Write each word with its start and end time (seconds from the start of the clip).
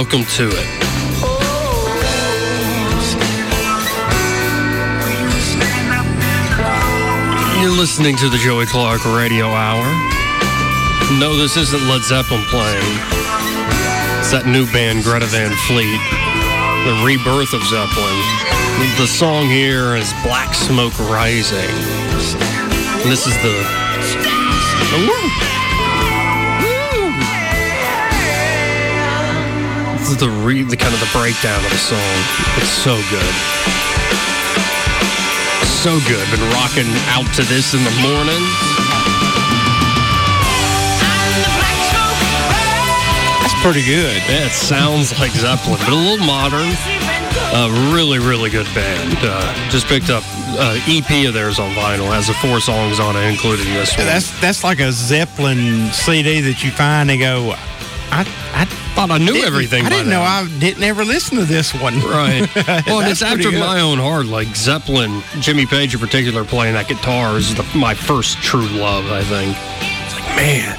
Welcome 0.00 0.24
to 0.24 0.48
it. 0.48 0.66
You're 7.60 7.70
listening 7.70 8.16
to 8.16 8.30
the 8.30 8.40
Joey 8.42 8.64
Clark 8.64 9.04
Radio 9.04 9.48
Hour. 9.48 9.84
No, 11.18 11.36
this 11.36 11.58
isn't 11.58 11.86
Led 11.86 12.00
Zeppelin 12.00 12.44
playing. 12.44 12.80
It's 14.20 14.32
that 14.32 14.44
new 14.46 14.64
band, 14.72 15.04
Greta 15.04 15.26
Van 15.26 15.52
Fleet, 15.68 16.00
the 16.88 17.04
rebirth 17.04 17.52
of 17.52 17.62
Zeppelin. 17.68 18.16
The 18.96 19.06
song 19.06 19.48
here 19.48 19.96
is 19.96 20.14
Black 20.22 20.54
Smoke 20.54 20.98
Rising. 21.10 21.76
And 23.04 23.12
this 23.12 23.26
is 23.26 23.36
the. 23.42 25.49
The 30.18 30.28
re, 30.28 30.62
the 30.62 30.76
kind 30.76 30.94
of 30.94 31.00
the 31.00 31.10
breakdown 31.12 31.62
of 31.64 31.70
the 31.70 31.78
song. 31.78 32.16
It's 32.58 32.70
so 32.70 32.96
good. 33.10 33.34
So 35.80 35.98
good. 36.08 36.24
Been 36.30 36.42
rocking 36.52 36.90
out 37.14 37.28
to 37.36 37.42
this 37.46 37.74
in 37.74 37.84
the 37.84 37.94
morning. 38.02 38.42
That's 43.40 43.56
pretty 43.62 43.84
good. 43.84 44.16
Yeah, 44.28 44.46
it 44.46 44.52
sounds 44.52 45.18
like 45.18 45.32
Zeppelin, 45.32 45.78
but 45.78 45.88
a 45.88 45.94
little 45.94 46.26
modern. 46.26 46.72
Uh, 47.52 47.92
really, 47.94 48.18
really 48.18 48.50
good 48.50 48.66
band. 48.74 49.16
Uh, 49.22 49.70
just 49.70 49.86
picked 49.86 50.10
up 50.10 50.22
uh, 50.58 50.78
EP 50.86 51.26
of 51.26 51.34
theirs 51.34 51.58
on 51.58 51.70
vinyl. 51.72 52.12
Has 52.12 52.26
the 52.26 52.34
four 52.34 52.60
songs 52.60 53.00
on 53.00 53.16
it, 53.16 53.22
including 53.30 53.72
this 53.72 53.96
one. 53.96 54.06
That's 54.06 54.38
that's 54.40 54.64
like 54.64 54.80
a 54.80 54.92
Zeppelin 54.92 55.90
CD 55.92 56.40
that 56.40 56.62
you 56.62 56.70
find 56.70 57.10
and 57.10 57.20
go, 57.20 57.54
I, 58.10 58.26
I 58.54 58.79
thought 59.06 59.10
I 59.10 59.18
knew 59.18 59.32
didn't- 59.32 59.46
everything. 59.46 59.86
I 59.86 59.88
didn't 59.88 60.10
know. 60.10 60.20
I 60.22 60.46
didn't 60.58 60.82
ever 60.82 61.04
listen 61.04 61.38
to 61.38 61.44
this 61.44 61.72
one. 61.74 61.94
Right. 62.10 62.48
Well, 62.86 63.00
it's 63.08 63.22
after 63.22 63.50
good. 63.50 63.60
my 63.60 63.80
own 63.80 63.98
heart. 63.98 64.26
Like 64.26 64.48
Zeppelin, 64.56 65.22
Jimmy 65.40 65.64
Page 65.66 65.94
in 65.94 66.00
particular, 66.00 66.44
playing 66.44 66.74
that 66.74 66.88
guitar 66.88 67.36
is 67.36 67.54
the, 67.54 67.62
my 67.76 67.94
first 67.94 68.38
true 68.38 68.66
love. 68.68 69.06
I 69.10 69.22
think. 69.22 69.56
It's 69.80 70.14
like, 70.14 70.36
man, 70.36 70.78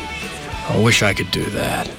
I 0.69 0.81
wish 0.83 1.01
I 1.03 1.13
could 1.13 1.31
do 1.31 1.45
that. 1.51 1.89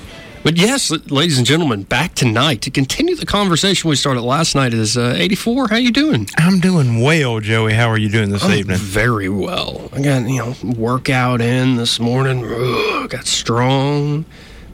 But 0.45 0.57
yes, 0.57 0.91
ladies 1.11 1.39
and 1.39 1.47
gentlemen, 1.47 1.85
back 1.85 2.15
tonight 2.17 2.63
to 2.63 2.71
continue 2.73 3.15
the 3.15 3.27
conversation 3.27 3.89
we 3.89 3.95
started 3.97 4.23
last 4.23 4.55
night. 4.57 4.75
Is 4.75 4.97
uh, 4.97 5.15
84? 5.17 5.69
How 5.69 5.77
you 5.77 5.93
doing? 5.93 6.27
I'm 6.37 6.59
doing 6.59 7.01
well, 7.01 7.39
Joey. 7.41 7.75
How 7.75 7.87
are 7.89 7.99
you 7.99 8.09
doing 8.09 8.31
this 8.31 8.43
I'm 8.45 8.51
evening? 8.53 8.77
Very 8.79 9.29
well. 9.29 9.89
I 9.93 10.03
got 10.03 10.29
you 10.29 10.39
know 10.39 10.55
workout 10.77 11.41
in 11.41 11.77
this 11.77 12.01
morning. 12.01 12.45
Ugh, 12.45 13.09
got 13.09 13.27
strong. 13.27 14.25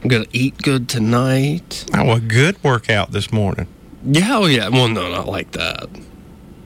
I'm 0.01 0.07
gonna 0.07 0.25
eat 0.31 0.57
good 0.61 0.87
tonight. 0.87 1.85
Oh, 1.93 2.11
a 2.11 2.19
good 2.19 2.61
workout 2.63 3.11
this 3.11 3.31
morning. 3.31 3.67
Yeah, 4.05 4.37
oh 4.37 4.45
yeah. 4.45 4.69
Well, 4.69 4.87
no, 4.87 5.09
not 5.11 5.27
like 5.27 5.51
that. 5.51 5.89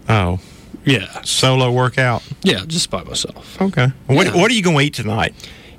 Oh, 0.07 0.39
Yeah, 0.85 1.21
solo 1.23 1.71
workout. 1.71 2.21
yeah, 2.43 2.63
just 2.67 2.89
by 2.89 3.03
myself. 3.03 3.59
Okay. 3.61 3.91
What 4.07 4.27
Yeah. 4.27 4.35
What 4.35 4.51
are 4.51 4.53
you 4.53 4.61
going 4.61 4.77
to 4.77 4.83
eat 4.85 4.93
tonight? 4.93 5.33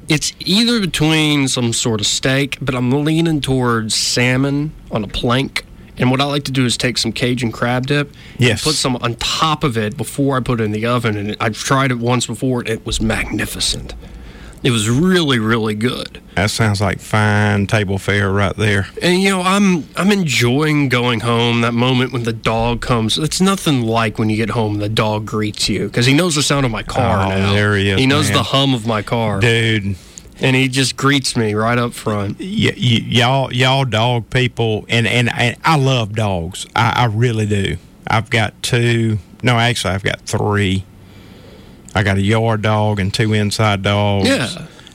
It's 0.09 0.32
either 0.41 0.81
between 0.81 1.47
some 1.48 1.72
sort 1.72 2.00
of 2.00 2.06
steak, 2.06 2.59
but 2.60 2.75
I'm 2.75 2.91
leaning 3.04 3.41
towards 3.41 3.94
salmon 3.94 4.72
on 4.91 5.04
a 5.04 5.09
plank. 5.09 5.64
And 5.97 6.10
what 6.10 6.20
I 6.20 6.25
like 6.25 6.43
to 6.44 6.53
do 6.53 6.64
is 6.66 6.76
take 6.76 6.98
some 6.98 7.12
Cajun 7.12 7.53
crab 7.53 7.87
dip, 7.87 8.12
Yes. 8.38 8.64
put 8.64 8.75
some 8.75 8.97
on 8.97 9.14
top 9.14 9.62
of 9.62 9.78
it 9.78 9.97
before 9.97 10.37
I 10.37 10.41
put 10.41 10.60
it 10.60 10.64
in 10.64 10.72
the 10.72 10.87
oven. 10.87 11.16
And 11.16 11.37
I've 11.38 11.56
tried 11.56 11.91
it 11.93 11.98
once 12.00 12.26
before, 12.26 12.60
and 12.60 12.69
it 12.69 12.84
was 12.84 13.00
magnificent. 13.00 13.94
It 14.64 14.70
was 14.70 14.88
really, 14.88 15.38
really 15.38 15.75
good. 15.75 16.20
That 16.36 16.50
sounds 16.50 16.80
like 16.80 16.98
fine 16.98 17.66
table 17.66 17.98
fare 17.98 18.30
right 18.32 18.56
there. 18.56 18.86
And 19.02 19.20
you 19.22 19.28
know, 19.28 19.42
I'm 19.42 19.86
I'm 19.94 20.10
enjoying 20.10 20.88
going 20.88 21.20
home. 21.20 21.60
That 21.60 21.75
moment 21.75 22.12
when 22.12 22.22
the 22.25 22.32
dog 22.32 22.80
comes, 22.80 23.19
it's 23.19 23.41
nothing 23.42 23.82
like 23.82 24.19
when 24.19 24.30
you 24.30 24.36
get 24.36 24.50
home 24.50 24.72
and 24.72 24.82
the 24.82 24.88
dog 24.88 25.26
greets 25.26 25.69
you 25.69 25.84
because 25.86 26.06
he 26.06 26.14
knows 26.14 26.34
the 26.34 26.42
sound 26.42 26.64
of 26.64 26.72
my 26.72 26.82
car 26.82 27.26
Oh, 27.26 27.28
now. 27.28 27.52
there 27.52 27.76
he 27.76 27.91
is, 27.91 28.00
He 28.00 28.06
knows 28.06 28.28
man. 28.28 28.38
the 28.38 28.42
hum 28.42 28.72
of 28.75 28.86
my 28.86 29.02
car, 29.02 29.38
Dude, 29.41 29.97
and 30.41 30.56
he 30.56 30.69
just 30.69 30.96
greets 30.96 31.36
me 31.36 31.52
right 31.54 31.76
up 31.78 31.92
front. 31.92 32.38
y- 32.41 32.72
y- 32.75 33.04
y'all 33.06 33.52
y'all 33.52 33.84
dog 33.84 34.31
people 34.31 34.86
and, 34.88 35.06
and, 35.06 35.31
and 35.34 35.56
I 35.62 35.76
love 35.76 36.14
dogs. 36.14 36.66
I, 36.75 37.02
I 37.02 37.04
really 37.04 37.46
do. 37.46 37.76
I've 38.08 38.31
got 38.31 38.60
two. 38.62 39.19
No, 39.42 39.58
actually, 39.58 39.92
I've 39.94 40.02
got 40.02 40.20
three. 40.22 40.84
I 41.94 42.03
got 42.03 42.16
a 42.16 42.22
yard 42.22 42.62
dog 42.62 42.99
and 43.00 43.12
two 43.12 43.32
inside 43.32 43.82
dogs. 43.82 44.28
Yeah. 44.28 44.49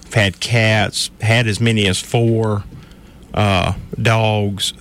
I've 0.05 0.13
had 0.13 0.39
cats. 0.39 1.09
Had 1.21 1.47
as 1.47 1.59
many 1.61 1.87
as 1.87 1.99
four 2.01 2.63
uh, 3.33 3.73
dogs. 4.01 4.73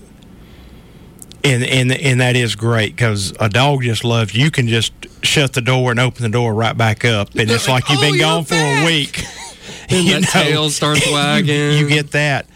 And, 1.45 1.63
and 1.63 1.93
and 1.93 2.21
that 2.21 2.35
is 2.35 2.57
great 2.57 2.97
because 2.97 3.33
a 3.39 3.49
dog 3.49 3.83
just 3.83 4.05
loves 4.05 4.35
you. 4.35 4.45
You 4.45 4.51
can 4.51 4.67
just 4.67 4.93
shut 5.23 5.53
the 5.53 5.61
door 5.61 5.93
and 5.93 6.01
open 6.01 6.23
the 6.25 6.29
door 6.29 6.53
right 6.53 6.77
back 6.77 7.05
up, 7.05 7.31
and 7.37 7.49
it's 7.51 7.69
like 7.69 7.89
you've 7.89 7.99
Oh, 8.01 8.03
been 8.03 8.15
you're 8.15 8.21
gone 8.25 8.45
for 8.45 8.55
a 8.57 8.85
week. 8.85 9.23
And 9.91 10.05
You 10.07 10.21
that 10.21 10.35
know, 10.35 10.43
tail 10.43 10.71
starts 10.71 11.07
wagging. 11.13 11.79
you 11.79 11.89
get 11.89 12.11
that. 12.11 12.47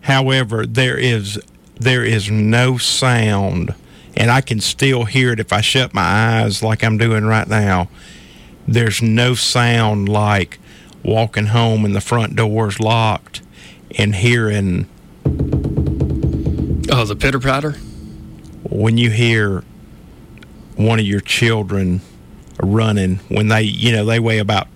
However, 0.00 0.66
there 0.66 0.96
is 0.98 1.38
there 1.78 2.04
is 2.04 2.28
no 2.30 2.76
sound, 2.78 3.74
and 4.16 4.30
I 4.32 4.40
can 4.40 4.60
still 4.60 5.04
hear 5.04 5.32
it 5.32 5.38
if 5.40 5.52
I 5.52 5.60
shut 5.60 5.92
my 5.94 6.02
eyes 6.02 6.62
like 6.64 6.82
I'm 6.82 6.98
doing 6.98 7.24
right 7.24 7.46
now. 7.46 7.88
There's 8.68 9.00
no 9.02 9.34
sound 9.34 10.08
like 10.08 10.58
walking 11.02 11.46
home 11.46 11.84
and 11.84 11.94
the 11.94 12.00
front 12.00 12.34
door's 12.36 12.80
locked 12.80 13.40
and 13.96 14.14
hearing 14.14 14.88
oh, 16.90 17.04
the 17.04 17.16
pitter 17.18 17.38
patter. 17.38 17.72
when 18.64 18.98
you 18.98 19.10
hear 19.10 19.62
one 20.76 20.98
of 20.98 21.06
your 21.06 21.20
children 21.20 22.00
running 22.60 23.16
when 23.28 23.48
they 23.48 23.62
you 23.62 23.92
know 23.92 24.04
they 24.04 24.18
weigh 24.18 24.38
about 24.38 24.66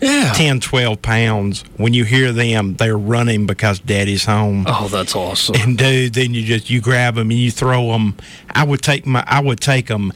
Yeah. 0.00 0.32
10 0.34 0.60
12 0.60 1.00
pounds 1.02 1.62
when 1.76 1.92
you 1.94 2.04
hear 2.04 2.32
them 2.32 2.74
they're 2.76 2.96
running 2.98 3.46
because 3.46 3.78
daddy's 3.80 4.24
home 4.24 4.64
Oh, 4.66 4.88
that's 4.88 5.14
awesome. 5.14 5.54
and 5.56 5.76
dude 5.78 6.14
then 6.14 6.32
you 6.34 6.42
just 6.44 6.70
you 6.70 6.80
grab 6.80 7.14
them 7.16 7.30
and 7.30 7.38
you 7.38 7.50
throw 7.50 7.88
them 7.92 8.16
i 8.50 8.64
would 8.64 8.82
take 8.82 9.06
my 9.06 9.22
i 9.26 9.40
would 9.40 9.60
take 9.60 9.86
them 9.88 10.12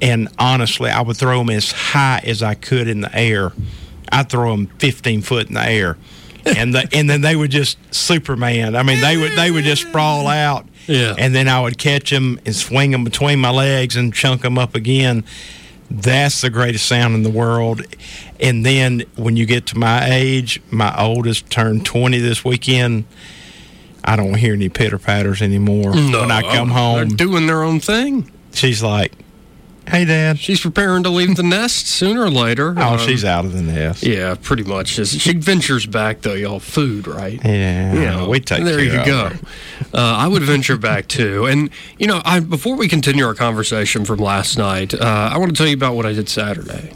and 0.00 0.28
honestly 0.38 0.90
i 0.90 1.00
would 1.00 1.16
throw 1.16 1.38
them 1.38 1.50
as 1.50 1.72
high 1.72 2.20
as 2.24 2.42
i 2.42 2.54
could 2.54 2.88
in 2.88 3.00
the 3.00 3.14
air 3.16 3.52
i'd 4.12 4.28
throw 4.30 4.50
them 4.52 4.66
15 4.78 5.22
foot 5.22 5.48
in 5.48 5.54
the 5.54 5.64
air 5.64 5.96
and 6.46 6.74
the, 6.74 6.88
and 6.92 7.10
then 7.10 7.20
they 7.20 7.34
would 7.36 7.50
just 7.50 7.76
superman 7.94 8.74
i 8.76 8.82
mean 8.82 9.00
they 9.00 9.16
would 9.16 9.32
they 9.32 9.50
would 9.50 9.64
just 9.64 9.82
sprawl 9.88 10.26
out 10.28 10.66
Yeah. 10.86 11.14
and 11.18 11.34
then 11.34 11.48
i 11.48 11.60
would 11.60 11.78
catch 11.78 12.10
them 12.10 12.38
and 12.46 12.54
swing 12.54 12.90
them 12.92 13.04
between 13.04 13.38
my 13.40 13.50
legs 13.50 13.96
and 13.96 14.14
chunk 14.14 14.42
them 14.42 14.56
up 14.58 14.74
again 14.74 15.24
that's 15.90 16.42
the 16.42 16.50
greatest 16.50 16.84
sound 16.86 17.14
in 17.14 17.22
the 17.22 17.30
world. 17.30 17.80
And 18.38 18.66
then 18.66 19.04
when 19.16 19.36
you 19.38 19.46
get 19.46 19.64
to 19.68 19.78
my 19.78 20.04
age, 20.06 20.60
my 20.70 20.94
oldest 21.02 21.48
turned 21.48 21.86
20 21.86 22.18
this 22.18 22.44
weekend. 22.44 23.06
I 24.04 24.14
don't 24.16 24.34
hear 24.34 24.52
any 24.52 24.68
pitter 24.68 24.98
patters 24.98 25.40
anymore. 25.40 25.92
when 25.92 26.30
I 26.30 26.42
come 26.42 26.68
home. 26.68 26.96
They're 26.96 27.04
home, 27.06 27.16
doing 27.16 27.46
their 27.46 27.62
own 27.62 27.80
thing. 27.80 28.30
she's 28.52 28.82
like, 28.82 29.12
Hey, 29.90 30.04
Dad. 30.04 30.38
She's 30.38 30.60
preparing 30.60 31.02
to 31.04 31.08
leave 31.10 31.36
the 31.36 31.42
nest 31.42 31.86
sooner 31.86 32.22
or 32.22 32.30
later. 32.30 32.74
Oh, 32.76 32.94
Um, 32.94 32.98
she's 32.98 33.24
out 33.24 33.44
of 33.44 33.52
the 33.52 33.62
nest. 33.62 34.04
Yeah, 34.04 34.34
pretty 34.40 34.62
much. 34.64 34.88
She 35.06 35.32
ventures 35.34 35.86
back 35.86 36.20
though, 36.22 36.34
y'all. 36.34 36.60
Food, 36.60 37.06
right? 37.06 37.40
Yeah, 37.44 37.92
You 37.94 38.00
know, 38.00 38.28
we 38.28 38.40
take 38.40 38.64
there 38.64 38.76
care 38.78 39.00
you 39.00 39.04
go. 39.04 39.30
Uh, 39.94 39.98
I 39.98 40.28
would 40.28 40.42
venture 40.42 40.76
back 40.76 41.08
too, 41.08 41.46
and 41.46 41.70
you 41.98 42.06
know, 42.06 42.20
I 42.24 42.40
before 42.40 42.76
we 42.76 42.88
continue 42.88 43.24
our 43.24 43.34
conversation 43.34 44.04
from 44.04 44.18
last 44.18 44.58
night, 44.58 44.92
uh, 44.94 45.30
I 45.32 45.38
want 45.38 45.50
to 45.50 45.56
tell 45.56 45.66
you 45.66 45.74
about 45.74 45.94
what 45.94 46.04
I 46.06 46.12
did 46.12 46.28
Saturday. 46.28 46.92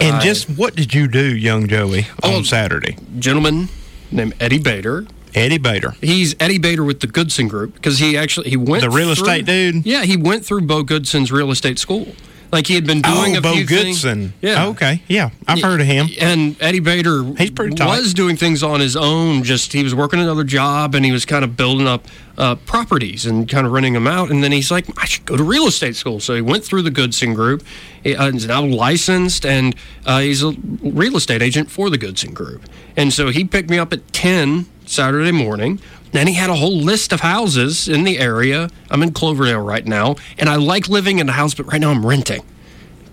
And, 0.00 0.08
And 0.08 0.16
I- 0.16 0.24
just 0.24 0.48
what 0.50 0.74
did 0.74 0.94
you 0.94 1.06
do, 1.08 1.36
young 1.36 1.68
Joey, 1.68 2.06
on 2.22 2.32
Oh. 2.32 2.42
Saturday? 2.42 2.96
gentleman 3.18 3.68
named 4.10 4.34
Eddie 4.40 4.58
Bader. 4.58 5.06
Eddie 5.34 5.58
Bader. 5.58 5.94
He's 6.00 6.34
Eddie 6.40 6.58
Bader 6.58 6.84
with 6.84 7.00
the 7.00 7.06
Goodson 7.06 7.48
Group 7.48 7.74
because 7.74 7.98
he 7.98 8.16
actually 8.16 8.50
he 8.50 8.56
went 8.56 8.82
The 8.82 8.90
real 8.90 9.14
through- 9.14 9.24
estate 9.24 9.46
dude? 9.46 9.86
Yeah, 9.86 10.02
he 10.04 10.16
went 10.16 10.44
through 10.44 10.62
Bo 10.62 10.82
Goodson's 10.82 11.30
real 11.32 11.50
estate 11.50 11.78
school. 11.78 12.08
Like 12.52 12.66
he 12.66 12.74
had 12.74 12.84
been 12.84 13.00
doing 13.00 13.36
oh, 13.36 13.38
a 13.38 13.40
Bo 13.40 13.52
few 13.52 13.64
things- 13.64 14.02
Goodson. 14.02 14.32
Yeah. 14.42 14.66
Okay. 14.70 15.02
Yeah, 15.06 15.30
I've 15.46 15.62
heard 15.62 15.80
of 15.80 15.86
him. 15.86 16.08
And 16.20 16.56
Eddie 16.60 16.80
Bader 16.80 17.22
He's 17.38 17.52
pretty 17.52 17.76
tight. 17.76 18.00
was 18.00 18.12
doing 18.12 18.36
things 18.36 18.64
on 18.64 18.80
his 18.80 18.96
own. 18.96 19.44
Just 19.44 19.72
he 19.72 19.84
was 19.84 19.94
working 19.94 20.18
another 20.18 20.42
job 20.42 20.96
and 20.96 21.04
he 21.04 21.12
was 21.12 21.24
kind 21.24 21.44
of 21.44 21.56
building 21.56 21.86
up 21.86 22.06
uh, 22.36 22.56
properties 22.56 23.24
and 23.24 23.48
kind 23.48 23.68
of 23.68 23.72
renting 23.72 23.92
them 23.92 24.08
out. 24.08 24.30
And 24.32 24.42
then 24.42 24.50
he's 24.50 24.68
like, 24.68 24.86
I 25.00 25.04
should 25.04 25.26
go 25.26 25.36
to 25.36 25.44
real 25.44 25.68
estate 25.68 25.94
school. 25.94 26.18
So 26.18 26.34
he 26.34 26.40
went 26.42 26.64
through 26.64 26.82
the 26.82 26.90
Goodson 26.90 27.34
Group. 27.34 27.62
Uh, 28.04 28.32
he's 28.32 28.48
now 28.48 28.64
licensed 28.64 29.46
and 29.46 29.76
uh, 30.04 30.18
he's 30.18 30.42
a 30.42 30.50
real 30.82 31.16
estate 31.16 31.42
agent 31.42 31.70
for 31.70 31.88
the 31.88 31.98
Goodson 31.98 32.34
Group. 32.34 32.62
And 32.96 33.12
so 33.12 33.28
he 33.28 33.44
picked 33.44 33.70
me 33.70 33.78
up 33.78 33.92
at 33.92 34.12
ten 34.12 34.66
Saturday 34.90 35.32
morning. 35.32 35.80
Then 36.12 36.26
he 36.26 36.34
had 36.34 36.50
a 36.50 36.56
whole 36.56 36.76
list 36.76 37.12
of 37.12 37.20
houses 37.20 37.88
in 37.88 38.04
the 38.04 38.18
area. 38.18 38.68
I'm 38.90 39.02
in 39.02 39.12
Cloverdale 39.12 39.60
right 39.60 39.86
now, 39.86 40.16
and 40.38 40.48
I 40.48 40.56
like 40.56 40.88
living 40.88 41.20
in 41.20 41.28
a 41.28 41.32
house, 41.32 41.54
but 41.54 41.66
right 41.66 41.80
now 41.80 41.90
I'm 41.90 42.04
renting 42.04 42.42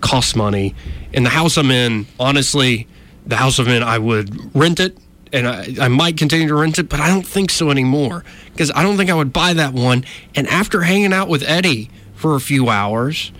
costs 0.00 0.36
money. 0.36 0.74
And 1.12 1.24
the 1.24 1.30
house 1.30 1.56
I'm 1.56 1.70
in, 1.70 2.06
honestly, 2.18 2.86
the 3.26 3.36
house 3.36 3.58
I'm 3.58 3.68
in, 3.68 3.82
I 3.82 3.98
would 3.98 4.54
rent 4.54 4.80
it 4.80 4.96
and 5.32 5.46
I, 5.46 5.74
I 5.80 5.88
might 5.88 6.16
continue 6.16 6.48
to 6.48 6.54
rent 6.54 6.78
it, 6.78 6.88
but 6.88 7.00
I 7.00 7.08
don't 7.08 7.26
think 7.26 7.50
so 7.50 7.70
anymore 7.70 8.24
because 8.52 8.70
I 8.74 8.82
don't 8.82 8.96
think 8.96 9.10
I 9.10 9.14
would 9.14 9.32
buy 9.32 9.52
that 9.54 9.74
one. 9.74 10.04
And 10.34 10.46
after 10.46 10.82
hanging 10.82 11.12
out 11.12 11.28
with 11.28 11.42
Eddie 11.42 11.90
for 12.14 12.34
a 12.34 12.40
few 12.40 12.68
hours, 12.68 13.32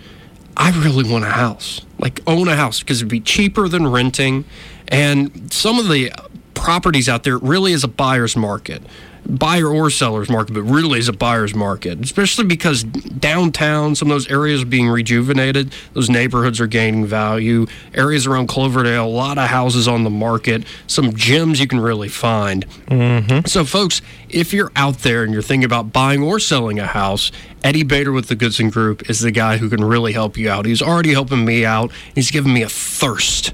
I 0.55 0.71
really 0.71 1.09
want 1.09 1.23
a 1.23 1.29
house, 1.29 1.81
like 1.97 2.21
own 2.27 2.47
a 2.47 2.55
house 2.55 2.79
because 2.79 2.99
it'd 2.99 3.09
be 3.09 3.21
cheaper 3.21 3.67
than 3.67 3.87
renting. 3.87 4.45
And 4.87 5.51
some 5.51 5.79
of 5.79 5.87
the 5.87 6.11
properties 6.59 7.09
out 7.09 7.23
there 7.23 7.37
really 7.37 7.71
is 7.71 7.83
a 7.83 7.87
buyer's 7.87 8.35
market 8.35 8.83
buyer 9.29 9.67
or 9.67 9.89
seller's 9.89 10.29
market, 10.29 10.53
but 10.53 10.63
really 10.63 10.99
is 10.99 11.07
a 11.07 11.13
buyer's 11.13 11.53
market, 11.53 11.99
especially 11.99 12.45
because 12.45 12.83
downtown, 12.83 13.95
some 13.95 14.09
of 14.09 14.15
those 14.15 14.27
areas 14.27 14.63
are 14.63 14.67
being 14.67 14.87
rejuvenated. 14.87 15.73
Those 15.93 16.09
neighborhoods 16.09 16.59
are 16.59 16.67
gaining 16.67 17.05
value. 17.05 17.67
Areas 17.93 18.25
around 18.25 18.47
Cloverdale, 18.47 19.05
a 19.05 19.07
lot 19.07 19.37
of 19.37 19.49
houses 19.49 19.87
on 19.87 20.03
the 20.03 20.09
market, 20.09 20.63
some 20.87 21.13
gems 21.13 21.59
you 21.59 21.67
can 21.67 21.79
really 21.79 22.09
find. 22.09 22.67
Mm-hmm. 22.87 23.45
So, 23.45 23.65
folks, 23.65 24.01
if 24.29 24.53
you're 24.53 24.71
out 24.75 24.99
there 24.99 25.23
and 25.23 25.33
you're 25.33 25.41
thinking 25.41 25.65
about 25.65 25.93
buying 25.93 26.23
or 26.23 26.39
selling 26.39 26.79
a 26.79 26.87
house, 26.87 27.31
Eddie 27.63 27.83
Bader 27.83 28.11
with 28.11 28.27
the 28.27 28.35
Goodson 28.35 28.69
Group 28.69 29.09
is 29.09 29.19
the 29.19 29.31
guy 29.31 29.57
who 29.57 29.69
can 29.69 29.83
really 29.83 30.13
help 30.13 30.37
you 30.37 30.49
out. 30.49 30.65
He's 30.65 30.81
already 30.81 31.11
helping 31.11 31.45
me 31.45 31.65
out. 31.65 31.91
He's 32.15 32.31
given 32.31 32.53
me 32.53 32.63
a 32.63 32.69
thirst 32.69 33.53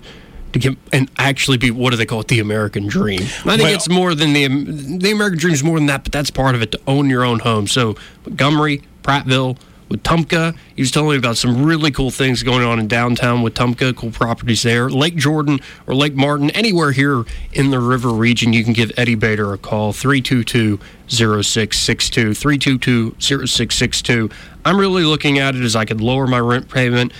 to 0.55 0.69
get 0.69 0.77
and 0.93 1.09
actually 1.17 1.57
be 1.57 1.69
what 1.69 1.91
do 1.91 1.97
they 1.97 2.05
call 2.05 2.21
it 2.21 2.27
the 2.29 2.39
American 2.39 2.87
dream. 2.87 3.19
I 3.21 3.23
think 3.25 3.61
Well- 3.63 3.73
it's 3.73 3.89
more 3.89 4.15
than 4.15 4.33
the 4.33 4.45
um, 4.45 4.99
the 4.99 5.11
American 5.11 5.37
dream 5.39 5.53
is 5.53 5.63
more 5.63 5.77
than 5.77 5.87
that, 5.87 6.03
but 6.03 6.11
that's 6.13 6.31
part 6.31 6.55
of 6.55 6.61
it 6.61 6.71
to 6.71 6.79
own 6.87 7.09
your 7.09 7.23
own 7.23 7.39
home. 7.39 7.67
So 7.67 7.95
Montgomery, 8.25 8.81
Prattville, 9.03 9.57
Wetumpka, 9.89 10.55
he 10.75 10.81
was 10.81 10.91
telling 10.91 11.11
me 11.11 11.17
about 11.17 11.37
some 11.37 11.63
really 11.63 11.91
cool 11.91 12.09
things 12.09 12.41
going 12.41 12.63
on 12.65 12.79
in 12.79 12.87
downtown 12.87 13.43
Wetumpka, 13.43 13.95
cool 13.97 14.11
properties 14.11 14.63
there. 14.63 14.89
Lake 14.89 15.15
Jordan 15.17 15.59
or 15.87 15.93
Lake 15.93 16.15
Martin, 16.15 16.49
anywhere 16.51 16.91
here 16.91 17.23
in 17.53 17.69
the 17.69 17.79
river 17.79 18.09
region, 18.09 18.51
you 18.53 18.63
can 18.63 18.73
give 18.73 18.91
Eddie 18.97 19.15
Bader 19.15 19.53
a 19.53 19.57
call 19.57 19.91
322 19.93 20.79
0662 21.07 22.33
322 22.33 23.15
0662. 23.19 24.29
I'm 24.63 24.77
really 24.79 25.03
looking 25.03 25.37
at 25.37 25.53
it 25.55 25.61
as 25.63 25.75
I 25.75 25.85
could 25.85 26.01
lower 26.01 26.25
my 26.25 26.39
rent 26.39 26.69
payment 26.69 27.11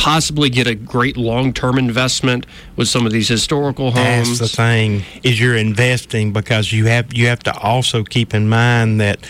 possibly 0.00 0.48
get 0.48 0.66
a 0.66 0.74
great 0.74 1.18
long-term 1.18 1.78
investment 1.78 2.46
with 2.74 2.88
some 2.88 3.04
of 3.04 3.12
these 3.12 3.28
historical 3.28 3.90
homes. 3.90 4.38
That's 4.38 4.50
the 4.50 4.56
thing 4.56 5.04
is 5.22 5.38
you're 5.38 5.56
investing 5.56 6.32
because 6.32 6.72
you 6.72 6.86
have 6.86 7.12
you 7.12 7.26
have 7.26 7.40
to 7.40 7.56
also 7.58 8.02
keep 8.02 8.32
in 8.32 8.48
mind 8.48 8.98
that 9.02 9.20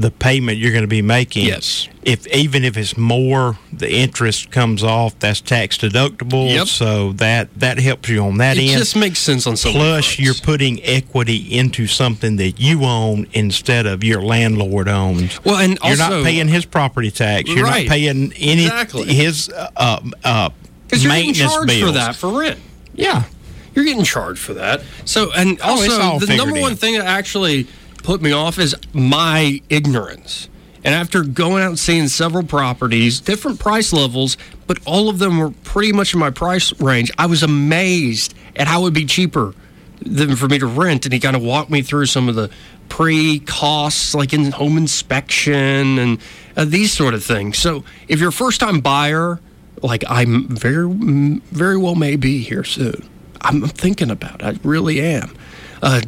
the 0.00 0.12
payment 0.12 0.58
you're 0.58 0.70
going 0.70 0.84
to 0.84 0.86
be 0.86 1.02
making. 1.02 1.44
Yes. 1.46 1.88
If 2.04 2.24
even 2.28 2.62
if 2.62 2.76
it's 2.76 2.96
more, 2.96 3.58
the 3.72 3.92
interest 3.92 4.50
comes 4.52 4.84
off. 4.84 5.18
That's 5.18 5.40
tax 5.40 5.76
deductible. 5.76 6.48
Yep. 6.54 6.68
So 6.68 7.12
that 7.14 7.52
that 7.58 7.78
helps 7.80 8.08
you 8.08 8.22
on 8.22 8.38
that 8.38 8.56
It 8.56 8.60
end. 8.60 8.70
It 8.70 8.78
just 8.78 8.94
makes 8.94 9.18
sense 9.18 9.46
on 9.48 9.56
some 9.56 9.72
Plus, 9.72 10.18
you're 10.18 10.34
putting 10.34 10.80
equity 10.84 11.36
into 11.58 11.88
something 11.88 12.36
that 12.36 12.60
you 12.60 12.84
own 12.84 13.26
instead 13.32 13.86
of 13.86 14.04
your 14.04 14.22
landlord 14.22 14.86
owns. 14.88 15.42
Well, 15.44 15.56
and 15.56 15.72
you're 15.82 15.90
also- 16.00 16.18
not 16.20 16.24
paying 16.24 16.46
his 16.46 16.64
property 16.64 17.10
tax. 17.10 17.50
You're 17.50 17.64
Right. 17.64 17.86
not 17.86 17.90
paying 17.92 18.32
any 18.38 18.66
Exactly. 18.66 19.12
his 19.12 19.48
uh, 19.50 20.00
uh, 20.22 20.50
because 20.86 21.02
you're 21.02 21.12
getting 21.12 21.26
maintenance 21.32 21.52
charged 21.52 21.66
bills. 21.68 21.82
for 21.82 21.92
that 21.92 22.14
for 22.16 22.38
rent. 22.40 22.58
Yeah. 22.94 23.24
You're 23.74 23.84
getting 23.84 24.04
charged 24.04 24.40
for 24.40 24.54
that. 24.54 24.82
So, 25.04 25.30
and 25.36 25.58
Oh, 25.62 25.70
also 25.72 26.00
all 26.00 26.18
the 26.18 26.36
number 26.36 26.58
one 26.60 26.72
in. 26.72 26.76
thing 26.76 26.94
that 26.98 27.04
actually 27.06 27.66
put 28.08 28.22
me 28.22 28.32
off 28.32 28.58
is 28.58 28.74
my 28.94 29.60
ignorance. 29.68 30.48
And 30.82 30.94
after 30.94 31.22
going 31.22 31.62
out 31.62 31.68
and 31.68 31.78
seeing 31.78 32.08
several 32.08 32.42
properties, 32.42 33.20
different 33.20 33.60
price 33.60 33.92
levels, 33.92 34.38
but 34.66 34.78
all 34.86 35.10
of 35.10 35.18
them 35.18 35.36
were 35.36 35.50
pretty 35.50 35.92
much 35.92 36.14
in 36.14 36.20
my 36.20 36.30
price 36.30 36.72
range, 36.80 37.12
I 37.18 37.26
was 37.26 37.42
amazed 37.42 38.32
at 38.56 38.66
how 38.66 38.80
it 38.80 38.84
would 38.84 38.94
be 38.94 39.04
cheaper 39.04 39.52
than 40.00 40.36
for 40.36 40.48
me 40.48 40.58
to 40.58 40.66
rent. 40.66 41.04
And 41.04 41.12
he 41.12 41.20
kind 41.20 41.36
of 41.36 41.42
walked 41.42 41.68
me 41.68 41.82
through 41.82 42.06
some 42.06 42.30
of 42.30 42.34
the 42.34 42.50
pre 42.88 43.40
costs, 43.40 44.14
like 44.14 44.32
in 44.32 44.52
home 44.52 44.78
inspection 44.78 45.98
and 45.98 46.18
uh, 46.56 46.64
these 46.64 46.90
sort 46.90 47.12
of 47.12 47.22
things. 47.22 47.58
So 47.58 47.84
if 48.08 48.20
you're 48.20 48.30
a 48.30 48.32
first 48.32 48.58
time 48.58 48.80
buyer, 48.80 49.38
like 49.82 50.02
I'm 50.08 50.48
very, 50.48 50.90
very 51.52 51.76
well 51.76 51.94
may 51.94 52.16
be 52.16 52.38
here 52.38 52.64
soon. 52.64 53.06
I'm 53.42 53.68
thinking 53.68 54.10
about 54.10 54.40
it. 54.40 54.44
I 54.44 54.58
really 54.66 54.98
am. 55.02 55.36
Uh, 55.82 56.00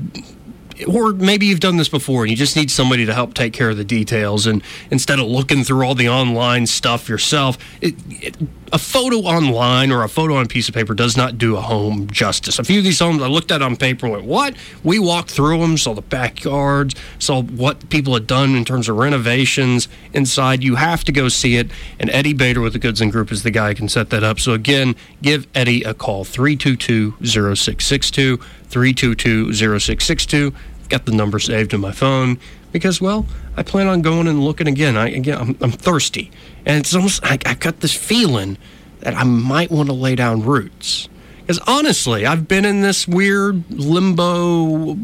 or 0.86 1.12
maybe 1.12 1.46
you've 1.46 1.60
done 1.60 1.76
this 1.76 1.88
before 1.88 2.22
and 2.22 2.30
you 2.30 2.36
just 2.36 2.56
need 2.56 2.70
somebody 2.70 3.06
to 3.06 3.14
help 3.14 3.34
take 3.34 3.52
care 3.52 3.70
of 3.70 3.76
the 3.76 3.84
details 3.84 4.46
and 4.46 4.62
instead 4.90 5.18
of 5.18 5.26
looking 5.26 5.64
through 5.64 5.84
all 5.84 5.94
the 5.94 6.08
online 6.08 6.66
stuff 6.66 7.08
yourself 7.08 7.58
it, 7.80 7.94
it, 8.08 8.36
a 8.72 8.78
photo 8.78 9.16
online 9.16 9.90
or 9.90 10.04
a 10.04 10.08
photo 10.08 10.36
on 10.36 10.44
a 10.44 10.48
piece 10.48 10.68
of 10.68 10.74
paper 10.74 10.94
does 10.94 11.16
not 11.16 11.38
do 11.38 11.56
a 11.56 11.60
home 11.60 12.06
justice. 12.08 12.58
A 12.58 12.64
few 12.64 12.78
of 12.78 12.84
these 12.84 13.00
homes 13.00 13.22
i 13.22 13.26
looked 13.26 13.50
at 13.50 13.62
on 13.62 13.76
paper 13.76 14.08
went 14.08 14.24
what? 14.24 14.54
We 14.84 14.98
walked 14.98 15.30
through 15.30 15.58
them 15.58 15.76
saw 15.76 15.94
the 15.94 16.02
backyards 16.02 16.94
saw 17.18 17.42
what 17.42 17.88
people 17.90 18.14
had 18.14 18.26
done 18.26 18.54
in 18.54 18.64
terms 18.64 18.88
of 18.88 18.96
renovations. 18.96 19.88
Inside 20.12 20.62
you 20.62 20.76
have 20.76 21.04
to 21.04 21.12
go 21.12 21.28
see 21.28 21.56
it 21.56 21.70
and 21.98 22.10
eddie 22.10 22.32
bader 22.32 22.60
with 22.60 22.74
the 22.74 22.78
Goodson 22.78 23.10
group 23.10 23.32
is 23.32 23.42
the 23.42 23.50
guy 23.50 23.70
who 23.70 23.74
can 23.74 23.88
set 23.88 24.10
that 24.10 24.22
up. 24.22 24.38
So 24.38 24.52
again 24.52 24.94
give 25.22 25.46
eddie 25.54 25.82
a 25.82 25.94
call 25.94 26.24
322-0662 26.24 28.40
322-0662 28.70 30.54
got 30.90 31.06
the 31.06 31.12
number 31.12 31.38
saved 31.38 31.72
in 31.72 31.80
my 31.80 31.92
phone 31.92 32.38
because, 32.72 33.00
well, 33.00 33.26
I 33.56 33.62
plan 33.62 33.86
on 33.86 34.02
going 34.02 34.26
and 34.26 34.44
looking 34.44 34.66
again. 34.66 34.96
I 34.96 35.08
again, 35.08 35.38
I'm, 35.38 35.56
I'm 35.60 35.72
thirsty, 35.72 36.30
and 36.66 36.78
it's 36.78 36.94
almost 36.94 37.24
I, 37.24 37.38
I 37.46 37.54
got 37.54 37.80
this 37.80 37.94
feeling 37.94 38.58
that 39.00 39.14
I 39.14 39.24
might 39.24 39.70
want 39.70 39.88
to 39.88 39.94
lay 39.94 40.14
down 40.14 40.42
roots. 40.42 41.08
Because 41.40 41.58
honestly, 41.66 42.26
I've 42.26 42.46
been 42.46 42.64
in 42.64 42.82
this 42.82 43.08
weird 43.08 43.70
limbo 43.70 44.96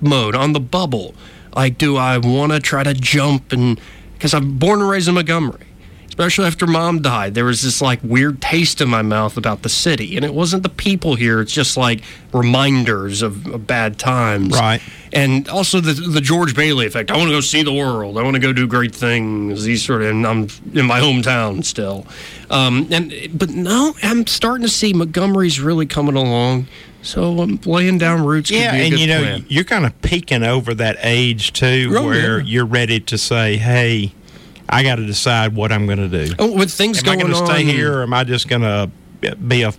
mode 0.00 0.34
on 0.34 0.52
the 0.52 0.60
bubble. 0.60 1.14
Like, 1.54 1.78
do 1.78 1.96
I 1.96 2.18
want 2.18 2.52
to 2.52 2.60
try 2.60 2.84
to 2.84 2.94
jump 2.94 3.52
and 3.52 3.80
because 4.14 4.34
I'm 4.34 4.58
born 4.58 4.80
and 4.80 4.88
raised 4.88 5.08
in 5.08 5.14
Montgomery 5.14 5.66
especially 6.20 6.46
after 6.46 6.66
mom 6.66 7.00
died. 7.00 7.32
There 7.34 7.46
was 7.46 7.62
this 7.62 7.80
like 7.80 7.98
weird 8.02 8.42
taste 8.42 8.82
in 8.82 8.90
my 8.90 9.00
mouth 9.00 9.38
about 9.38 9.62
the 9.62 9.70
city. 9.70 10.16
And 10.16 10.24
it 10.24 10.34
wasn't 10.34 10.62
the 10.62 10.68
people 10.68 11.14
here 11.14 11.40
it's 11.40 11.50
just 11.52 11.78
like 11.78 12.02
reminders 12.34 13.22
of, 13.22 13.46
of 13.46 13.66
bad 13.66 13.98
times. 13.98 14.52
Right. 14.52 14.82
and 15.14 15.48
also 15.48 15.80
the 15.80 15.94
the 15.94 16.20
george 16.20 16.54
bailey 16.54 16.84
effect. 16.86 17.10
I 17.10 17.16
want 17.16 17.28
to 17.30 17.34
go 17.34 17.40
see 17.40 17.62
the 17.62 17.72
world. 17.72 18.18
I 18.18 18.22
want 18.22 18.34
to 18.34 18.40
go 18.40 18.52
do 18.52 18.66
great 18.66 18.94
things. 18.94 19.64
These 19.64 19.82
sort 19.82 20.02
of 20.02 20.08
and 20.10 20.26
i'm 20.26 20.48
in 20.74 20.84
my 20.84 21.00
hometown 21.00 21.64
still. 21.64 22.06
Um, 22.50 22.86
and 22.90 23.12
but 23.32 23.48
now 23.50 23.94
i'm 24.02 24.26
starting 24.26 24.62
to 24.66 24.72
see 24.72 24.92
montgomery's 24.92 25.58
really 25.58 25.86
coming 25.86 26.16
along. 26.16 26.66
So 27.02 27.40
i'm 27.40 27.58
laying 27.64 27.96
down 27.96 28.26
roots 28.26 28.50
Yeah, 28.50 28.74
and 28.74 28.98
you 28.98 29.06
know 29.06 29.20
plan. 29.22 29.46
you're 29.48 29.64
kind 29.64 29.86
of 29.86 29.98
peaking 30.02 30.42
over 30.42 30.74
that 30.74 30.98
age 31.00 31.54
too, 31.54 31.94
Oh, 31.96 32.04
where 32.04 32.40
yeah. 32.40 32.44
you're 32.44 32.66
ready 32.66 33.00
to 33.00 33.16
say, 33.16 33.56
"Hey, 33.56 34.12
I 34.70 34.82
got 34.82 34.96
to 34.96 35.04
decide 35.06 35.54
what 35.54 35.72
I'm 35.72 35.86
going 35.86 35.98
to 35.98 36.26
do. 36.26 36.34
oh, 36.38 36.52
with 36.56 36.70
things 36.70 36.98
am 37.02 37.08
I 37.08 37.16
going 37.16 37.32
going 37.32 37.46
to 37.46 37.52
stay 37.52 37.64
here, 37.64 37.98
or 37.98 38.02
am 38.04 38.14
I 38.14 38.24
just 38.24 38.48
going 38.48 38.62
to 38.62 38.90
be 39.36 39.62
a 39.62 39.72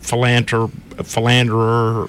philanderer, 0.00 0.68
a 0.98 1.04
philanderer, 1.04 2.08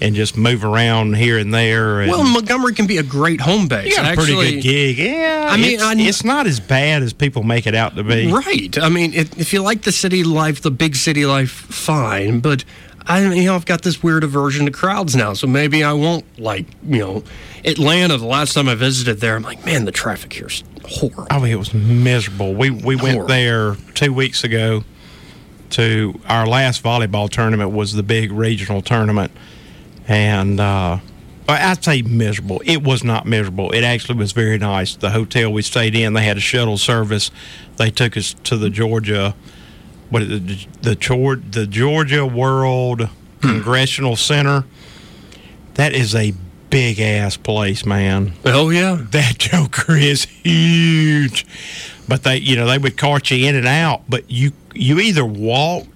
and 0.00 0.14
just 0.14 0.36
move 0.36 0.64
around 0.64 1.14
here 1.16 1.38
and 1.38 1.52
there?" 1.52 2.00
And 2.00 2.10
well 2.10 2.24
montgomery 2.24 2.74
can 2.74 2.86
be 2.86 2.98
a 2.98 3.02
great 3.02 3.40
home 3.40 3.68
base 3.68 3.90
you 3.90 3.96
got 3.96 4.12
a 4.12 4.16
pretty 4.16 4.34
good 4.34 4.62
gig. 4.62 4.98
Yeah, 4.98 5.48
I 5.50 5.56
mean, 5.56 5.74
it's, 5.74 5.82
I- 5.82 5.94
it's 5.98 6.24
not 6.24 6.46
as 6.46 6.60
bad 6.60 7.02
as 7.02 7.12
people 7.12 7.42
make 7.42 7.66
it 7.66 7.74
out 7.74 7.96
to 7.96 8.04
be. 8.04 8.30
Right. 8.32 8.76
I 8.78 8.88
mean, 8.88 9.12
if, 9.14 9.38
if 9.38 9.52
you 9.52 9.60
like 9.62 9.82
the 9.82 9.92
city 9.92 10.24
life, 10.24 10.60
the 10.62 10.70
big 10.70 10.94
city 10.96 11.26
life, 11.26 11.50
fine. 11.50 12.40
But 12.40 12.64
I, 13.06 13.32
you 13.34 13.44
know, 13.44 13.54
I've 13.54 13.66
got 13.66 13.82
this 13.82 14.02
weird 14.02 14.24
aversion 14.24 14.66
to 14.66 14.72
crowds 14.72 15.16
now, 15.16 15.32
so 15.32 15.46
maybe 15.46 15.82
I 15.82 15.92
won't 15.92 16.38
like, 16.38 16.66
you 16.84 16.98
know, 16.98 17.24
Atlanta. 17.64 18.16
The 18.16 18.26
last 18.26 18.54
time 18.54 18.68
I 18.68 18.74
visited 18.74 19.20
there, 19.20 19.36
I'm 19.36 19.42
like, 19.42 19.64
man, 19.64 19.84
the 19.84 19.92
traffic 19.92 20.32
here's 20.32 20.64
horrible. 20.84 21.26
I 21.30 21.38
mean, 21.38 21.52
it 21.52 21.56
was 21.56 21.74
miserable. 21.74 22.54
We 22.54 22.70
we 22.70 22.96
went 22.96 23.28
there 23.28 23.76
two 23.94 24.12
weeks 24.12 24.44
ago, 24.44 24.84
to 25.72 26.20
our 26.28 26.46
last 26.46 26.82
volleyball 26.82 27.28
tournament 27.28 27.72
was 27.72 27.94
the 27.94 28.02
big 28.02 28.30
regional 28.30 28.82
tournament, 28.82 29.32
and 30.06 30.60
uh, 30.60 30.98
I'd 31.48 31.82
say 31.82 32.02
miserable. 32.02 32.62
It 32.64 32.82
was 32.82 33.02
not 33.02 33.26
miserable. 33.26 33.72
It 33.72 33.82
actually 33.82 34.18
was 34.18 34.32
very 34.32 34.58
nice. 34.58 34.94
The 34.94 35.10
hotel 35.10 35.52
we 35.52 35.62
stayed 35.62 35.94
in, 35.94 36.12
they 36.12 36.24
had 36.24 36.36
a 36.36 36.40
shuttle 36.40 36.78
service. 36.78 37.30
They 37.76 37.90
took 37.90 38.16
us 38.16 38.34
to 38.44 38.56
the 38.56 38.70
Georgia, 38.70 39.34
what 40.12 40.28
the 40.28 40.38
the, 40.82 41.42
the 41.50 41.66
Georgia 41.66 42.26
World 42.26 43.08
hmm. 43.08 43.08
Congressional 43.40 44.14
Center. 44.14 44.64
That 45.74 45.94
is 45.94 46.14
a 46.14 46.34
big 46.68 47.00
ass 47.00 47.36
place, 47.38 47.86
man. 47.86 48.34
Oh 48.44 48.68
yeah. 48.68 48.98
That 49.10 49.36
Joker 49.38 49.96
is 49.96 50.24
huge. 50.24 51.46
But 52.06 52.24
they, 52.24 52.36
you 52.36 52.56
know, 52.56 52.66
they 52.66 52.78
would 52.78 52.98
cart 52.98 53.30
you 53.30 53.48
in 53.48 53.54
and 53.54 53.66
out, 53.66 54.02
but 54.08 54.30
you 54.30 54.52
you 54.74 55.00
either 55.00 55.24
walked 55.24 55.91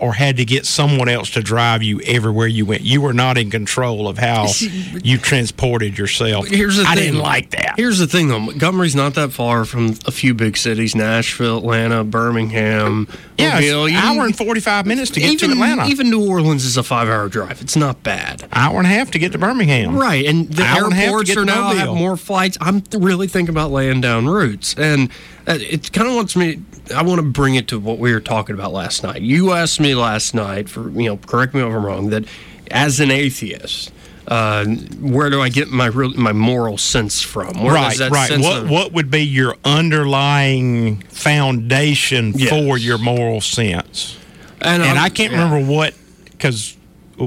or 0.00 0.14
had 0.14 0.36
to 0.38 0.44
get 0.44 0.66
someone 0.66 1.08
else 1.08 1.30
to 1.30 1.42
drive 1.42 1.82
you 1.82 2.00
everywhere 2.02 2.46
you 2.46 2.64
went. 2.66 2.82
You 2.82 3.00
were 3.00 3.12
not 3.12 3.38
in 3.38 3.50
control 3.50 4.08
of 4.08 4.18
how 4.18 4.46
you 5.02 5.18
transported 5.18 5.98
yourself. 5.98 6.48
Here's 6.48 6.76
the 6.76 6.84
I 6.84 6.94
thing. 6.94 7.04
didn't 7.04 7.20
like 7.20 7.50
that. 7.50 7.74
Here's 7.76 7.98
the 7.98 8.06
thing, 8.06 8.28
though. 8.28 8.38
Montgomery's 8.40 8.94
not 8.94 9.14
that 9.14 9.32
far 9.32 9.64
from 9.64 9.94
a 10.06 10.10
few 10.10 10.34
big 10.34 10.56
cities: 10.56 10.94
Nashville, 10.94 11.58
Atlanta, 11.58 12.04
Birmingham. 12.04 13.08
yeah, 13.36 13.54
Mobile. 13.60 13.86
an 13.86 13.94
hour 13.94 14.24
and 14.24 14.36
forty 14.36 14.60
five 14.60 14.86
minutes 14.86 15.10
to 15.12 15.20
get 15.20 15.32
even, 15.32 15.48
to 15.50 15.52
Atlanta. 15.54 15.86
Even 15.86 16.10
New 16.10 16.28
Orleans 16.28 16.64
is 16.64 16.76
a 16.76 16.82
five-hour 16.82 17.28
drive. 17.28 17.60
It's 17.60 17.76
not 17.76 18.02
bad. 18.02 18.46
hour 18.52 18.78
and 18.78 18.86
a 18.86 18.90
half 18.90 19.10
to 19.12 19.18
get 19.18 19.32
to 19.32 19.38
Birmingham. 19.38 19.96
Right, 19.96 20.24
and 20.26 20.48
the 20.52 20.62
Hour 20.64 20.84
and 20.84 20.92
a 20.92 20.96
half 20.96 21.04
to 21.04 21.08
airports 21.10 21.30
are 21.30 21.34
to 21.36 21.44
now 21.44 21.70
have 21.74 21.94
more 21.94 22.16
flights. 22.16 22.56
I'm 22.60 22.82
really 22.96 23.26
thinking 23.28 23.50
about 23.54 23.70
laying 23.70 24.00
down 24.00 24.26
roots, 24.28 24.74
and 24.76 25.10
uh, 25.46 25.58
it 25.60 25.92
kind 25.92 26.08
of 26.08 26.14
wants 26.14 26.36
me. 26.36 26.62
I 26.94 27.02
want 27.02 27.20
to 27.20 27.26
bring 27.26 27.54
it 27.54 27.68
to 27.68 27.78
what 27.78 27.98
we 27.98 28.12
were 28.12 28.20
talking 28.20 28.54
about 28.54 28.72
last 28.72 29.02
night. 29.02 29.22
You 29.22 29.52
asked 29.52 29.80
me 29.80 29.94
last 29.94 30.34
night 30.34 30.68
for 30.68 30.88
you 30.90 31.10
know, 31.10 31.16
correct 31.16 31.54
me 31.54 31.60
if 31.60 31.66
I'm 31.66 31.84
wrong, 31.84 32.10
that 32.10 32.24
as 32.70 33.00
an 33.00 33.10
atheist, 33.10 33.92
uh, 34.26 34.64
where 35.00 35.30
do 35.30 35.40
I 35.40 35.48
get 35.48 35.68
my 35.68 35.86
real, 35.86 36.10
my 36.14 36.32
moral 36.32 36.78
sense 36.78 37.22
from? 37.22 37.62
Where 37.62 37.74
right, 37.74 37.96
that 37.98 38.10
right. 38.10 38.30
What 38.38 38.62
of- 38.64 38.70
what 38.70 38.92
would 38.92 39.10
be 39.10 39.22
your 39.24 39.56
underlying 39.64 41.00
foundation 41.08 42.32
Yes. 42.36 42.50
for 42.50 42.78
your 42.78 42.98
moral 42.98 43.40
sense? 43.40 44.16
and, 44.60 44.82
and 44.82 44.98
I 44.98 45.08
can't 45.08 45.32
yeah. 45.32 45.44
remember 45.44 45.70
what 45.72 45.94
because 46.32 46.76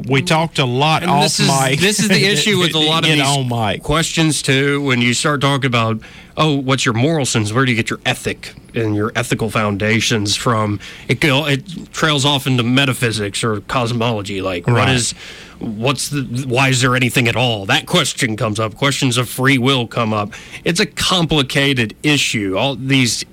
we 0.08 0.22
talked 0.22 0.60
a 0.60 0.66
lot 0.66 1.02
And 1.04 1.12
off 1.12 1.24
this 1.24 1.40
is, 1.40 1.48
mic. 1.48 1.80
This 1.80 2.00
is 2.00 2.08
the 2.08 2.26
issue 2.34 2.58
with 2.60 2.74
a 2.76 2.80
lot 2.80 3.04
of 3.04 3.10
these 3.12 3.20
know, 3.20 3.44
mic. 3.44 3.84
questions 3.84 4.42
too. 4.42 4.82
When 4.82 5.02
you 5.02 5.14
start 5.14 5.42
talking 5.42 5.66
about, 5.68 6.00
oh, 6.38 6.56
what's 6.56 6.86
your 6.86 6.94
moral 6.94 7.26
sense? 7.26 7.52
Where 7.52 7.66
do 7.66 7.72
you 7.72 7.76
get 7.78 7.90
your 7.90 8.00
ethic 8.06 8.54
and 8.74 8.96
your 8.96 9.12
ethical 9.16 9.50
foundations 9.50 10.36
from? 10.36 10.80
It 11.08 11.20
it 11.24 11.92
trails 11.94 12.26
off 12.26 12.48
into 12.48 12.64
metaphysics 12.64 13.44
or 13.44 13.62
cosmology. 13.62 14.42
Like, 14.42 14.66
what 14.68 14.76
Right. 14.78 14.96
is, 14.96 15.12
what's 15.60 16.10
the, 16.10 16.22
why 16.48 16.70
is 16.70 16.82
there 16.82 16.96
anything 16.96 17.28
at 17.28 17.36
all? 17.36 17.66
That 17.66 17.86
question 17.86 18.38
comes 18.38 18.60
up. 18.60 18.76
Questions 18.76 19.18
of 19.18 19.28
free 19.30 19.58
will 19.58 19.88
come 19.88 20.14
up. 20.14 20.32
It's 20.64 20.80
a 20.80 20.86
complicated 20.86 21.96
issue. 22.04 22.56
All 22.58 22.76
these 22.76 23.26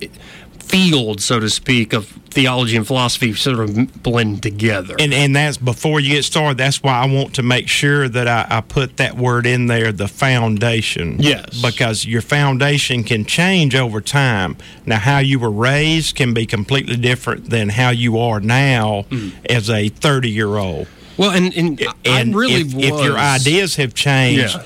fields, 0.69 1.25
so 1.25 1.39
to 1.39 1.49
speak, 1.49 1.93
of 1.93 2.05
theology 2.29 2.77
and 2.77 2.85
philosophy 2.85 3.33
sort 3.33 3.59
of 3.59 4.03
blend 4.03 4.41
together. 4.43 4.95
And 4.99 5.13
and 5.13 5.35
that's 5.35 5.57
before 5.57 5.99
you 5.99 6.09
get 6.15 6.23
started. 6.25 6.57
That's 6.57 6.81
why 6.83 6.93
I 7.01 7.05
want 7.07 7.35
to 7.35 7.43
make 7.43 7.67
sure 7.67 8.07
that 8.07 8.27
I, 8.27 8.45
I 8.57 8.61
put 8.61 8.97
that 8.97 9.17
word 9.17 9.45
in 9.47 9.65
there, 9.67 9.91
the 9.91 10.07
foundation. 10.07 11.17
Yes. 11.19 11.61
Because 11.61 12.05
your 12.05 12.21
foundation 12.21 13.03
can 13.03 13.25
change 13.25 13.75
over 13.75 13.99
time. 14.01 14.57
Now, 14.85 14.99
how 14.99 15.19
you 15.19 15.39
were 15.39 15.51
raised 15.51 16.15
can 16.15 16.33
be 16.33 16.45
completely 16.45 16.95
different 16.97 17.49
than 17.49 17.69
how 17.69 17.89
you 17.89 18.17
are 18.19 18.39
now 18.39 19.03
Hmm. 19.09 19.29
as 19.49 19.69
a 19.69 19.89
thirty 19.89 20.29
year 20.29 20.57
old. 20.57 20.87
well, 21.17 21.31
and, 21.31 21.53
and, 21.55 21.81
And 22.05 22.33
I 22.35 22.37
really 22.37 22.61
if, 22.61 22.75
if 22.75 23.03
your 23.03 23.17
ideas 23.17 23.75
have 23.77 23.93
changed, 23.93 24.55
Yeah. 24.55 24.63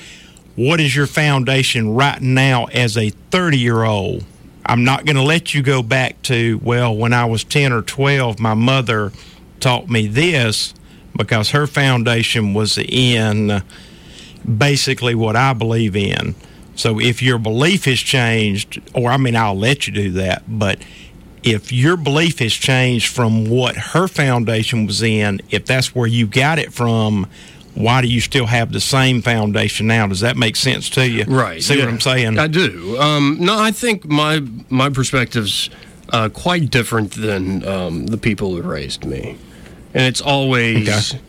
what 0.54 0.80
is 0.80 0.94
your 0.94 1.06
foundation 1.06 1.94
right 1.94 2.20
now 2.20 2.66
as 2.66 2.96
a 2.96 3.10
30 3.30 3.58
year 3.58 3.82
old? 3.84 4.24
I'm 4.66 4.84
not 4.84 5.04
going 5.04 5.16
to 5.16 5.22
let 5.22 5.54
you 5.54 5.62
go 5.62 5.82
back 5.82 6.20
to, 6.22 6.58
well, 6.62 6.96
when 6.96 7.12
I 7.12 7.26
was 7.26 7.44
10 7.44 7.72
or 7.72 7.82
12, 7.82 8.40
my 8.40 8.54
mother 8.54 9.12
taught 9.60 9.88
me 9.88 10.06
this 10.06 10.74
because 11.16 11.50
her 11.50 11.66
foundation 11.66 12.54
was 12.54 12.78
in 12.78 13.62
basically 14.58 15.14
what 15.14 15.36
I 15.36 15.52
believe 15.52 15.94
in. 15.96 16.34
So 16.76 16.98
if 16.98 17.22
your 17.22 17.38
belief 17.38 17.84
has 17.84 17.98
changed, 18.00 18.80
or 18.94 19.10
I 19.10 19.16
mean, 19.16 19.36
I'll 19.36 19.56
let 19.58 19.86
you 19.86 19.92
do 19.92 20.10
that, 20.12 20.42
but 20.48 20.80
if 21.42 21.70
your 21.70 21.96
belief 21.96 22.38
has 22.38 22.52
changed 22.52 23.14
from 23.14 23.48
what 23.48 23.76
her 23.76 24.08
foundation 24.08 24.86
was 24.86 25.02
in, 25.02 25.40
if 25.50 25.66
that's 25.66 25.94
where 25.94 26.06
you 26.06 26.26
got 26.26 26.58
it 26.58 26.72
from, 26.72 27.28
why 27.74 28.00
do 28.00 28.08
you 28.08 28.20
still 28.20 28.46
have 28.46 28.72
the 28.72 28.80
same 28.80 29.22
foundation 29.22 29.86
now? 29.86 30.06
Does 30.06 30.20
that 30.20 30.36
make 30.36 30.56
sense 30.56 30.88
to 30.90 31.08
you? 31.08 31.24
Right. 31.24 31.62
See 31.62 31.78
what. 31.78 31.88
I'm 31.88 32.00
saying? 32.00 32.38
I 32.38 32.46
do. 32.46 32.96
Um, 32.98 33.38
no, 33.40 33.58
I 33.58 33.70
think 33.72 34.04
my 34.04 34.42
my 34.70 34.90
perspective's 34.90 35.70
uh, 36.10 36.28
quite 36.28 36.70
different 36.70 37.12
than 37.12 37.66
um, 37.66 38.06
the 38.06 38.18
people 38.18 38.54
who 38.54 38.62
raised 38.62 39.04
me, 39.04 39.36
and 39.92 40.04
it's 40.04 40.20
always. 40.20 41.14
Okay. 41.14 41.22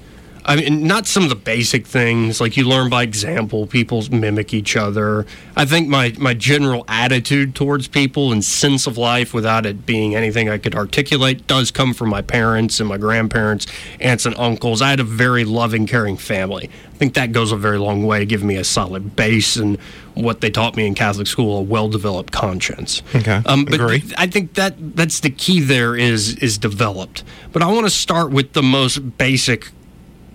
I 0.48 0.56
mean, 0.58 0.86
not 0.86 1.08
some 1.08 1.24
of 1.24 1.30
the 1.30 1.36
basic 1.36 1.88
things 1.88 2.40
like 2.40 2.56
you 2.56 2.66
learn 2.66 2.88
by 2.88 3.02
example. 3.02 3.66
People 3.66 4.04
mimic 4.12 4.54
each 4.54 4.76
other. 4.76 5.26
I 5.56 5.66
think 5.66 5.88
my 5.88 6.14
my 6.20 6.36
general 6.36 6.86
attitude 6.88 7.56
towards 7.56 7.88
people 7.88 8.32
and 8.32 8.44
sense 8.44 8.86
of 8.86 8.98
life, 8.98 9.34
without 9.34 9.66
it 9.66 9.88
being 9.88 10.16
anything 10.16 10.48
I 10.48 10.60
could 10.60 10.76
articulate, 10.76 11.48
does 11.48 11.72
come 11.72 11.96
from 11.96 12.10
my 12.10 12.22
parents 12.22 12.80
and 12.80 12.88
my 12.88 12.98
grandparents, 12.98 13.66
aunts 14.00 14.28
and 14.28 14.38
uncles. 14.38 14.84
I 14.84 14.92
had 14.92 15.00
a 15.00 15.04
very 15.04 15.46
loving, 15.46 15.88
caring 15.88 16.16
family. 16.16 16.70
I 16.94 16.98
think 16.98 17.16
that 17.16 17.32
goes 17.32 17.52
a 17.52 17.58
very 17.58 17.80
long 17.80 18.06
way 18.06 18.24
giving 18.26 18.48
me 18.48 18.56
a 18.56 18.64
solid 18.64 19.16
base 19.16 19.58
and 19.58 19.78
what 20.14 20.42
they 20.42 20.50
taught 20.50 20.78
me 20.78 20.86
in 20.86 20.96
Catholic 20.96 21.28
school, 21.28 21.58
a 21.58 21.62
well-developed 21.62 22.32
conscience. 22.32 23.02
Okay, 23.14 23.42
um, 23.46 23.66
but 23.66 23.74
agree. 23.82 24.04
I 24.18 24.28
think 24.28 24.54
that 24.54 24.76
that's 24.96 25.20
the 25.22 25.32
key. 25.32 25.60
There 25.60 25.96
is 25.96 26.36
is 26.38 26.58
developed. 26.60 27.24
But 27.52 27.64
I 27.64 27.72
want 27.72 27.88
to 27.88 27.90
start 27.90 28.32
with 28.32 28.54
the 28.54 28.64
most 28.64 29.18
basic 29.18 29.72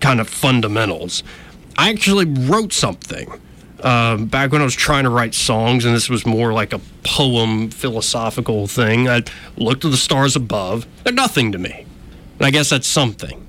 kind 0.01 0.19
of 0.19 0.27
fundamentals. 0.27 1.23
I 1.77 1.89
actually 1.89 2.25
wrote 2.25 2.73
something 2.73 3.31
um, 3.83 4.25
back 4.27 4.51
when 4.51 4.61
I 4.61 4.65
was 4.65 4.75
trying 4.75 5.05
to 5.05 5.09
write 5.09 5.33
songs, 5.33 5.85
and 5.85 5.95
this 5.95 6.09
was 6.09 6.25
more 6.25 6.53
like 6.53 6.73
a 6.73 6.81
poem, 7.03 7.69
philosophical 7.69 8.67
thing. 8.67 9.07
I 9.07 9.23
looked 9.57 9.85
at 9.85 9.91
the 9.91 9.97
stars 9.97 10.35
above; 10.35 10.85
they're 11.03 11.13
nothing 11.13 11.51
to 11.53 11.57
me. 11.57 11.85
And 12.37 12.45
I 12.45 12.51
guess 12.51 12.69
that's 12.69 12.87
something. 12.87 13.45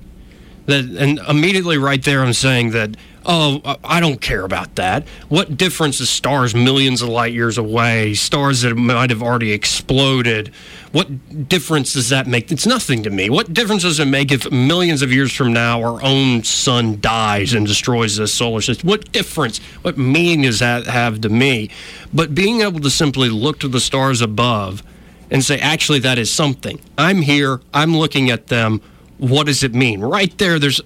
That 0.67 0.85
and 0.85 1.19
immediately 1.27 1.77
right 1.77 2.01
there, 2.03 2.23
I'm 2.23 2.33
saying 2.33 2.71
that. 2.71 2.95
Oh, 3.25 3.61
I- 3.83 3.99
don't 4.01 4.19
care 4.19 4.43
about 4.43 4.75
that. 4.75 5.07
What 5.29 5.55
difference 5.57 6.01
is 6.01 6.09
stars 6.09 6.53
millions 6.53 7.01
of 7.01 7.07
light 7.07 7.31
years 7.33 7.57
away, 7.57 8.13
stars 8.15 8.61
that 8.61 8.75
might 8.75 9.09
have 9.11 9.23
already 9.23 9.53
exploded? 9.53 10.51
What 10.91 11.47
difference 11.47 11.93
does 11.93 12.09
that 12.09 12.27
make? 12.27 12.51
It's 12.51 12.67
nothing 12.67 13.01
to 13.03 13.09
me. 13.09 13.29
What 13.29 13.53
difference 13.53 13.83
does 13.83 13.99
it 13.99 14.05
make 14.05 14.31
if 14.31 14.51
millions 14.51 15.01
of 15.01 15.11
years 15.11 15.31
from 15.31 15.53
now 15.53 15.81
our 15.81 16.03
own 16.03 16.43
sun 16.43 16.99
dies 16.99 17.53
and 17.53 17.65
destroys 17.65 18.17
this 18.17 18.33
solar 18.33 18.59
system? 18.61 18.89
What 18.89 19.11
difference, 19.13 19.59
what 19.83 19.97
meaning 19.97 20.41
does 20.41 20.59
that 20.59 20.85
have 20.87 21.21
to 21.21 21.29
me? 21.29 21.69
But 22.13 22.35
being 22.35 22.61
able 22.61 22.81
to 22.81 22.89
simply 22.89 23.29
look 23.29 23.59
to 23.59 23.69
the 23.69 23.79
stars 23.79 24.21
above 24.21 24.83
and 25.31 25.43
say, 25.43 25.57
actually, 25.59 25.99
that 25.99 26.17
is 26.19 26.31
something. 26.31 26.79
I'm 26.97 27.21
here, 27.21 27.61
I'm 27.73 27.95
looking 27.97 28.29
at 28.29 28.47
them. 28.47 28.81
What 29.17 29.45
does 29.47 29.63
it 29.63 29.73
mean? 29.73 30.01
Right 30.01 30.37
there, 30.37 30.59
there's 30.59 30.81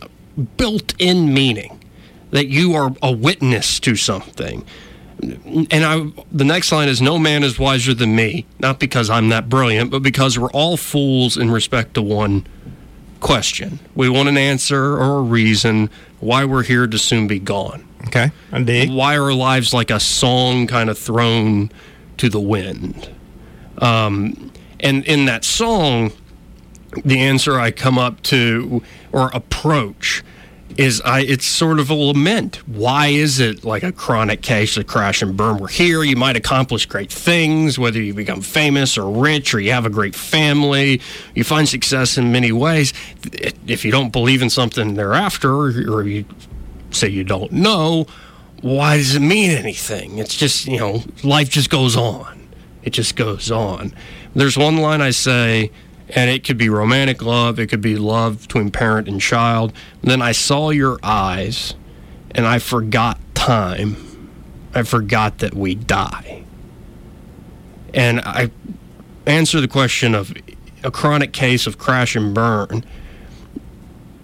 built 0.55 0.93
in 0.99 1.33
meaning 1.33 1.76
that 2.31 2.47
you 2.47 2.73
are 2.73 2.93
a 3.01 3.11
witness 3.11 3.79
to 3.81 3.95
something. 3.95 4.65
And 5.19 5.67
I, 5.73 6.11
the 6.31 6.43
next 6.43 6.71
line 6.71 6.89
is, 6.89 7.01
No 7.01 7.17
man 7.17 7.43
is 7.43 7.57
wiser 7.57 7.93
than 7.93 8.15
me, 8.15 8.45
not 8.59 8.79
because 8.79 9.09
I'm 9.09 9.29
that 9.29 9.49
brilliant, 9.49 9.89
but 9.89 10.03
because 10.03 10.37
we're 10.37 10.51
all 10.51 10.77
fools 10.77 11.37
in 11.37 11.49
respect 11.49 11.95
to 11.95 12.01
one 12.01 12.45
question. 13.19 13.79
We 13.95 14.09
want 14.09 14.29
an 14.29 14.37
answer 14.37 14.95
or 14.95 15.19
a 15.19 15.21
reason 15.21 15.89
why 16.19 16.45
we're 16.45 16.63
here 16.63 16.85
to 16.85 16.99
soon 16.99 17.27
be 17.27 17.39
gone 17.39 17.87
okay, 18.07 18.31
I 18.51 18.61
dig. 18.61 18.89
why 18.89 19.15
are 19.15 19.23
our 19.23 19.33
lives 19.33 19.73
like 19.73 19.91
a 19.91 19.99
song 19.99 20.67
kind 20.67 20.89
of 20.89 20.97
thrown 20.97 21.71
to 22.17 22.29
the 22.29 22.39
wind? 22.39 23.09
Um, 23.79 24.51
and 24.79 25.05
in 25.05 25.25
that 25.25 25.43
song, 25.43 26.11
the 27.05 27.19
answer 27.19 27.59
I 27.59 27.71
come 27.71 27.97
up 27.97 28.21
to 28.23 28.81
or 29.11 29.29
approach 29.33 30.23
is 30.77 31.01
I 31.01 31.21
it's 31.21 31.45
sort 31.45 31.79
of 31.79 31.89
a 31.89 31.93
lament. 31.93 32.57
Why 32.67 33.07
is 33.07 33.39
it 33.39 33.65
like 33.65 33.83
a 33.83 33.91
chronic 33.91 34.41
case 34.41 34.77
of 34.77 34.87
crash 34.87 35.21
and 35.21 35.35
burn? 35.35 35.57
We're 35.57 35.67
here, 35.67 36.03
you 36.03 36.15
might 36.15 36.35
accomplish 36.35 36.85
great 36.85 37.11
things, 37.11 37.79
whether 37.79 38.01
you 38.01 38.13
become 38.13 38.41
famous 38.41 38.97
or 38.97 39.09
rich 39.09 39.53
or 39.53 39.59
you 39.59 39.71
have 39.71 39.85
a 39.85 39.89
great 39.89 40.15
family, 40.15 41.01
you 41.33 41.43
find 41.43 41.67
success 41.67 42.17
in 42.17 42.31
many 42.31 42.51
ways. 42.51 42.93
If 43.65 43.83
you 43.83 43.91
don't 43.91 44.11
believe 44.11 44.41
in 44.41 44.49
something 44.49 44.93
thereafter, 44.93 45.51
or 45.51 46.03
you 46.03 46.25
say 46.91 47.09
you 47.09 47.23
don't 47.23 47.51
know, 47.51 48.05
why 48.61 48.97
does 48.97 49.15
it 49.15 49.19
mean 49.19 49.51
anything? 49.51 50.19
It's 50.19 50.35
just, 50.35 50.67
you 50.67 50.79
know, 50.79 51.03
life 51.23 51.49
just 51.49 51.69
goes 51.69 51.95
on. 51.95 52.47
It 52.83 52.91
just 52.91 53.15
goes 53.15 53.51
on. 53.51 53.93
There's 54.35 54.57
one 54.57 54.77
line 54.77 55.01
I 55.01 55.09
say, 55.09 55.71
And 56.09 56.29
it 56.29 56.45
could 56.45 56.57
be 56.57 56.69
romantic 56.69 57.21
love, 57.21 57.59
it 57.59 57.67
could 57.67 57.81
be 57.81 57.97
love 57.97 58.43
between 58.43 58.71
parent 58.71 59.07
and 59.07 59.19
child. 59.19 59.73
then 60.01 60.21
I 60.21 60.31
saw 60.31 60.69
your 60.69 60.97
eyes 61.03 61.73
and 62.31 62.45
I 62.45 62.59
forgot 62.59 63.19
time. 63.33 63.95
I 64.73 64.83
forgot 64.83 65.39
that 65.39 65.53
we 65.53 65.75
die. 65.75 66.43
And 67.93 68.21
I 68.21 68.51
answer 69.25 69.59
the 69.59 69.67
question 69.67 70.13
of 70.15 70.33
a 70.83 70.91
chronic 70.91 71.33
case 71.33 71.67
of 71.67 71.77
crash 71.77 72.15
and 72.15 72.33
burn. 72.33 72.85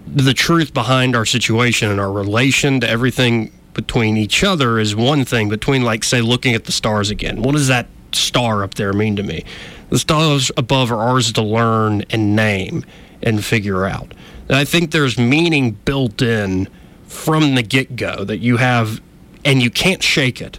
The 0.06 0.34
truth 0.34 0.72
behind 0.72 1.16
our 1.16 1.26
situation 1.26 1.90
and 1.90 2.00
our 2.00 2.12
relation 2.12 2.80
to 2.80 2.88
everything 2.88 3.52
between 3.74 4.16
each 4.16 4.44
other 4.44 4.78
is 4.78 4.94
one 4.94 5.24
thing, 5.24 5.48
between, 5.48 5.82
like, 5.82 6.04
say, 6.04 6.20
looking 6.20 6.54
at 6.54 6.64
the 6.64 6.72
stars 6.72 7.10
again. 7.10 7.42
What 7.42 7.52
does 7.52 7.68
that 7.68 7.88
star 8.12 8.62
up 8.62 8.74
there 8.74 8.92
mean 8.92 9.16
to 9.16 9.22
me? 9.22 9.44
The 9.90 9.98
stars 9.98 10.50
above 10.56 10.90
are 10.90 10.98
ours 10.98 11.32
to 11.32 11.42
learn 11.42 12.02
and 12.10 12.34
name 12.34 12.84
and 13.22 13.44
figure 13.44 13.86
out. 13.86 14.12
And 14.48 14.56
I 14.56 14.64
think 14.64 14.90
there's 14.90 15.18
meaning 15.18 15.72
built 15.72 16.20
in 16.22 16.68
from 17.06 17.54
the 17.54 17.62
get 17.62 17.96
go 17.96 18.24
that 18.24 18.38
you 18.38 18.56
have, 18.56 19.00
and 19.44 19.62
you 19.62 19.70
can't 19.70 20.02
shake 20.02 20.40
it. 20.40 20.58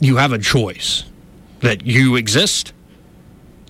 You 0.00 0.16
have 0.16 0.32
a 0.32 0.38
choice 0.38 1.04
that 1.60 1.86
you 1.86 2.16
exist. 2.16 2.72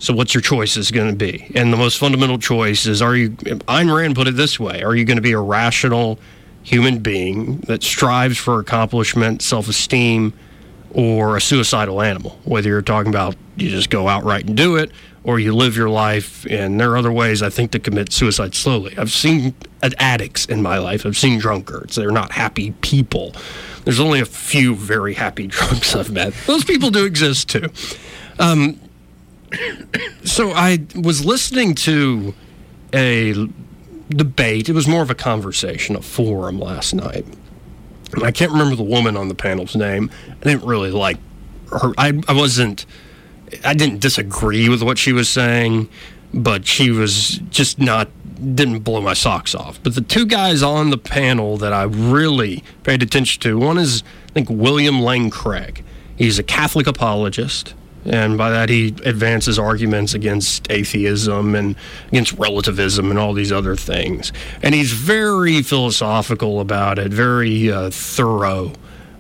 So, 0.01 0.13
what's 0.13 0.35
your 0.35 0.41
choice 0.41 0.77
is 0.77 0.91
going 0.91 1.11
to 1.11 1.17
be? 1.17 1.51
And 1.55 1.73
the 1.73 1.77
most 1.77 1.99
fundamental 1.99 2.39
choice 2.39 2.87
is 2.87 3.01
are 3.01 3.15
you, 3.15 3.31
Ayn 3.31 3.95
Rand 3.95 4.17
put 4.17 4.27
it 4.27 4.37
this 4.37 4.59
way, 4.59 4.83
are 4.83 4.95
you 4.95 5.05
going 5.05 5.17
to 5.17 5.23
be 5.23 5.33
a 5.33 5.41
rational 5.41 6.19
human 6.63 6.99
being 6.99 7.59
that 7.61 7.83
strives 7.83 8.37
for 8.37 8.59
accomplishment, 8.59 9.43
self 9.43 9.69
esteem, 9.69 10.33
or 10.95 11.37
a 11.37 11.41
suicidal 11.41 12.01
animal? 12.01 12.39
Whether 12.45 12.71
you're 12.71 12.83
talking 12.83 13.11
about 13.11 13.37
you 13.57 13.71
just 13.71 13.91
go 13.91 14.09
outright 14.09 14.47
and 14.47 14.57
do 14.57 14.77
it, 14.77 14.91
or 15.25 15.39
you 15.39 15.55
live 15.55 15.77
your 15.77 15.91
life. 15.91 16.47
And 16.47 16.79
there 16.79 16.93
are 16.93 16.97
other 16.97 17.13
ways, 17.13 17.43
I 17.43 17.51
think, 17.51 17.73
to 17.73 17.79
commit 17.79 18.13
suicide 18.13 18.55
slowly. 18.55 18.97
I've 18.97 19.11
seen 19.11 19.55
addicts 19.99 20.47
in 20.47 20.63
my 20.63 20.79
life, 20.79 21.05
I've 21.05 21.17
seen 21.17 21.39
drunkards. 21.39 21.97
They're 21.97 22.11
not 22.11 22.33
happy 22.33 22.73
people. 22.83 23.35
There's 23.85 24.01
only 24.01 24.21
a 24.21 24.27
few 24.27 24.75
very 24.75 25.15
happy 25.15 25.47
drunks 25.49 25.95
I've 25.95 26.11
met. 26.11 26.35
Those 26.47 26.65
people 26.65 26.91
do 26.91 27.05
exist 27.05 27.49
too. 27.49 27.69
Um, 28.39 28.81
so 30.25 30.53
I 30.53 30.85
was 30.95 31.25
listening 31.25 31.75
to 31.77 32.35
a 32.93 33.49
debate. 34.11 34.69
It 34.69 34.75
was 34.75 34.87
more 34.87 35.03
of 35.03 35.11
a 35.11 35.15
conversation, 35.15 35.97
a 35.97 36.03
forum 36.03 36.59
last 36.59 36.95
night. 36.95 37.27
I 38.23 38.31
can't 38.31 38.53
remember 38.53 38.77
the 38.77 38.83
woman 38.83 39.17
on 39.17 39.29
the 39.29 39.35
panel's 39.35 39.75
name. 39.75 40.11
I 40.29 40.45
didn't 40.45 40.65
really 40.65 40.91
like 40.91 41.19
her. 41.71 41.93
I, 41.99 42.21
I 42.29 42.33
wasn't, 42.33 42.87
I 43.65 43.75
didn't 43.75 44.01
disagree 44.01 44.69
with 44.69 44.83
what 44.83 44.99
she 44.99 45.13
was 45.13 45.29
saying, 45.29 45.89
but 46.33 46.67
she 46.67 46.91
was 46.91 47.39
just 47.51 47.79
not, 47.79 48.09
didn't 48.55 48.81
blow 48.81 49.01
my 49.01 49.15
socks 49.15 49.55
off. 49.55 49.81
But 49.83 49.95
the 49.95 50.01
two 50.01 50.27
guys 50.27 50.63
on 50.63 50.91
the 50.91 50.99
panel 50.99 51.57
that 51.59 51.73
I 51.73 51.85
really 51.85 52.63
paid 52.83 53.03
attention 53.03 53.41
to 53.43 53.59
one 53.59 53.79
is, 53.79 54.03
I 54.31 54.33
think, 54.33 54.51
William 54.51 55.01
Lane 55.01 55.31
Craig. 55.31 55.85
He's 56.17 56.39
a 56.39 56.43
Catholic 56.43 56.87
apologist 56.87 57.75
and 58.05 58.37
by 58.37 58.51
that, 58.51 58.69
he 58.69 58.89
advances 59.05 59.59
arguments 59.59 60.15
against 60.15 60.71
atheism 60.71 61.55
and 61.55 61.77
against 62.09 62.33
relativism 62.33 63.11
and 63.11 63.19
all 63.19 63.33
these 63.33 63.53
other 63.53 63.77
things. 63.77 64.33
And 64.63 64.75
he's 64.75 64.93
very 64.93 65.63
philosophical 65.63 66.61
about 66.61 66.99
it, 66.99 67.13
very 67.13 67.71
uh, 67.71 67.91
thorough 67.91 68.73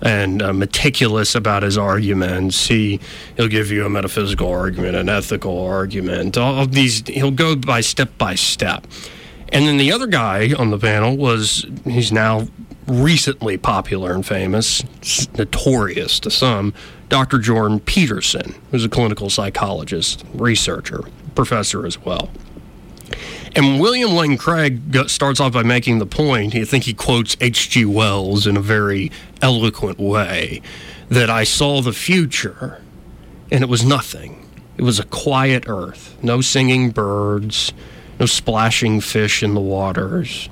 and 0.03 0.43
uh, 0.43 0.53
meticulous 0.53 1.35
about 1.35 1.63
his 1.63 1.79
arguments. 1.79 2.67
He 2.67 3.01
he'll 3.37 3.49
give 3.49 3.71
you 3.71 3.87
a 3.87 3.91
metaphysical 3.91 4.51
argument, 4.51 4.97
an 4.97 5.09
ethical 5.09 5.65
argument. 5.65 6.37
All 6.37 6.61
of 6.61 6.73
these 6.73 7.07
he'll 7.09 7.31
go 7.31 7.57
by 7.57 7.81
step 7.81 8.17
by 8.19 8.35
step. 8.35 8.87
And 9.51 9.67
then 9.67 9.77
the 9.77 9.93
other 9.93 10.07
guy 10.07 10.53
on 10.53 10.71
the 10.71 10.79
panel 10.79 11.17
was 11.17 11.65
he's 11.85 12.13
now 12.13 12.49
recently 12.87 13.57
popular 13.57 14.13
and 14.13 14.27
famous, 14.27 14.85
notorious 15.39 16.21
to 16.21 16.31
some, 16.31 16.75
Dr. 17.09 17.39
Jordan 17.39 17.81
Peterson, 17.81 18.55
who's 18.71 18.85
a 18.85 18.89
clinical 18.89 19.31
psychologist, 19.31 20.25
researcher, 20.35 21.01
professor 21.35 21.87
as 21.87 21.99
well. 22.01 22.31
And 23.57 23.81
William 23.81 24.13
Lane 24.13 24.37
Craig 24.37 24.81
starts 25.09 25.39
off 25.39 25.53
by 25.53 25.63
making 25.63 25.99
the 25.99 26.07
point, 26.07 26.55
I 26.55 26.65
think 26.65 26.85
he 26.85 26.95
quotes 26.95 27.37
H.G. 27.41 27.85
Wells 27.85 28.47
in 28.47 28.57
a 28.57 28.61
very 28.61 29.13
eloquent 29.41 29.99
way, 29.99 30.61
that 31.09 31.31
I 31.31 31.45
saw 31.45 31.81
the 31.81 31.93
future 31.93 32.81
and 33.51 33.63
it 33.63 33.69
was 33.69 33.85
nothing. 33.85 34.49
It 34.77 34.83
was 34.83 34.99
a 34.99 35.05
quiet 35.05 35.65
earth, 35.69 36.17
no 36.23 36.41
singing 36.41 36.91
birds, 36.91 37.73
no 38.19 38.27
splashing 38.27 39.01
fish 39.01 39.43
in 39.43 39.55
the 39.55 39.61
waters, 39.61 40.49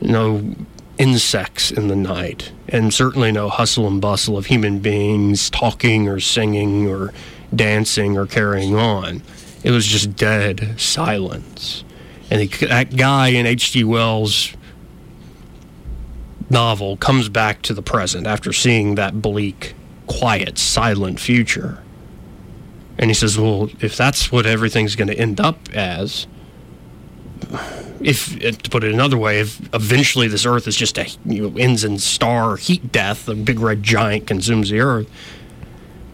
no 0.00 0.54
insects 0.98 1.70
in 1.70 1.88
the 1.88 1.96
night, 1.96 2.52
and 2.68 2.92
certainly 2.92 3.32
no 3.32 3.48
hustle 3.48 3.86
and 3.86 4.00
bustle 4.00 4.36
of 4.36 4.46
human 4.46 4.78
beings 4.78 5.50
talking 5.50 6.08
or 6.08 6.20
singing 6.20 6.88
or 6.88 7.12
dancing 7.54 8.16
or 8.16 8.26
carrying 8.26 8.74
on. 8.74 9.22
It 9.62 9.70
was 9.70 9.86
just 9.86 10.16
dead 10.16 10.74
silence. 10.78 11.84
And 12.30 12.40
he, 12.40 12.66
that 12.66 12.96
guy 12.96 13.28
in 13.28 13.46
H.G. 13.46 13.84
Wells' 13.84 14.54
novel 16.50 16.96
comes 16.96 17.28
back 17.28 17.62
to 17.62 17.74
the 17.74 17.82
present 17.82 18.26
after 18.26 18.52
seeing 18.52 18.94
that 18.96 19.20
bleak, 19.20 19.74
quiet, 20.06 20.58
silent 20.58 21.20
future. 21.20 21.82
And 22.98 23.10
he 23.10 23.14
says, 23.14 23.38
Well, 23.38 23.70
if 23.80 23.96
that's 23.96 24.32
what 24.32 24.46
everything's 24.46 24.96
going 24.96 25.08
to 25.08 25.18
end 25.18 25.40
up 25.40 25.58
as, 25.74 26.26
if 28.00 28.36
uh, 28.44 28.52
to 28.52 28.70
put 28.70 28.84
it 28.84 28.92
another 28.92 29.16
way, 29.16 29.40
if 29.40 29.60
eventually 29.74 30.28
this 30.28 30.46
Earth 30.46 30.66
is 30.66 30.76
just 30.76 30.98
a 30.98 31.08
you 31.24 31.50
know, 31.50 31.58
ends 31.58 31.84
in 31.84 31.98
star 31.98 32.56
heat 32.56 32.92
death, 32.92 33.28
a 33.28 33.34
big 33.34 33.58
red 33.58 33.82
giant 33.82 34.26
consumes 34.26 34.70
the 34.70 34.80
Earth. 34.80 35.08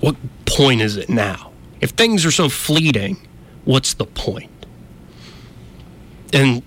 What 0.01 0.16
point 0.47 0.81
is 0.81 0.97
it 0.97 1.09
now? 1.09 1.53
If 1.81 1.90
things 1.90 2.25
are 2.25 2.31
so 2.31 2.49
fleeting, 2.49 3.16
what's 3.64 3.95
the 3.95 4.07
point? 4.07 4.51
And 6.33 6.62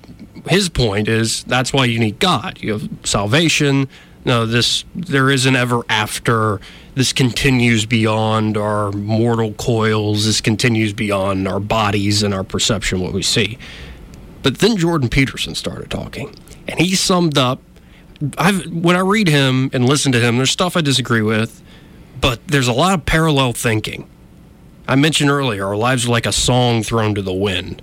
his 0.47 0.69
point 0.69 1.08
is 1.08 1.43
that's 1.43 1.73
why 1.73 1.86
you 1.86 1.99
need 1.99 2.19
God. 2.19 2.60
You 2.62 2.73
have 2.73 2.89
salvation. 3.04 3.88
No, 4.25 4.45
this 4.45 4.86
there 4.95 5.30
is 5.30 5.45
an 5.45 5.56
ever 5.56 5.82
after. 5.89 6.60
This 6.95 7.12
continues 7.12 7.86
beyond 7.86 8.58
our 8.58 8.91
mortal 8.91 9.54
coils. 9.54 10.25
This 10.25 10.39
continues 10.39 10.93
beyond 10.93 11.47
our 11.47 11.60
bodies 11.60 12.23
and 12.23 12.34
our 12.34 12.43
perception, 12.43 13.01
what 13.01 13.12
we 13.12 13.21
see. 13.21 13.58
But 14.45 14.60
then 14.60 14.77
Jordan 14.77 15.10
Peterson 15.10 15.55
started 15.55 15.89
talking, 15.89 16.36
and 16.67 16.79
he 16.79 16.93
summed 16.93 17.36
up. 17.36 17.63
I've, 18.38 18.71
when 18.71 18.95
I 18.95 18.99
read 18.99 19.27
him 19.27 19.71
and 19.73 19.89
listen 19.89 20.12
to 20.12 20.19
him, 20.19 20.38
there's 20.38 20.51
stuff 20.51 20.77
I 20.77 20.81
disagree 20.81 21.23
with, 21.23 21.63
but 22.21 22.47
there's 22.47 22.67
a 22.67 22.71
lot 22.71 22.93
of 22.93 23.08
parallel 23.08 23.53
thinking. 23.53 24.08
I 24.88 24.97
mentioned 24.97 25.31
earlier, 25.31 25.65
our 25.65 25.75
lives 25.75 26.05
are 26.05 26.12
like 26.12 26.27
a 26.27 26.31
song 26.31 26.84
thrown 26.84 27.15
to 27.15 27.23
the 27.23 27.34
wind. 27.34 27.81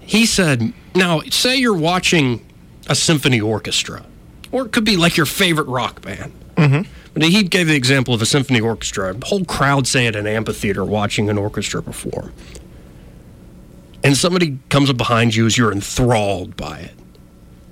He 0.00 0.26
said, 0.26 0.72
now, 0.96 1.20
say 1.30 1.56
you're 1.56 1.72
watching 1.72 2.44
a 2.88 2.96
symphony 2.96 3.40
orchestra, 3.40 4.04
or 4.50 4.66
it 4.66 4.72
could 4.72 4.84
be 4.84 4.96
like 4.96 5.16
your 5.16 5.26
favorite 5.26 5.68
rock 5.68 6.02
band. 6.02 6.32
Mm-hmm. 6.56 6.90
But 7.14 7.22
he 7.22 7.44
gave 7.44 7.68
the 7.68 7.76
example 7.76 8.12
of 8.12 8.20
a 8.22 8.26
symphony 8.26 8.60
orchestra, 8.60 9.14
a 9.14 9.24
whole 9.24 9.44
crowd, 9.44 9.86
say, 9.86 10.08
at 10.08 10.16
an 10.16 10.26
amphitheater 10.26 10.84
watching 10.84 11.30
an 11.30 11.38
orchestra 11.38 11.80
perform 11.80 12.32
and 14.02 14.16
somebody 14.16 14.58
comes 14.68 14.90
up 14.90 14.96
behind 14.96 15.34
you 15.34 15.46
as 15.46 15.58
you're 15.58 15.72
enthralled 15.72 16.56
by 16.56 16.80
it. 16.80 16.94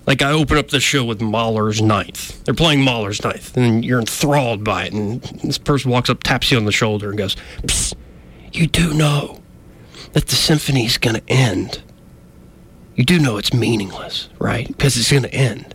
Like 0.06 0.22
I 0.22 0.30
open 0.30 0.56
up 0.56 0.68
the 0.68 0.78
show 0.78 1.04
with 1.04 1.20
Mahler's 1.20 1.82
Ninth. 1.82 2.44
They're 2.44 2.54
playing 2.54 2.82
Mahler's 2.82 3.22
Ninth, 3.24 3.56
and 3.56 3.84
you're 3.84 3.98
enthralled 3.98 4.62
by 4.62 4.84
it. 4.84 4.92
And 4.92 5.20
this 5.20 5.58
person 5.58 5.90
walks 5.90 6.08
up, 6.08 6.22
taps 6.22 6.50
you 6.50 6.56
on 6.58 6.64
the 6.64 6.72
shoulder, 6.72 7.08
and 7.08 7.18
goes, 7.18 7.36
Psst, 7.62 7.94
You 8.52 8.68
do 8.68 8.94
know 8.94 9.42
that 10.12 10.28
the 10.28 10.36
symphony's 10.36 10.96
going 10.96 11.16
to 11.16 11.28
end. 11.28 11.82
You 12.94 13.04
do 13.04 13.18
know 13.18 13.36
it's 13.36 13.52
meaningless, 13.52 14.28
right? 14.38 14.68
Because 14.68 14.96
it's 14.96 15.10
going 15.10 15.24
to 15.24 15.34
end. 15.34 15.74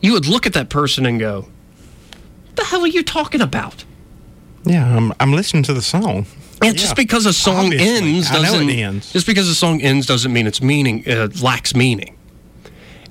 You 0.00 0.12
would 0.12 0.26
look 0.26 0.44
at 0.44 0.52
that 0.54 0.68
person 0.70 1.06
and 1.06 1.20
go, 1.20 1.42
What 2.46 2.56
the 2.56 2.64
hell 2.64 2.82
are 2.82 2.88
you 2.88 3.04
talking 3.04 3.40
about? 3.40 3.84
Yeah, 4.64 4.96
I'm, 4.96 5.12
I'm 5.20 5.32
listening 5.32 5.62
to 5.64 5.74
the 5.74 5.82
song. 5.82 6.26
And 6.60 6.72
yeah, 6.74 6.80
just 6.80 6.96
because 6.96 7.26
a 7.26 7.32
song 7.32 7.66
obviously. 7.66 7.88
ends 7.88 8.30
doesn't 8.30 8.70
ends. 8.70 9.12
just 9.12 9.26
because 9.26 9.48
a 9.48 9.54
song 9.54 9.80
ends 9.80 10.06
doesn't 10.06 10.32
mean 10.32 10.46
its 10.46 10.60
meaning 10.60 11.04
uh, 11.08 11.28
lacks 11.40 11.74
meaning. 11.74 12.16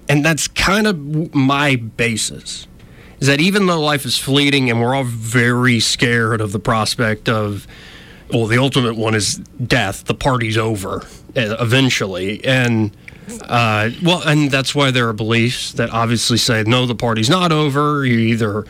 And 0.10 0.24
that's 0.24 0.48
kind 0.48 0.88
of 0.88 1.34
my 1.34 1.76
basis. 1.76 2.68
Is 3.20 3.28
that 3.28 3.40
even 3.40 3.66
though 3.66 3.80
life 3.80 4.06
is 4.06 4.18
fleeting 4.18 4.70
and 4.70 4.80
we're 4.82 4.94
all 4.94 5.04
very 5.04 5.80
scared 5.80 6.40
of 6.40 6.52
the 6.52 6.60
prospect 6.60 7.28
of 7.30 7.68
well, 8.32 8.46
the 8.46 8.58
ultimate 8.58 8.96
one 8.96 9.16
is 9.16 9.36
death. 9.36 10.04
The 10.04 10.14
party's 10.14 10.58
over 10.58 11.04
uh, 11.36 11.56
eventually, 11.60 12.44
and 12.44 12.96
uh, 13.44 13.90
well, 14.04 14.22
and 14.28 14.52
that's 14.52 14.76
why 14.76 14.92
there 14.92 15.08
are 15.08 15.14
beliefs 15.14 15.72
that 15.74 15.92
obviously 15.92 16.38
say 16.38 16.64
no, 16.64 16.86
the 16.86 16.96
party's 16.96 17.30
not 17.30 17.52
over. 17.52 18.06
You 18.06 18.20
either 18.20 18.66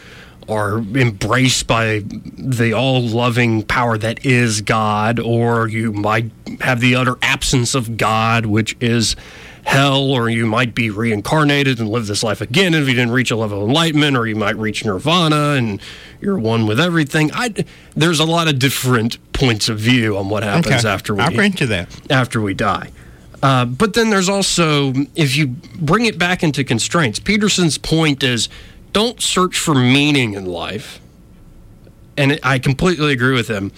are 0.49 0.77
embraced 0.79 1.67
by 1.67 2.03
the 2.05 2.73
all 2.73 3.01
loving 3.01 3.63
power 3.63 3.97
that 3.97 4.25
is 4.25 4.61
God, 4.61 5.19
or 5.19 5.67
you 5.67 5.91
might 5.93 6.31
have 6.61 6.79
the 6.79 6.95
utter 6.95 7.15
absence 7.21 7.75
of 7.75 7.97
God, 7.97 8.45
which 8.45 8.75
is 8.79 9.15
hell, 9.65 10.11
or 10.11 10.29
you 10.29 10.45
might 10.45 10.73
be 10.73 10.89
reincarnated 10.89 11.79
and 11.79 11.89
live 11.89 12.07
this 12.07 12.23
life 12.23 12.39
again 12.39 12.73
if 12.73 12.87
you 12.87 12.93
didn't 12.93 13.11
reach 13.11 13.31
a 13.31 13.35
level 13.35 13.61
of 13.63 13.67
enlightenment, 13.69 14.15
or 14.15 14.25
you 14.25 14.35
might 14.35 14.55
reach 14.55 14.85
nirvana 14.85 15.55
and 15.57 15.81
you're 16.21 16.39
one 16.39 16.65
with 16.65 16.79
everything. 16.79 17.29
I, 17.33 17.53
there's 17.95 18.19
a 18.21 18.25
lot 18.25 18.47
of 18.47 18.59
different 18.59 19.17
points 19.33 19.67
of 19.67 19.77
view 19.79 20.17
on 20.17 20.29
what 20.29 20.43
happens 20.43 20.67
Okay. 20.85 20.87
after 20.87 21.13
we 21.13 21.21
I'll 21.21 21.31
grant 21.31 21.59
you 21.59 21.67
that. 21.67 21.89
after 22.11 22.39
we 22.39 22.53
die. 22.53 22.91
Uh, 23.43 23.65
but 23.65 23.93
then 23.93 24.09
there's 24.09 24.29
also, 24.29 24.93
if 25.15 25.35
you 25.35 25.47
bring 25.47 26.05
it 26.05 26.17
back 26.17 26.41
into 26.43 26.63
constraints, 26.63 27.19
Peterson's 27.19 27.77
point 27.77 28.23
is 28.23 28.49
don't 28.97 29.21
search 29.21 29.59
for 29.59 29.75
meaning 29.75 30.33
in 30.33 30.43
life. 30.43 30.99
And 32.17 32.39
I 32.41 32.57
completely 32.57 33.13
agree 33.13 33.35
with 33.35 33.47
him. 33.47 33.71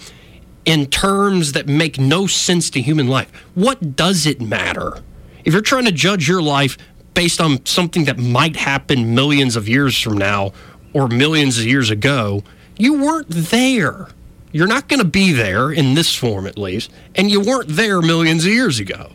In 0.64 0.86
terms 0.86 1.52
that 1.52 1.66
make 1.66 2.00
no 2.00 2.26
sense 2.26 2.70
to 2.70 2.80
human 2.80 3.06
life, 3.06 3.30
what 3.54 3.96
does 3.96 4.24
it 4.24 4.40
matter? 4.40 5.02
If 5.44 5.52
you're 5.52 5.60
trying 5.60 5.84
to 5.84 5.92
judge 5.92 6.26
your 6.26 6.40
life 6.40 6.78
based 7.12 7.38
on 7.38 7.66
something 7.66 8.06
that 8.06 8.16
might 8.16 8.56
happen 8.56 9.14
millions 9.14 9.56
of 9.56 9.68
years 9.68 10.00
from 10.00 10.16
now 10.16 10.54
or 10.94 11.06
millions 11.06 11.58
of 11.58 11.66
years 11.66 11.90
ago, 11.90 12.42
you 12.78 13.02
weren't 13.02 13.28
there. 13.28 14.08
You're 14.52 14.68
not 14.68 14.88
going 14.88 15.00
to 15.00 15.06
be 15.06 15.34
there 15.34 15.70
in 15.70 15.92
this 15.92 16.14
form, 16.14 16.46
at 16.46 16.56
least, 16.56 16.90
and 17.14 17.30
you 17.30 17.42
weren't 17.42 17.68
there 17.68 18.00
millions 18.00 18.46
of 18.46 18.52
years 18.52 18.80
ago. 18.80 19.12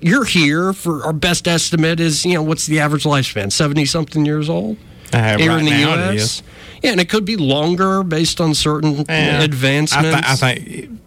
You're 0.00 0.24
here 0.24 0.72
for 0.72 1.04
our 1.04 1.12
best 1.12 1.46
estimate 1.46 2.00
is, 2.00 2.24
you 2.24 2.32
know, 2.32 2.42
what's 2.42 2.64
the 2.64 2.80
average 2.80 3.04
lifespan? 3.04 3.52
70 3.52 3.84
something 3.84 4.24
years 4.24 4.48
old? 4.48 4.78
Uh, 5.14 5.38
here 5.38 5.50
right 5.50 5.58
in 5.60 5.64
the 5.66 5.78
U.S. 5.80 6.42
Yeah, 6.82 6.90
and 6.92 7.00
it 7.00 7.08
could 7.08 7.24
be 7.24 7.36
longer 7.36 8.02
based 8.02 8.40
on 8.40 8.54
certain 8.54 9.04
Yeah. 9.08 9.42
advancements. 9.42 10.42
I, 10.42 10.54
th- 10.54 10.68
I 10.68 10.74
think 10.74 11.00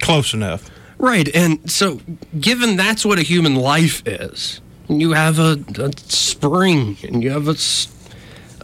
close 0.00 0.34
enough. 0.34 0.68
Right. 0.98 1.28
And 1.34 1.70
so, 1.70 2.00
given 2.38 2.76
that's 2.76 3.04
what 3.04 3.18
a 3.18 3.22
human 3.22 3.54
life 3.56 4.02
is, 4.06 4.60
you 4.88 5.12
have 5.12 5.38
a, 5.38 5.58
a 5.78 5.90
spring, 5.96 6.96
and 7.02 7.22
you 7.22 7.30
have 7.30 7.48
a 7.48 7.56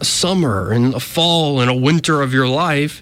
summer, 0.03 0.71
and 0.71 0.93
a 0.93 0.99
fall, 0.99 1.59
and 1.59 1.69
a 1.69 1.75
winter 1.75 2.21
of 2.21 2.33
your 2.33 2.47
life, 2.47 3.01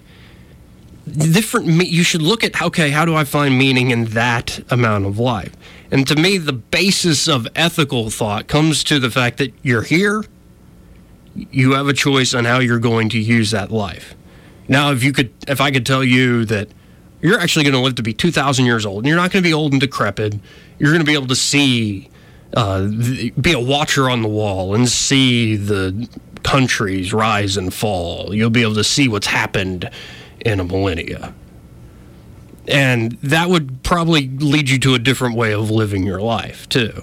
different, 1.06 1.66
you 1.88 2.02
should 2.02 2.22
look 2.22 2.42
at, 2.44 2.60
okay, 2.60 2.90
how 2.90 3.04
do 3.04 3.14
I 3.14 3.24
find 3.24 3.56
meaning 3.58 3.90
in 3.90 4.06
that 4.06 4.60
amount 4.70 5.06
of 5.06 5.18
life? 5.18 5.52
And 5.90 6.06
to 6.08 6.16
me, 6.16 6.38
the 6.38 6.52
basis 6.52 7.28
of 7.28 7.46
ethical 7.54 8.10
thought 8.10 8.46
comes 8.46 8.84
to 8.84 8.98
the 8.98 9.10
fact 9.10 9.38
that 9.38 9.52
you're 9.62 9.82
here, 9.82 10.24
you 11.50 11.72
have 11.72 11.88
a 11.88 11.92
choice 11.92 12.34
on 12.34 12.44
how 12.44 12.58
you're 12.58 12.78
going 12.78 13.08
to 13.10 13.18
use 13.18 13.50
that 13.50 13.70
life. 13.70 14.14
Now, 14.68 14.92
if 14.92 15.02
you 15.02 15.12
could, 15.12 15.32
if 15.46 15.60
I 15.60 15.70
could 15.70 15.86
tell 15.86 16.04
you 16.04 16.44
that 16.46 16.68
you're 17.20 17.40
actually 17.40 17.64
going 17.64 17.74
to 17.74 17.80
live 17.80 17.94
to 17.96 18.02
be 18.02 18.12
2,000 18.12 18.64
years 18.64 18.84
old, 18.84 18.98
and 18.98 19.06
you're 19.06 19.16
not 19.16 19.30
going 19.30 19.42
to 19.42 19.48
be 19.48 19.54
old 19.54 19.72
and 19.72 19.80
decrepit, 19.80 20.34
you're 20.78 20.92
going 20.92 21.04
to 21.04 21.06
be 21.06 21.14
able 21.14 21.26
to 21.26 21.36
see, 21.36 22.10
uh, 22.54 22.86
be 23.40 23.52
a 23.52 23.60
watcher 23.60 24.08
on 24.08 24.22
the 24.22 24.28
wall 24.28 24.74
and 24.74 24.88
see 24.88 25.56
the 25.56 26.08
countries 26.42 27.12
rise 27.12 27.56
and 27.56 27.72
fall. 27.72 28.34
You'll 28.34 28.50
be 28.50 28.62
able 28.62 28.74
to 28.74 28.84
see 28.84 29.08
what's 29.08 29.26
happened 29.26 29.90
in 30.40 30.60
a 30.60 30.64
millennia. 30.64 31.34
And 32.68 33.12
that 33.22 33.48
would 33.48 33.82
probably 33.82 34.28
lead 34.28 34.68
you 34.68 34.78
to 34.80 34.94
a 34.94 34.98
different 34.98 35.36
way 35.36 35.54
of 35.54 35.70
living 35.70 36.04
your 36.04 36.20
life, 36.20 36.68
too. 36.68 37.02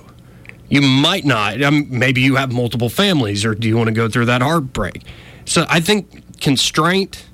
You 0.70 0.82
might 0.82 1.26
not. 1.26 1.58
Maybe 1.90 2.22
you 2.22 2.36
have 2.36 2.52
multiple 2.52 2.90
families, 2.90 3.46
or 3.46 3.54
do 3.54 3.68
you 3.68 3.78
want 3.78 3.88
to 3.88 3.94
go 3.94 4.10
through 4.10 4.26
that 4.26 4.42
heartbreak? 4.42 5.04
So 5.46 5.66
I 5.70 5.80
think 5.80 6.40
constraint 6.42 7.28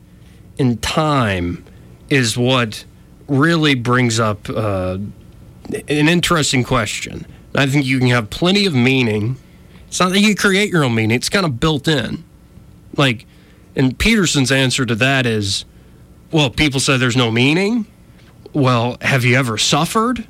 in 0.57 0.77
time 0.77 1.63
is 2.09 2.37
what 2.37 2.83
really 3.27 3.73
brings 3.73 4.19
up 4.19 4.49
uh, 4.49 4.97
an 5.69 6.07
interesting 6.09 6.63
question. 6.63 7.25
I 7.55 7.67
think 7.67 7.85
you 7.85 7.99
can 7.99 8.09
have 8.09 8.29
plenty 8.29 8.65
of 8.65 8.73
meaning. 8.73 9.37
It's 9.87 9.99
not 9.99 10.11
that 10.11 10.19
you 10.19 10.35
create 10.35 10.69
your 10.69 10.83
own 10.83 10.95
meaning, 10.95 11.15
it's 11.15 11.29
kind 11.29 11.45
of 11.45 11.59
built 11.59 11.87
in. 11.87 12.23
Like, 12.97 13.25
and 13.75 13.97
Peterson's 13.97 14.51
answer 14.51 14.85
to 14.85 14.95
that 14.95 15.25
is 15.25 15.63
well, 16.31 16.49
people 16.49 16.79
say 16.79 16.97
there's 16.97 17.17
no 17.17 17.29
meaning. 17.29 17.85
Well, 18.53 18.97
have 19.01 19.25
you 19.25 19.35
ever 19.35 19.57
suffered? 19.57 20.25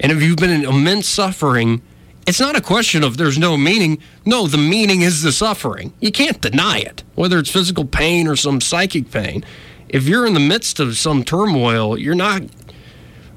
And 0.00 0.12
if 0.12 0.22
you've 0.22 0.36
been 0.36 0.50
in 0.50 0.64
immense 0.64 1.08
suffering, 1.08 1.82
it's 2.26 2.40
not 2.40 2.56
a 2.56 2.60
question 2.60 3.04
of 3.04 3.16
there's 3.16 3.38
no 3.38 3.56
meaning. 3.56 3.98
No, 4.24 4.46
the 4.46 4.58
meaning 4.58 5.02
is 5.02 5.22
the 5.22 5.32
suffering. 5.32 5.92
You 6.00 6.10
can't 6.10 6.40
deny 6.40 6.78
it, 6.78 7.04
whether 7.14 7.38
it's 7.38 7.50
physical 7.50 7.84
pain 7.84 8.26
or 8.26 8.36
some 8.36 8.60
psychic 8.60 9.10
pain. 9.10 9.44
If 9.88 10.08
you're 10.08 10.26
in 10.26 10.34
the 10.34 10.40
midst 10.40 10.80
of 10.80 10.96
some 10.98 11.22
turmoil, 11.22 11.96
you're 11.96 12.16
not. 12.16 12.42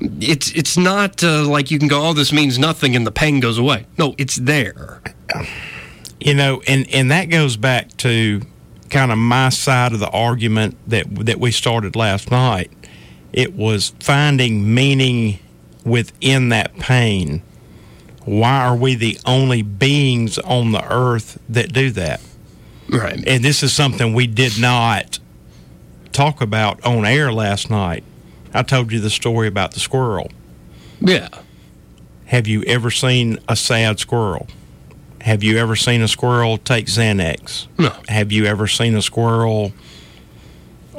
It's 0.02 0.52
it's 0.54 0.78
not 0.78 1.24
uh, 1.24 1.46
like 1.48 1.72
you 1.72 1.78
can 1.78 1.88
go, 1.88 2.08
oh, 2.08 2.14
this 2.14 2.34
means 2.34 2.58
nothing, 2.58 2.96
and 2.96 3.06
the 3.06 3.12
pain 3.12 3.40
goes 3.40 3.58
away. 3.58 3.86
No, 3.98 4.16
it's 4.18 4.38
there. 4.38 5.02
You 6.20 6.34
know, 6.34 6.64
and 6.68 6.90
and 6.92 7.12
that 7.12 7.26
goes 7.26 7.58
back 7.58 7.96
to 7.98 8.42
kind 8.90 9.12
of 9.12 9.18
my 9.18 9.50
side 9.50 9.94
of 9.94 10.00
the 10.00 10.10
argument 10.10 10.78
that 10.88 11.06
that 11.26 11.40
we 11.40 11.52
started 11.52 11.96
last 11.96 12.32
night. 12.32 12.72
It 13.32 13.54
was 13.54 13.94
finding 14.00 14.74
meaning 14.74 15.40
within 15.84 16.50
that 16.50 16.78
pain. 16.78 17.42
Why 18.26 18.66
are 18.66 18.76
we 18.76 18.96
the 18.96 19.18
only 19.26 19.62
beings 19.62 20.38
on 20.40 20.72
the 20.72 20.84
earth 20.92 21.40
that 21.50 21.74
do 21.74 21.90
that? 21.92 22.22
Right. 22.90 23.24
And 23.28 23.44
this 23.44 23.64
is 23.64 23.74
something 23.74 24.14
we 24.14 24.28
did 24.28 24.60
not 24.60 25.20
talk 26.12 26.42
about 26.42 26.84
on 26.86 27.06
air 27.06 27.32
last 27.32 27.70
night. 27.70 28.04
I 28.54 28.64
told 28.64 28.92
you 28.92 29.00
the 29.00 29.10
story 29.10 29.48
about 29.48 29.74
the 29.74 29.80
squirrel. 29.80 30.32
Yeah. 31.00 31.30
Have 32.26 32.48
you 32.48 32.64
ever 32.64 32.92
seen 32.92 33.40
a 33.48 33.56
sad 33.56 34.00
squirrel? 34.00 34.48
Have 35.22 35.44
you 35.44 35.58
ever 35.58 35.76
seen 35.76 36.02
a 36.02 36.08
squirrel 36.08 36.58
take 36.58 36.86
Xanax? 36.86 37.68
No. 37.78 37.94
Have 38.08 38.32
you 38.32 38.46
ever 38.46 38.68
seen 38.68 38.96
a 38.96 39.02
squirrel 39.02 39.74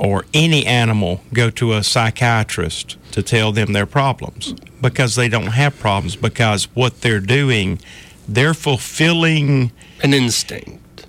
or 0.00 0.24
any 0.34 0.66
animal 0.66 1.20
go 1.32 1.50
to 1.50 1.74
a 1.74 1.84
psychiatrist 1.84 2.96
to 3.12 3.22
tell 3.22 3.52
them 3.52 3.72
their 3.72 3.86
problems? 3.86 4.54
Because 4.80 5.14
they 5.14 5.28
don't 5.28 5.48
have 5.48 5.78
problems, 5.78 6.16
because 6.16 6.64
what 6.74 7.02
they're 7.02 7.20
doing, 7.20 7.78
they're 8.26 8.54
fulfilling 8.54 9.70
An 10.02 10.14
instinct. 10.14 11.06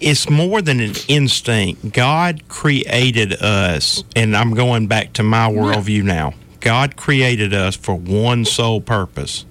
it's 0.00 0.28
more 0.28 0.60
than 0.60 0.80
an 0.80 0.94
instinct. 1.08 1.92
God 1.92 2.48
created 2.48 3.34
us, 3.40 4.02
and 4.14 4.36
I'm 4.36 4.54
going 4.54 4.88
back 4.88 5.12
to 5.14 5.22
my 5.22 5.48
worldview 5.48 6.02
now. 6.02 6.34
God 6.60 6.96
created 6.96 7.54
us 7.54 7.76
for 7.76 7.94
one 7.94 8.44
sole 8.44 8.80
purpose. 8.80 9.44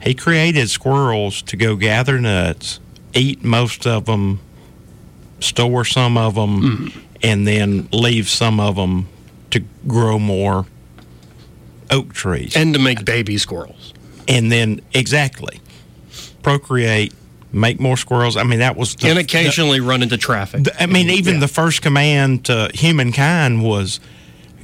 He 0.00 0.14
created 0.14 0.70
squirrels 0.70 1.42
to 1.42 1.56
go 1.56 1.76
gather 1.76 2.18
nuts, 2.18 2.80
eat 3.12 3.44
most 3.44 3.86
of 3.86 4.06
them, 4.06 4.40
store 5.40 5.84
some 5.84 6.16
of 6.16 6.36
them, 6.36 6.60
mm-hmm. 6.62 7.00
And 7.22 7.46
then 7.46 7.88
leave 7.92 8.28
some 8.28 8.60
of 8.60 8.76
them 8.76 9.08
to 9.50 9.60
grow 9.86 10.18
more 10.18 10.66
oak 11.90 12.12
trees 12.12 12.54
And 12.56 12.74
to 12.74 12.80
make 12.80 13.04
baby 13.04 13.38
squirrels. 13.38 13.94
and 14.28 14.52
then 14.52 14.80
exactly 14.94 15.60
procreate, 16.42 17.12
make 17.52 17.80
more 17.80 17.96
squirrels. 17.96 18.36
I 18.36 18.42
mean, 18.42 18.58
that 18.60 18.76
was 18.76 18.94
the, 18.94 19.08
and 19.08 19.18
occasionally 19.18 19.80
run 19.80 20.02
into 20.02 20.16
traffic. 20.16 20.64
the- 20.64 20.82
I 20.82 20.86
mean, 20.86 21.10
even 21.10 21.34
Yeah. 21.34 21.40
the 21.40 21.48
first 21.48 21.82
command 21.82 22.44
to 22.44 22.70
humankind 22.74 23.62
was 23.62 24.00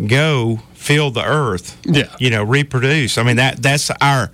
go 0.07 0.61
fill 0.75 1.11
the 1.11 1.25
earth. 1.25 1.77
Yeah. 1.85 2.05
you 2.19 2.31
know, 2.31 2.43
reproduce. 2.43 3.17
I 3.19 3.23
mean 3.23 3.37
that 3.37 3.63
that's 3.63 3.91
our 4.01 4.31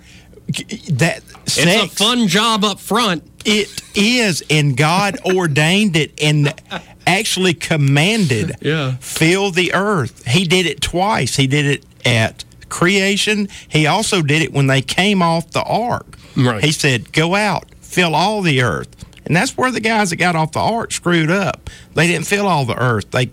that 0.89 1.23
It's 1.45 1.57
a 1.57 1.87
fun 1.87 2.27
job 2.27 2.63
up 2.65 2.79
front. 2.79 3.23
It 3.45 3.81
is, 3.95 4.43
and 4.49 4.75
God 4.77 5.17
ordained 5.25 5.95
it 5.95 6.11
and 6.21 6.53
actually 7.19 7.53
commanded. 7.53 8.55
Yeah. 8.61 8.95
fill 8.99 9.51
the 9.51 9.73
earth. 9.73 10.25
He 10.27 10.45
did 10.45 10.65
it 10.65 10.81
twice. 10.81 11.35
He 11.35 11.47
did 11.47 11.65
it 11.65 11.85
at 12.05 12.43
creation. 12.69 13.47
He 13.67 13.85
also 13.87 14.21
did 14.21 14.41
it 14.41 14.53
when 14.53 14.67
they 14.67 14.81
came 14.81 15.21
off 15.21 15.51
the 15.51 15.63
ark. 15.63 16.17
Right. 16.37 16.63
He 16.63 16.71
said, 16.71 17.11
"Go 17.11 17.35
out, 17.35 17.65
fill 17.81 18.15
all 18.15 18.41
the 18.41 18.61
earth." 18.61 18.89
And 19.25 19.35
that's 19.35 19.57
where 19.57 19.71
the 19.71 19.79
guys 19.79 20.09
that 20.09 20.15
got 20.17 20.35
off 20.35 20.51
the 20.53 20.59
ark 20.59 20.91
screwed 20.91 21.29
up. 21.31 21.69
They 21.95 22.07
didn't 22.07 22.27
fill 22.27 22.47
all 22.47 22.65
the 22.65 22.79
earth. 22.81 23.11
They 23.11 23.29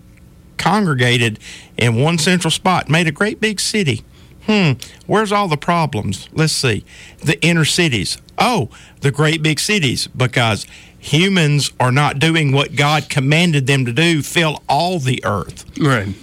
congregated 0.57 1.39
in 1.77 1.97
one 1.97 2.19
central 2.19 2.51
spot, 2.51 2.89
made 2.89 3.07
a 3.07 3.13
great 3.13 3.41
big 3.41 3.61
city. 3.61 4.03
Hmm, 4.47 4.73
where's 5.07 5.31
all 5.33 5.49
the 5.49 5.57
problems? 5.57 6.29
Let's 6.33 6.53
see. 6.53 6.85
The 7.19 7.41
inner 7.45 7.65
cities. 7.65 8.19
Oh, 8.39 8.71
the 9.01 9.11
great 9.11 9.43
big 9.43 9.61
cities, 9.61 10.07
because 10.09 10.67
humans 10.99 11.73
are 11.79 11.93
not 11.93 12.19
doing 12.19 12.53
what 12.53 12.77
God 12.77 13.09
commanded 13.09 13.67
them 13.67 13.85
to 13.87 13.93
do 13.93 14.23
fill 14.23 14.63
all 14.69 14.99
the 14.99 15.25
earth. 15.25 15.65
Right. 15.79 16.15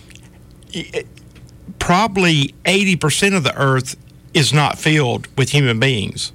Probably 1.79 2.53
80% 2.65 3.35
of 3.35 3.43
the 3.43 3.55
earth 3.55 3.95
is 4.33 4.51
not 4.51 4.77
filled 4.77 5.27
with 5.37 5.49
human 5.49 5.79
beings 5.79 6.33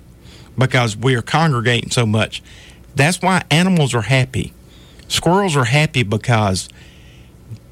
because 0.57 0.97
we 0.97 1.15
are 1.15 1.23
congregating 1.23 1.91
so 1.91 2.07
much. 2.07 2.43
That's 2.95 3.21
why 3.21 3.45
animals 3.51 3.95
are 3.95 4.03
happy. 4.03 4.53
Squirrels 5.09 5.57
are 5.57 5.65
happy 5.65 6.03
because 6.03 6.69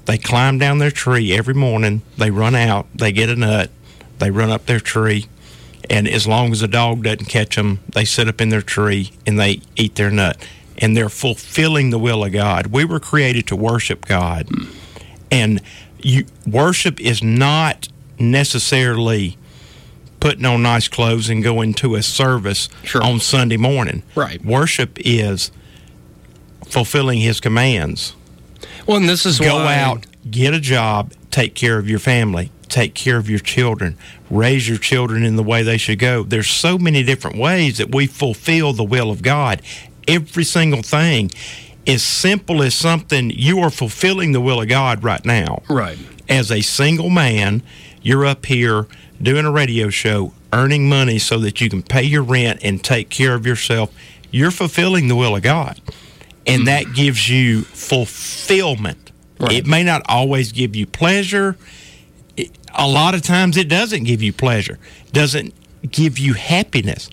they 0.07 0.19
climb 0.19 0.59
down 0.59 0.79
their 0.79 0.91
tree 0.91 1.33
every 1.33 1.55
morning. 1.55 2.03
They 2.17 2.31
run 2.31 2.55
out. 2.55 2.87
They 2.95 3.13
get 3.13 3.29
a 3.29 3.37
nut. 3.37 3.71
They 4.19 4.31
run 4.31 4.51
up 4.51 4.67
their 4.67 4.81
tree. 4.81 5.27
And 5.91 6.09
as 6.09 6.27
long 6.27 6.53
as 6.53 6.61
the 6.61 6.69
dog 6.69 7.05
doesn't 7.05 7.27
catch 7.27 7.57
them, 7.57 7.81
they 7.89 8.05
sit 8.05 8.29
up 8.29 8.41
in 8.41 8.49
their 8.49 8.63
tree 8.63 9.13
and 9.27 9.39
they 9.39 9.61
eat 9.77 9.95
their 9.95 10.11
nut. 10.11 10.37
And 10.79 10.97
they're 10.97 11.09
fulfilling 11.09 11.91
the 11.91 11.99
will 11.99 12.25
of 12.25 12.33
God. 12.33 12.69
We 12.69 12.85
were 12.85 13.01
created 13.01 13.47
to 13.49 13.57
worship 13.57 14.05
God. 14.07 14.49
And 15.31 15.61
you, 16.01 16.25
worship 16.47 17.01
is 17.01 17.23
not 17.23 17.89
necessarily 18.19 19.37
putting 20.21 20.45
on 20.45 20.63
nice 20.63 20.89
clothes 20.89 21.29
and 21.29 21.43
going 21.43 21.75
to 21.75 21.95
a 21.97 22.03
service 22.03 22.69
Sure. 22.85 23.03
on 23.03 23.21
Sunday 23.21 23.57
morning. 23.57 24.03
Right. 24.15 24.45
Worship 24.45 24.99
is 25.05 25.51
fulfilling 26.67 27.21
his 27.21 27.41
commands. 27.41 28.15
Well, 28.87 28.97
and 28.97 29.09
this 29.09 29.27
is 29.27 29.39
Go 29.39 29.57
why, 29.57 29.77
out, 29.77 30.07
get 30.31 30.55
a 30.55 30.61
job, 30.61 31.13
take 31.31 31.55
care 31.55 31.79
of 31.79 31.89
your 31.89 31.99
family, 31.99 32.51
take 32.69 32.95
care 32.95 33.17
of 33.17 33.29
your 33.31 33.39
children, 33.39 33.97
raise 34.31 34.69
your 34.69 34.79
children 34.79 35.25
in 35.25 35.37
the 35.37 35.43
way 35.43 35.63
they 35.63 35.77
should 35.79 35.99
go. 35.99 36.23
There's 36.23 36.51
so 36.51 36.79
many 36.79 37.03
different 37.03 37.37
ways 37.37 37.79
that 37.79 37.95
we 37.95 38.07
fulfill 38.07 38.73
the 38.73 38.85
will 38.85 39.11
of 39.11 39.23
God. 39.23 39.63
Every 40.09 40.45
single 40.45 40.83
thing 40.83 41.31
as 41.87 42.03
simple 42.03 42.63
as 42.63 42.75
something 42.75 43.31
you 43.31 43.61
are 43.61 43.71
fulfilling 43.71 44.33
the 44.33 44.41
will 44.41 44.61
of 44.61 44.69
God 44.69 45.03
right 45.03 45.25
now 45.25 45.63
Right. 45.69 45.99
as 46.29 46.51
a 46.53 46.61
single 46.61 47.09
man, 47.11 47.63
you're 48.03 48.27
up 48.27 48.47
here 48.47 48.87
doing 49.23 49.45
a 49.47 49.51
radio 49.51 49.89
show, 49.89 50.33
earning 50.53 50.89
money 50.89 51.19
so 51.19 51.39
that 51.39 51.61
you 51.61 51.69
can 51.71 51.83
pay 51.83 52.03
your 52.03 52.23
rent 52.23 52.61
and 52.63 52.83
take 52.83 53.09
care 53.09 53.35
of 53.35 53.47
yourself. 53.47 53.91
You're 54.31 54.51
fulfilling 54.51 55.09
the 55.09 55.17
will 55.17 55.37
of 55.37 55.43
God. 55.43 55.81
And 56.47 56.67
that 56.67 56.85
mm. 56.87 56.95
gives 56.95 57.29
you 57.29 57.63
fulfillment. 57.63 59.11
Right. 59.41 59.53
It 59.53 59.67
may 59.67 59.83
not 59.83 60.03
always 60.09 60.53
give 60.53 60.75
you 60.75 60.87
pleasure. 60.87 61.57
It- 62.37 62.51
a 62.75 62.87
lot 62.87 63.15
of 63.15 63.23
times 63.23 63.57
it 63.57 63.69
doesn't 63.69 64.05
give 64.05 64.23
you 64.23 64.33
pleasure, 64.33 64.79
doesn't 65.13 65.55
give 65.91 66.19
you 66.19 66.35
happiness, 66.35 67.09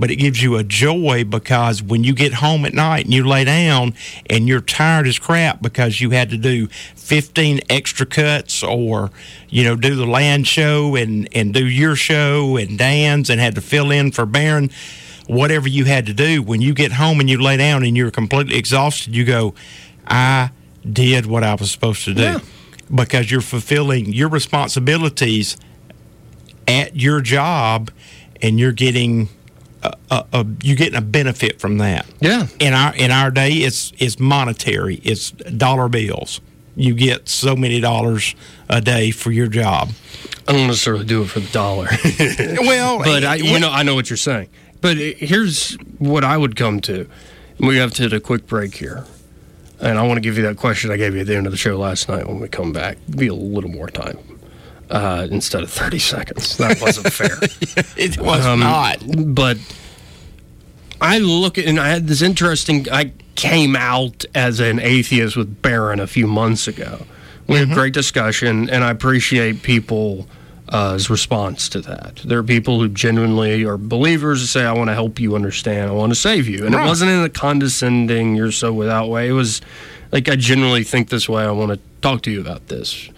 but 0.00 0.10
it 0.10 0.16
gives 0.16 0.42
you 0.42 0.56
a 0.56 0.64
joy 0.64 1.24
because 1.24 1.82
when 1.82 2.02
you 2.02 2.14
get 2.14 2.32
home 2.32 2.64
at 2.64 2.72
night 2.72 3.04
and 3.04 3.12
you 3.12 3.22
lay 3.22 3.44
down 3.44 3.92
and 4.30 4.48
you're 4.48 4.62
tired 4.62 5.06
as 5.06 5.18
crap 5.18 5.60
because 5.60 6.00
you 6.00 6.08
had 6.08 6.30
to 6.30 6.38
do 6.38 6.68
15 6.96 7.60
extra 7.68 8.06
cuts 8.06 8.62
or, 8.62 9.10
you 9.50 9.62
know, 9.62 9.76
do 9.76 9.94
the 9.94 10.06
land 10.06 10.46
show 10.46 10.96
and, 10.96 11.28
and 11.32 11.52
do 11.52 11.66
your 11.66 11.94
show 11.96 12.56
and 12.56 12.78
Dan's 12.78 13.28
and 13.28 13.38
had 13.38 13.54
to 13.56 13.60
fill 13.60 13.90
in 13.90 14.10
for 14.10 14.24
Barron, 14.24 14.70
whatever 15.26 15.68
you 15.68 15.84
had 15.84 16.06
to 16.06 16.14
do, 16.14 16.42
when 16.42 16.62
you 16.62 16.72
get 16.72 16.92
home 16.92 17.20
and 17.20 17.28
you 17.28 17.38
lay 17.38 17.58
down 17.58 17.84
and 17.84 17.94
you're 17.94 18.10
completely 18.10 18.56
exhausted, 18.56 19.14
you 19.14 19.26
go, 19.26 19.54
I 20.06 20.50
did 20.90 21.26
what 21.26 21.44
I 21.44 21.56
was 21.56 21.70
supposed 21.70 22.06
to 22.06 22.14
do. 22.14 22.22
Yeah. 22.22 22.38
Because 22.92 23.30
you're 23.30 23.42
fulfilling 23.42 24.14
your 24.14 24.30
responsibilities 24.30 25.58
at 26.66 26.96
your 26.96 27.20
job 27.20 27.90
and 28.40 28.58
you're 28.58 28.72
getting 28.72 29.28
a, 29.82 29.96
a, 30.10 30.26
a 30.32 30.46
you're 30.62 30.76
getting 30.76 30.96
a 30.96 31.02
benefit 31.02 31.60
from 31.60 31.78
that. 31.78 32.06
Yeah. 32.20 32.46
In 32.58 32.72
our 32.72 32.94
in 32.94 33.10
our 33.10 33.30
day 33.30 33.52
it's 33.52 33.92
it's 33.98 34.18
monetary. 34.18 34.96
It's 34.96 35.30
dollar 35.30 35.88
bills. 35.88 36.40
You 36.76 36.94
get 36.94 37.28
so 37.28 37.56
many 37.56 37.80
dollars 37.80 38.34
a 38.68 38.80
day 38.80 39.10
for 39.10 39.30
your 39.30 39.48
job. 39.48 39.90
I 40.48 40.52
don't 40.52 40.66
necessarily 40.66 41.04
do 41.04 41.22
it 41.22 41.26
for 41.26 41.40
the 41.40 41.50
dollar. 41.50 41.88
Well, 42.60 42.98
but 43.04 43.24
I, 43.24 43.34
you 43.36 43.58
know, 43.58 43.70
I 43.70 43.82
know 43.82 43.94
what 43.94 44.08
you're 44.08 44.16
saying. 44.16 44.48
But 44.80 44.96
here's 44.96 45.74
what 45.98 46.24
I 46.24 46.36
would 46.36 46.56
come 46.56 46.80
to. 46.82 47.08
We 47.58 47.76
have 47.76 47.92
to 47.94 48.02
hit 48.04 48.12
a 48.12 48.20
quick 48.20 48.46
break 48.46 48.74
here, 48.74 49.04
and 49.80 49.98
I 49.98 50.06
want 50.06 50.16
to 50.16 50.20
give 50.22 50.38
you 50.38 50.44
that 50.44 50.56
question 50.56 50.90
I 50.90 50.96
gave 50.96 51.14
you 51.14 51.20
at 51.20 51.26
the 51.26 51.36
end 51.36 51.46
of 51.46 51.52
the 51.52 51.58
show 51.58 51.76
last 51.76 52.08
night. 52.08 52.26
When 52.26 52.40
we 52.40 52.48
come 52.48 52.72
back, 52.72 52.96
be 53.14 53.26
a 53.26 53.34
little 53.34 53.70
more 53.70 53.88
time 53.88 54.18
uh, 54.90 55.26
instead 55.30 55.62
of 55.62 55.70
30 55.70 55.98
seconds. 55.98 56.56
That 56.58 56.80
wasn't 56.82 57.12
fair. 57.12 57.38
it 57.96 58.18
was 58.20 58.44
Um, 58.44 58.60
not. 58.60 58.98
But 59.34 59.58
I 61.00 61.18
look 61.18 61.58
at, 61.58 61.64
and 61.66 61.78
I 61.80 61.88
had 61.88 62.06
this 62.06 62.22
interesting. 62.22 62.86
I 62.92 63.12
came 63.34 63.74
out 63.76 64.24
as 64.34 64.60
an 64.60 64.78
atheist 64.80 65.36
with 65.36 65.62
Barron 65.62 65.98
a 66.00 66.06
few 66.06 66.26
months 66.26 66.68
ago. 66.68 67.06
We 67.46 67.56
had 67.56 67.70
a 67.70 67.74
great 67.74 67.94
discussion, 67.94 68.68
and 68.70 68.84
I 68.84 68.90
appreciate 68.90 69.62
people's 69.62 70.26
Uh, 70.72 70.96
response 71.10 71.68
to 71.68 71.80
that. 71.80 72.20
There 72.24 72.38
are 72.38 72.44
people 72.44 72.78
who 72.78 72.88
genuinely 72.88 73.64
are 73.64 73.76
believers 73.76 74.40
who 74.40 74.46
say, 74.46 74.64
I 74.64 74.72
want 74.72 74.86
to 74.88 74.94
help 74.94 75.18
you 75.18 75.34
understand, 75.34 75.90
I 75.90 75.92
want 75.94 76.12
to 76.12 76.14
save 76.14 76.46
you. 76.46 76.64
And 76.64 76.76
it 76.76 76.78
wasn't 76.86 77.10
in 77.10 77.24
a 77.24 77.28
condescending, 77.28 78.36
you're 78.36 78.52
so 78.52 78.72
without 78.72 79.08
way. 79.08 79.28
It 79.28 79.32
was 79.32 79.60
like, 80.12 80.28
I 80.28 80.36
genuinely 80.36 80.84
think 80.84 81.08
this 81.08 81.28
way, 81.28 81.42
I 81.42 81.50
want 81.50 81.72
to 81.72 81.80
talk 82.02 82.22
to 82.22 82.30
you 82.30 82.40
about 82.40 82.68
this. 82.68 83.08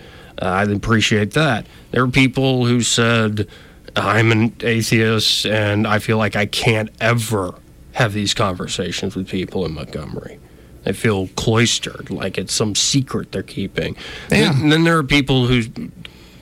Uh, 0.43 0.47
I 0.47 0.63
appreciate 0.65 1.35
that. 1.35 1.67
There 1.93 2.03
are 2.03 2.09
people 2.09 2.67
who 2.67 2.83
said, 2.83 3.47
I'm 3.95 4.33
an 4.33 4.57
atheist 4.61 5.47
and 5.47 5.87
I 5.87 6.01
feel 6.01 6.19
like 6.19 6.35
I 6.35 6.47
can't 6.47 6.91
ever 7.01 7.55
have 7.93 8.13
these 8.13 8.35
conversations 8.35 9.15
with 9.15 9.29
people 9.29 9.65
in 9.65 9.73
Montgomery. 9.75 10.41
They 10.83 10.95
feel 10.95 11.29
cloistered, 11.37 12.11
like 12.11 12.39
it's 12.39 12.53
some 12.53 12.75
secret 12.75 13.31
they're 13.31 13.45
keeping. 13.45 13.95
Yeah. 14.33 14.53
And 14.53 14.73
then 14.73 14.83
there 14.83 14.99
are 14.99 15.05
people 15.05 15.47
who 15.47 15.63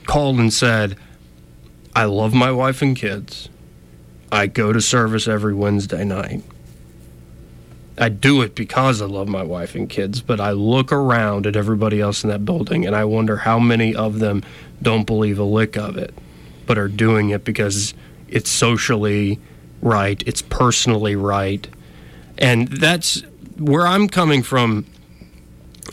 called 0.06 0.38
and 0.38 0.50
said, 0.50 0.96
I 1.94 2.04
love 2.04 2.32
my 2.32 2.50
wife 2.52 2.80
and 2.80 2.96
kids. 2.96 3.50
I 4.32 4.46
go 4.46 4.72
to 4.72 4.80
service 4.80 5.28
every 5.28 5.52
Wednesday 5.52 6.04
night. 6.04 6.42
I 8.00 8.08
do 8.08 8.40
it 8.40 8.54
because 8.54 9.02
I 9.02 9.06
love 9.06 9.28
my 9.28 9.42
wife 9.42 9.74
and 9.74 9.88
kids, 9.88 10.22
but 10.22 10.40
I 10.40 10.52
look 10.52 10.90
around 10.90 11.46
at 11.46 11.54
everybody 11.54 12.00
else 12.00 12.24
in 12.24 12.30
that 12.30 12.46
building 12.46 12.86
and 12.86 12.96
I 12.96 13.04
wonder 13.04 13.36
how 13.36 13.58
many 13.58 13.94
of 13.94 14.20
them 14.20 14.42
don't 14.80 15.04
believe 15.04 15.38
a 15.38 15.44
lick 15.44 15.76
of 15.76 15.98
it, 15.98 16.14
but 16.66 16.78
are 16.78 16.88
doing 16.88 17.28
it 17.28 17.44
because 17.44 17.92
it's 18.26 18.50
socially 18.50 19.38
right, 19.82 20.22
it's 20.26 20.40
personally 20.40 21.14
right. 21.14 21.68
And 22.38 22.68
that's 22.68 23.22
where 23.58 23.86
I'm 23.86 24.08
coming 24.08 24.42
from. 24.42 24.86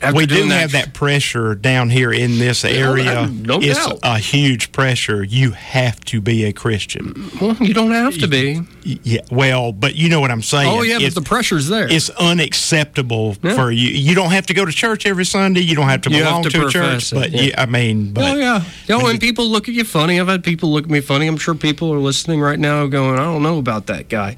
After 0.01 0.15
we 0.17 0.25
do 0.25 0.35
doing 0.37 0.49
have 0.51 0.71
that 0.73 0.93
pressure 0.93 1.55
down 1.55 1.89
here 1.89 2.11
in 2.11 2.37
this 2.39 2.63
area. 2.65 3.27
no 3.27 3.59
it's 3.61 3.77
doubt. 3.85 3.99
a 4.03 4.17
huge 4.19 4.71
pressure. 4.71 5.23
You 5.23 5.51
have 5.51 5.99
to 6.05 6.21
be 6.21 6.45
a 6.45 6.53
Christian. 6.53 7.29
Well, 7.41 7.55
you 7.57 7.73
don't 7.73 7.91
have 7.91 8.17
to 8.19 8.27
be. 8.27 8.61
Yeah, 8.83 9.21
well, 9.31 9.71
but 9.73 9.95
you 9.95 10.09
know 10.09 10.19
what 10.21 10.31
I'm 10.31 10.41
saying. 10.41 10.67
Oh, 10.69 10.81
yeah, 10.81 10.95
It's- 10.97 11.13
but 11.13 11.23
the 11.23 11.27
pressure's 11.27 11.67
there. 11.67 11.87
it's 11.91 12.09
unacceptable 12.11 13.35
Yeah. 13.43 13.55
for 13.55 13.71
you. 13.71 13.89
You 13.89 14.15
don't 14.15 14.31
have 14.31 14.45
to 14.47 14.53
go 14.53 14.65
to 14.65 14.71
church 14.71 15.05
every 15.05 15.25
Sunday. 15.25 15.61
You 15.61 15.75
don't 15.75 15.89
have 15.89 16.01
to 16.03 16.09
You 16.09 16.17
have 16.17 16.25
belong 16.25 16.43
to 16.43 16.49
to, 16.51 16.65
a 16.67 16.69
church. 16.69 17.11
it, 17.11 17.15
But 17.15 17.31
yeah. 17.31 17.41
you, 17.41 17.51
I 17.57 17.65
mean, 17.65 18.13
but 18.13 18.23
oh 18.23 18.35
yeah, 18.35 18.63
yeah. 18.87 19.01
When 19.03 19.17
people 19.19 19.47
look 19.49 19.67
at 19.67 19.75
you 19.75 19.83
funny, 19.83 20.19
I've 20.19 20.27
had 20.27 20.43
people 20.43 20.71
look 20.71 20.85
at 20.85 20.89
me 20.89 21.01
funny. 21.01 21.27
I'm 21.27 21.37
sure 21.37 21.55
people 21.55 21.93
are 21.93 21.99
listening 21.99 22.39
right 22.41 22.59
now, 22.59 22.85
going, 22.87 23.19
"I 23.19 23.23
don't 23.23 23.43
know 23.43 23.57
about 23.57 23.87
that 23.87 24.09
guy." 24.09 24.35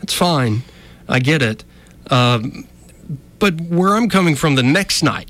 That's 0.00 0.14
fine. 0.14 0.62
I 1.08 1.18
get 1.20 1.42
it. 1.42 1.64
Um, 2.10 2.66
but 3.42 3.60
where 3.60 3.96
I'm 3.96 4.08
coming 4.08 4.36
from, 4.36 4.54
the 4.54 4.62
next 4.62 5.02
night, 5.02 5.28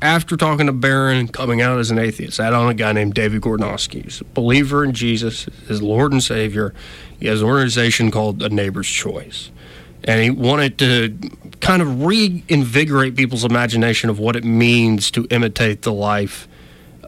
after 0.00 0.36
talking 0.36 0.66
to 0.66 0.72
Barron 0.72 1.18
and 1.18 1.32
coming 1.32 1.60
out 1.60 1.80
as 1.80 1.90
an 1.90 1.98
atheist, 1.98 2.38
I 2.38 2.44
had 2.44 2.54
on 2.54 2.68
a 2.68 2.74
guy 2.74 2.92
named 2.92 3.14
David 3.14 3.42
Gordonowski. 3.42 4.04
He's 4.04 4.20
a 4.20 4.24
believer 4.24 4.84
in 4.84 4.92
Jesus, 4.92 5.46
his 5.66 5.82
Lord 5.82 6.12
and 6.12 6.22
Savior. 6.22 6.72
He 7.18 7.26
has 7.26 7.42
an 7.42 7.48
organization 7.48 8.12
called 8.12 8.44
A 8.44 8.48
Neighbor's 8.48 8.86
Choice. 8.86 9.50
And 10.04 10.22
he 10.22 10.30
wanted 10.30 10.78
to 10.78 11.18
kind 11.58 11.82
of 11.82 12.04
reinvigorate 12.04 13.16
people's 13.16 13.44
imagination 13.44 14.08
of 14.08 14.20
what 14.20 14.36
it 14.36 14.44
means 14.44 15.10
to 15.10 15.26
imitate 15.28 15.82
the 15.82 15.92
life 15.92 16.46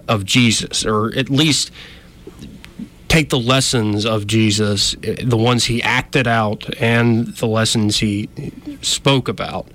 of 0.09 0.25
Jesus, 0.25 0.85
or 0.85 1.17
at 1.17 1.31
least 1.31 1.71
take 3.07 3.31
the 3.31 3.39
lessons 3.39 4.05
of 4.05 4.27
Jesus, 4.27 4.97
eh, 5.05 5.15
the 5.23 5.37
ones 5.37 5.67
he 5.67 5.81
acted 5.81 6.27
out 6.27 6.69
and 6.81 7.29
the 7.37 7.47
lessons 7.47 8.01
he 8.01 8.29
spoke 8.83 9.29
about, 9.29 9.69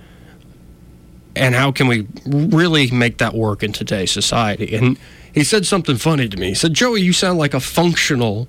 and 1.36 1.56
how 1.56 1.72
can 1.72 1.88
we 1.88 2.08
really 2.26 2.92
make 2.92 3.18
that 3.20 3.34
work 3.34 3.64
in 3.64 3.72
today's 3.72 4.12
society? 4.12 4.76
And 4.76 4.98
he 5.34 5.44
said 5.44 5.66
something 5.66 5.98
funny 5.98 6.28
to 6.28 6.38
me. 6.38 6.50
He 6.50 6.56
said, 6.56 6.74
Joey, 6.74 7.02
you 7.02 7.14
sound 7.14 7.40
like 7.40 7.54
a 7.54 7.60
functional 7.60 8.48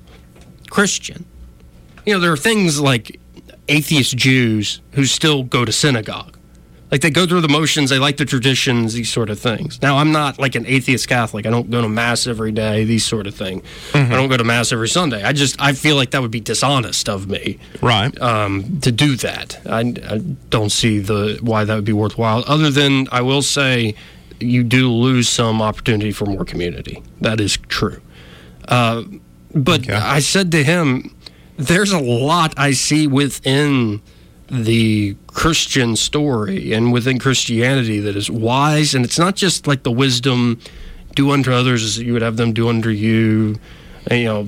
Christian. 0.70 1.24
You 2.06 2.14
know, 2.14 2.20
there 2.20 2.32
are 2.32 2.36
things 2.36 2.80
like 2.80 3.20
atheist 3.68 4.16
Jews 4.16 4.80
who 4.92 5.04
still 5.04 5.42
go 5.44 5.64
to 5.64 5.72
synagogue. 5.72 6.36
Like 6.90 7.02
they 7.02 7.10
go 7.10 7.26
through 7.26 7.42
the 7.42 7.48
motions, 7.48 7.90
they 7.90 7.98
like 8.00 8.16
the 8.16 8.24
traditions, 8.24 8.94
these 8.94 9.10
sort 9.12 9.30
of 9.30 9.38
things. 9.38 9.80
Now, 9.80 9.98
I'm 9.98 10.10
not 10.10 10.38
like 10.40 10.54
an 10.56 10.66
atheist 10.66 11.06
Catholic. 11.08 11.46
I 11.46 11.50
don't 11.50 11.70
go 11.70 11.80
to 11.82 11.88
mass 11.88 12.26
every 12.26 12.50
day, 12.52 12.84
these 12.84 13.04
sort 13.06 13.26
of 13.28 13.34
thing. 13.34 13.62
I 13.94 14.08
don't 14.08 14.28
go 14.28 14.36
to 14.36 14.42
mass 14.44 14.72
every 14.72 14.88
Sunday. 14.88 15.22
I 15.22 15.32
just 15.32 15.60
I 15.60 15.72
feel 15.72 15.94
like 15.96 16.10
that 16.10 16.20
would 16.22 16.30
be 16.32 16.40
dishonest 16.40 17.08
of 17.08 17.28
me 17.28 17.58
right. 17.80 18.20
um, 18.20 18.80
to 18.80 18.90
do 18.90 19.14
that. 19.16 19.60
I, 19.66 19.80
I 20.08 20.18
don't 20.50 20.70
see 20.70 20.98
the 20.98 21.38
why 21.42 21.64
that 21.64 21.74
would 21.74 21.84
be 21.84 21.92
worthwhile. 21.92 22.42
Other 22.46 22.70
than 22.70 23.06
I 23.12 23.20
will 23.20 23.42
say, 23.42 23.94
you 24.40 24.64
do 24.64 24.90
lose 24.90 25.28
some 25.28 25.62
opportunity 25.62 26.12
for 26.12 26.24
more 26.26 26.44
community. 26.44 27.02
That 27.20 27.40
is 27.40 27.56
true. 27.68 28.00
Uh, 28.66 29.02
but 29.54 29.80
Okay. 29.82 29.92
I 29.94 30.20
said 30.20 30.50
to 30.52 30.64
him, 30.64 31.14
"There's 31.56 31.92
a 31.92 31.98
lot 32.00 32.54
I 32.56 32.72
see 32.72 33.06
within 33.06 34.00
the 34.50 35.16
Christian 35.28 35.96
story 35.96 36.72
and 36.72 36.92
within 36.92 37.18
Christianity 37.18 38.00
that 38.00 38.16
is 38.16 38.30
wise. 38.30 38.94
And 38.94 39.04
it's 39.04 39.18
not 39.18 39.36
just 39.36 39.66
like 39.66 39.82
the 39.84 39.92
wisdom 39.92 40.60
do 41.14 41.30
unto 41.30 41.52
others 41.52 41.84
as 41.84 41.98
you 41.98 42.12
would 42.12 42.22
have 42.22 42.36
them 42.36 42.52
do 42.52 42.68
unto 42.68 42.90
you. 42.90 43.58
And, 44.08 44.20
you 44.20 44.26
know, 44.26 44.42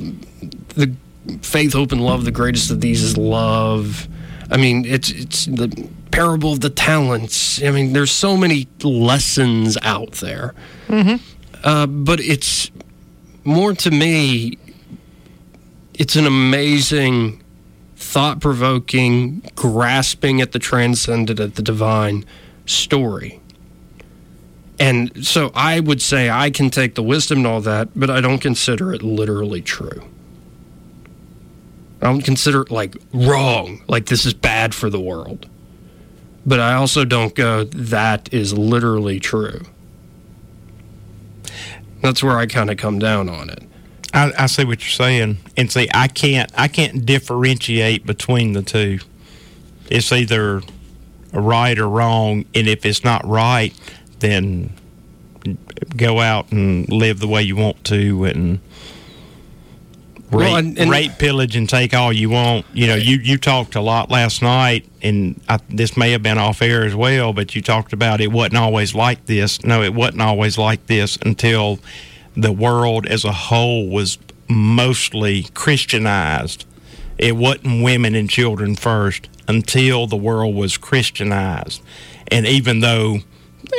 the 0.74 0.94
faith, 1.42 1.72
hope, 1.72 1.92
and 1.92 2.04
love, 2.04 2.24
the 2.24 2.30
greatest 2.30 2.70
of 2.70 2.80
these 2.80 3.02
is 3.02 3.16
love. 3.16 4.08
I 4.50 4.56
mean, 4.56 4.84
it's 4.84 5.10
it's 5.10 5.46
the 5.46 5.88
parable 6.10 6.52
of 6.52 6.60
the 6.60 6.70
talents. 6.70 7.62
I 7.62 7.70
mean, 7.70 7.92
there's 7.92 8.12
so 8.12 8.36
many 8.36 8.68
lessons 8.82 9.78
out 9.82 10.12
there. 10.12 10.54
Uh, 11.64 11.86
but 11.86 12.20
it's 12.20 12.70
more 13.44 13.72
to 13.72 13.90
me, 13.90 14.58
it's 15.94 16.16
an 16.16 16.26
amazing, 16.26 17.41
thought 18.12 18.40
provoking, 18.40 19.40
grasping 19.54 20.42
at 20.42 20.52
the 20.52 20.58
transcendent, 20.58 21.40
at 21.40 21.54
the 21.54 21.62
divine 21.62 22.26
story. 22.66 23.40
And 24.78 25.24
so 25.26 25.50
I 25.54 25.80
would 25.80 26.02
say 26.02 26.28
I 26.28 26.50
can 26.50 26.68
take 26.68 26.94
the 26.94 27.02
wisdom 27.02 27.38
and 27.38 27.46
all 27.46 27.62
that, 27.62 27.88
but 27.96 28.10
I 28.10 28.20
don't 28.20 28.38
consider 28.38 28.92
it 28.92 29.02
literally 29.02 29.62
true. 29.62 30.04
I 32.02 32.06
don't 32.06 32.20
consider 32.20 32.60
it 32.60 32.70
like 32.70 32.96
wrong, 33.14 33.82
like 33.88 34.06
this 34.06 34.26
is 34.26 34.34
bad 34.34 34.74
for 34.74 34.90
the 34.90 35.00
world. 35.00 35.48
But 36.44 36.60
I 36.60 36.74
also 36.74 37.06
don't 37.06 37.34
go, 37.34 37.64
that 37.64 38.30
is 38.30 38.52
literally 38.52 39.20
true. 39.20 39.62
That's 42.02 42.22
where 42.22 42.36
I 42.36 42.44
kind 42.44 42.70
of 42.70 42.76
come 42.76 42.98
down 42.98 43.30
on 43.30 43.48
it. 43.48 43.62
I, 44.14 44.32
I 44.38 44.46
see 44.46 44.64
what 44.64 44.80
you're 44.82 44.90
saying, 44.90 45.38
and 45.56 45.70
see, 45.72 45.88
I 45.94 46.08
can't, 46.08 46.50
I 46.56 46.68
can't 46.68 47.06
differentiate 47.06 48.04
between 48.06 48.52
the 48.52 48.62
two. 48.62 48.98
It's 49.90 50.12
either 50.12 50.62
right 51.32 51.78
or 51.78 51.88
wrong, 51.88 52.44
and 52.54 52.68
if 52.68 52.84
it's 52.84 53.04
not 53.04 53.26
right, 53.26 53.74
then 54.18 54.72
go 55.96 56.20
out 56.20 56.52
and 56.52 56.88
live 56.90 57.20
the 57.20 57.28
way 57.28 57.42
you 57.42 57.56
want 57.56 57.82
to, 57.84 58.24
and 58.24 58.60
rape, 60.30 60.30
Well, 60.30 60.56
and- 60.56 60.78
and- 60.78 60.90
rape, 60.90 61.12
pillage, 61.18 61.56
and 61.56 61.68
take 61.68 61.94
all 61.94 62.12
you 62.12 62.30
want. 62.30 62.66
You 62.74 62.86
know, 62.88 62.94
you 62.94 63.16
you 63.16 63.38
talked 63.38 63.74
a 63.74 63.80
lot 63.80 64.10
last 64.10 64.42
night, 64.42 64.86
and 65.02 65.40
I, 65.48 65.58
this 65.70 65.96
may 65.96 66.12
have 66.12 66.22
been 66.22 66.38
off 66.38 66.60
air 66.62 66.84
as 66.84 66.94
well, 66.94 67.32
but 67.32 67.54
you 67.54 67.62
talked 67.62 67.92
about 67.92 68.20
it 68.20 68.30
wasn't 68.30 68.58
always 68.58 68.94
like 68.94 69.24
this. 69.26 69.64
No, 69.64 69.82
it 69.82 69.94
wasn't 69.94 70.22
always 70.22 70.58
like 70.58 70.86
this 70.86 71.16
until 71.24 71.78
the 72.34 72.52
world 72.52 73.06
as 73.06 73.24
a 73.24 73.32
whole 73.32 73.88
was 73.88 74.18
mostly 74.48 75.44
Christianized. 75.54 76.64
It 77.18 77.36
wasn't 77.36 77.82
women 77.82 78.14
and 78.14 78.28
children 78.28 78.76
first 78.76 79.28
until 79.48 80.06
the 80.06 80.16
world 80.16 80.54
was 80.54 80.76
Christianized. 80.76 81.82
And 82.28 82.46
even 82.46 82.80
though, 82.80 83.18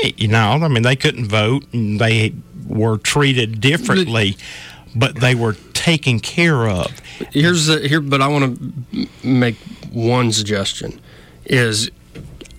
you 0.03 0.27
know, 0.27 0.51
I 0.61 0.67
mean, 0.67 0.83
they 0.83 0.95
couldn't 0.95 1.27
vote 1.27 1.65
and 1.73 1.99
they 1.99 2.33
were 2.67 2.97
treated 2.97 3.59
differently, 3.59 4.37
but 4.95 5.15
they 5.15 5.35
were 5.35 5.55
taken 5.73 6.19
care 6.19 6.67
of. 6.67 6.99
Here's 7.31 7.67
the 7.67 7.87
here, 7.87 7.99
but 8.01 8.21
I 8.21 8.27
want 8.27 8.57
to 8.91 9.07
make 9.23 9.55
one 9.91 10.31
suggestion: 10.31 10.99
is 11.45 11.89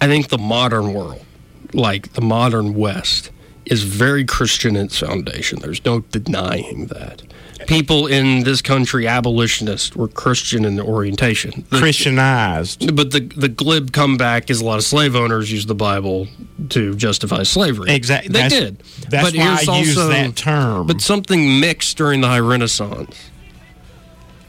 I 0.00 0.06
think 0.06 0.28
the 0.28 0.38
modern 0.38 0.92
world, 0.92 1.24
like 1.72 2.12
the 2.14 2.20
modern 2.20 2.74
West, 2.74 3.30
is 3.66 3.82
very 3.82 4.24
Christian 4.24 4.76
in 4.76 4.86
its 4.86 4.98
foundation. 4.98 5.60
There's 5.60 5.84
no 5.84 6.00
denying 6.00 6.86
that. 6.86 7.22
People 7.66 8.06
in 8.06 8.42
this 8.44 8.60
country, 8.60 9.06
abolitionists, 9.06 9.96
were 9.96 10.08
Christian 10.08 10.66
in 10.66 10.76
their 10.76 10.84
orientation. 10.84 11.64
The- 11.70 11.78
Christianized. 11.78 12.94
but 12.94 13.10
the 13.12 13.20
the 13.20 13.48
glib 13.48 13.92
comeback 13.92 14.50
is 14.50 14.60
a 14.60 14.64
lot 14.64 14.76
of 14.76 14.84
slave 14.84 15.16
owners 15.16 15.50
use 15.50 15.64
the 15.64 15.74
Bible 15.74 16.28
to 16.70 16.94
justify 16.94 17.42
slavery. 17.42 17.90
Exactly. 17.90 18.28
They 18.32 18.40
That's- 18.42 18.60
did. 18.60 18.78
that's 19.08 19.30
but 19.32 19.38
why 19.38 19.64
I 19.66 19.78
use 19.78 19.94
that 19.96 20.36
term. 20.36 20.86
But 20.86 21.00
something 21.00 21.58
mixed 21.60 21.96
during 21.96 22.20
the 22.20 22.28
High 22.28 22.40
Renaissance, 22.40 23.16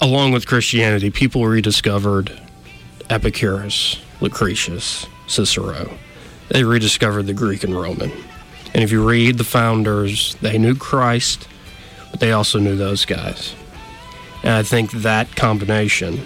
along 0.02 0.34
with 0.34 0.46
Christianity, 0.46 1.10
people 1.10 1.46
rediscovered 1.48 2.38
Epicurus, 3.10 3.98
Lucretius, 4.20 5.06
Cicero. 5.28 5.90
They 6.50 6.64
rediscovered 6.66 7.28
the 7.28 7.34
Greek 7.34 7.64
and 7.64 7.74
Roman. 7.80 8.12
And 8.76 8.84
if 8.84 8.92
you 8.92 9.08
read 9.08 9.38
the 9.38 9.46
founders, 9.46 10.36
they 10.42 10.58
knew 10.58 10.76
Christ, 10.76 11.48
but 12.12 12.20
they 12.20 12.34
also 12.34 12.60
knew 12.60 12.76
those 12.76 13.06
guys. 13.06 13.56
And 14.44 14.52
I 14.52 14.64
think 14.64 14.92
that 14.92 15.34
combination 15.38 16.20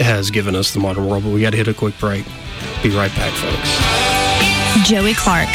has 0.00 0.32
given 0.32 0.56
us 0.56 0.74
the 0.74 0.80
modern 0.80 1.06
world. 1.06 1.22
But 1.22 1.32
we 1.32 1.40
got 1.40 1.50
to 1.50 1.56
hit 1.56 1.68
a 1.68 1.74
quick 1.74 1.96
break. 2.00 2.24
Be 2.82 2.90
right 2.90 3.14
back, 3.14 3.32
folks. 3.34 4.88
Joey 4.88 5.14
Clark. 5.14 5.48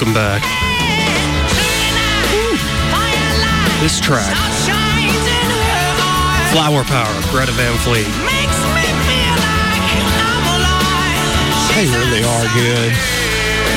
Welcome 0.00 0.14
back. 0.14 0.40
This 3.82 4.00
track, 4.00 4.34
Flower 6.52 6.84
Power, 6.84 7.12
Greta 7.30 7.52
Van 7.52 7.76
Fleet. 7.80 8.06
They 11.74 11.86
really 11.86 12.24
are 12.24 12.46
good. 12.54 12.92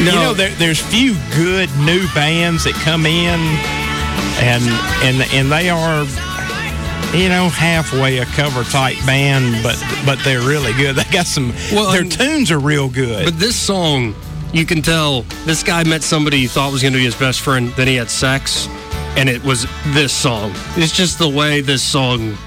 No, 0.05 0.13
You 0.13 0.19
know, 0.19 0.33
there, 0.33 0.49
there's 0.51 0.79
few 0.79 1.15
good 1.35 1.69
new 1.79 2.07
bands 2.13 2.63
that 2.63 2.73
come 2.85 3.05
in, 3.05 3.39
and 4.39 4.63
and 5.03 5.29
and 5.33 5.51
they 5.51 5.69
are, 5.69 6.05
you 7.17 7.27
know, 7.27 7.49
halfway 7.49 8.19
a 8.19 8.25
cover 8.25 8.63
type 8.63 8.97
band, 9.05 9.61
but 9.61 9.81
but 10.05 10.19
they're 10.23 10.41
really 10.41 10.73
good. 10.73 10.95
They 10.95 11.11
got 11.11 11.25
some. 11.25 11.53
Well, 11.73 11.91
their 11.91 12.05
tunes 12.05 12.49
are 12.49 12.59
real 12.59 12.87
good. 12.87 13.25
But 13.25 13.39
this 13.39 13.59
song, 13.59 14.15
you 14.53 14.65
can 14.65 14.81
tell 14.81 15.23
this 15.45 15.63
guy 15.63 15.83
met 15.83 16.03
somebody 16.03 16.37
he 16.37 16.47
thought 16.47 16.71
was 16.71 16.81
going 16.81 16.93
to 16.93 16.99
be 16.99 17.05
his 17.05 17.15
best 17.15 17.41
friend, 17.41 17.69
then 17.69 17.87
he 17.87 17.95
had 17.95 18.09
sex, 18.09 18.67
and 19.17 19.27
it 19.27 19.43
was 19.43 19.65
this 19.87 20.13
song. 20.13 20.51
It's 20.77 20.95
just 20.95 21.19
the 21.19 21.27
way 21.29 21.61
this 21.61 21.81
song 21.81 22.37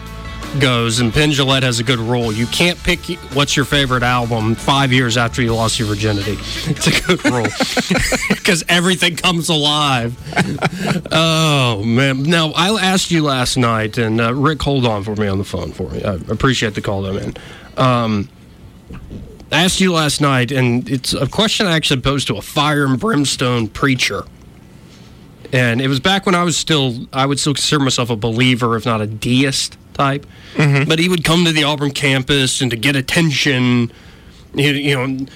goes, 0.60 1.00
and 1.00 1.12
Penn 1.12 1.32
has 1.32 1.80
a 1.80 1.84
good 1.84 1.98
rule. 1.98 2.32
You 2.32 2.46
can't 2.46 2.82
pick 2.82 3.00
what's 3.34 3.56
your 3.56 3.64
favorite 3.64 4.02
album 4.02 4.54
five 4.54 4.92
years 4.92 5.16
after 5.16 5.42
you 5.42 5.54
lost 5.54 5.78
your 5.78 5.88
virginity. 5.88 6.38
It's 6.68 6.86
a 6.86 7.06
good 7.06 7.24
rule 7.24 7.46
because 8.28 8.64
everything 8.68 9.16
comes 9.16 9.48
alive. 9.48 10.16
Oh 11.12 11.82
man! 11.84 12.22
Now 12.22 12.50
I 12.50 12.68
asked 12.80 13.10
you 13.10 13.22
last 13.22 13.56
night, 13.56 13.98
and 13.98 14.20
uh, 14.20 14.34
Rick, 14.34 14.62
hold 14.62 14.86
on 14.86 15.04
for 15.04 15.14
me 15.16 15.26
on 15.26 15.38
the 15.38 15.44
phone 15.44 15.72
for 15.72 15.90
me. 15.90 16.02
I 16.02 16.14
appreciate 16.14 16.74
the 16.74 16.80
call, 16.80 17.02
though, 17.02 17.14
man. 17.14 17.34
Um, 17.76 18.28
I 19.52 19.62
asked 19.64 19.80
you 19.80 19.92
last 19.92 20.20
night, 20.20 20.50
and 20.50 20.88
it's 20.88 21.12
a 21.12 21.26
question 21.26 21.66
I 21.66 21.76
actually 21.76 22.00
posed 22.00 22.26
to 22.28 22.36
a 22.36 22.42
fire 22.42 22.84
and 22.84 22.98
brimstone 22.98 23.68
preacher. 23.68 24.24
And 25.52 25.80
it 25.80 25.86
was 25.88 26.00
back 26.00 26.26
when 26.26 26.34
I 26.34 26.42
was 26.42 26.56
still, 26.56 27.06
I 27.12 27.26
would 27.26 27.38
still 27.38 27.54
consider 27.54 27.82
myself 27.84 28.10
a 28.10 28.16
believer, 28.16 28.76
if 28.76 28.84
not 28.84 29.00
a 29.00 29.06
deist 29.06 29.78
type. 29.94 30.26
Mm-hmm. 30.54 30.88
But 30.88 30.98
he 30.98 31.08
would 31.08 31.22
come 31.22 31.44
to 31.44 31.52
the 31.52 31.62
Auburn 31.62 31.92
campus 31.92 32.60
and 32.60 32.70
to 32.72 32.76
get 32.76 32.96
attention, 32.96 33.92
he- 34.54 34.88
you 34.90 34.94
know, 35.06 35.26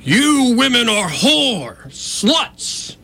you 0.00 0.54
women 0.56 0.88
are 0.88 1.10
whores, 1.10 1.88
sluts. 1.92 2.96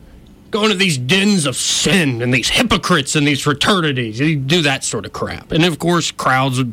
Going 0.55 0.71
to 0.71 0.77
these 0.77 0.97
dens 0.97 1.47
of 1.47 1.57
sin 1.57 2.23
and 2.23 2.33
these 2.33 2.49
hypocrites 2.49 3.17
and 3.17 3.27
these 3.27 3.41
fraternities. 3.41 4.19
He'd 4.19 4.47
do 4.47 4.63
that 4.63 4.85
sort 4.85 5.05
of 5.05 5.13
crap. 5.13 5.51
And 5.51 5.65
of 5.65 5.81
course, 5.81 6.13
crowds 6.13 6.59
would 6.59 6.73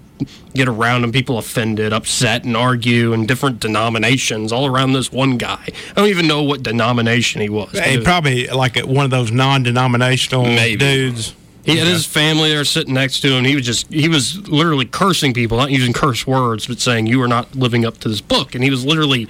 get 0.54 0.68
around 0.68 1.04
him, 1.04 1.12
people 1.12 1.40
offended, 1.40 1.92
upset, 1.92 2.44
and 2.44 2.56
argue 2.56 3.12
in 3.12 3.26
different 3.26 3.60
denominations 3.60 4.52
all 4.52 4.68
around 4.68 4.94
this 4.94 5.12
one 5.12 5.40
guy. 5.40 5.64
I 5.66 5.94
don't 5.96 6.10
even 6.10 6.28
know 6.28 6.44
what 6.44 6.62
denomination 6.62 7.42
he 7.42 7.50
was. 7.50 7.72
Hey, 7.72 8.00
probably 8.00 8.46
like 8.46 8.78
one 8.86 9.04
of 9.04 9.10
those 9.10 9.32
non-denominational 9.32 10.44
Maybe. 10.44 10.78
dudes. 10.78 11.34
He 11.64 11.78
had 11.78 11.88
his 11.88 12.06
family 12.06 12.50
there 12.50 12.64
sitting 12.66 12.94
next 12.94 13.22
to 13.22 13.30
him. 13.30 13.46
He 13.46 13.56
was 13.56 13.66
just, 13.66 13.92
he 13.92 14.08
was 14.08 14.48
literally 14.48 14.86
cursing 14.86 15.34
people, 15.34 15.58
not 15.58 15.72
using 15.72 15.92
curse 15.92 16.28
words, 16.28 16.68
but 16.68 16.80
saying, 16.80 17.08
You 17.08 17.20
are 17.24 17.28
not 17.28 17.56
living 17.56 17.84
up 17.84 17.98
to 18.00 18.10
this 18.10 18.22
book. 18.22 18.54
And 18.54 18.64
he 18.64 18.70
was 18.70 18.86
literally 18.86 19.28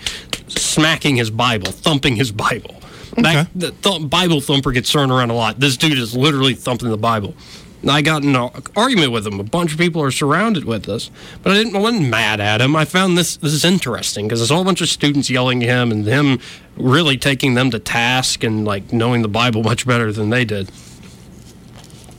smacking 0.48 1.16
his 1.16 1.30
Bible, 1.30 1.72
thumping 1.72 2.18
his 2.18 2.34
Bible. 2.34 2.81
That, 3.18 3.48
the 3.54 3.72
th- 3.72 4.10
Bible 4.10 4.42
thumper 4.42 4.72
gets 4.72 4.92
thrown 4.92 5.12
around 5.12 5.32
a 5.32 5.34
lot. 5.34 5.60
This 5.60 5.78
dude 5.78 5.98
is 5.98 6.16
literally 6.16 6.54
thumping 6.54 6.90
the 6.90 6.98
Bible. 6.98 7.36
And 7.82 7.90
I 7.90 8.02
got 8.02 8.24
in 8.24 8.36
an 8.36 8.52
argument 8.76 9.12
with 9.12 9.26
him. 9.26 9.40
A 9.40 9.44
bunch 9.44 9.74
of 9.74 9.80
people 9.80 10.04
are 10.04 10.12
surrounded 10.12 10.66
with 10.66 10.88
us, 10.88 11.10
but 11.42 11.52
I 11.52 11.56
didn't. 11.56 11.76
I 11.76 11.80
wasn't 11.80 12.10
mad 12.10 12.40
at 12.40 12.62
him. 12.62 12.76
I 12.76 12.86
found 12.86 13.18
this 13.18 13.38
this 13.38 13.54
is 13.54 13.66
interesting 13.66 14.28
because 14.28 14.40
there's 14.40 14.52
a 14.52 14.56
whole 14.56 14.64
bunch 14.64 14.82
of 14.82 14.90
students 14.90 15.30
yelling 15.32 15.64
at 15.64 15.70
him 15.70 15.92
and 15.92 16.06
him 16.06 16.40
really 16.78 17.18
taking 17.18 17.56
them 17.56 17.72
to 17.72 17.80
task 17.80 18.44
and 18.44 18.66
like 18.66 18.94
knowing 18.94 19.24
the 19.24 19.28
Bible 19.28 19.64
much 19.64 19.88
better 19.88 20.12
than 20.12 20.30
they 20.30 20.46
did. 20.46 20.70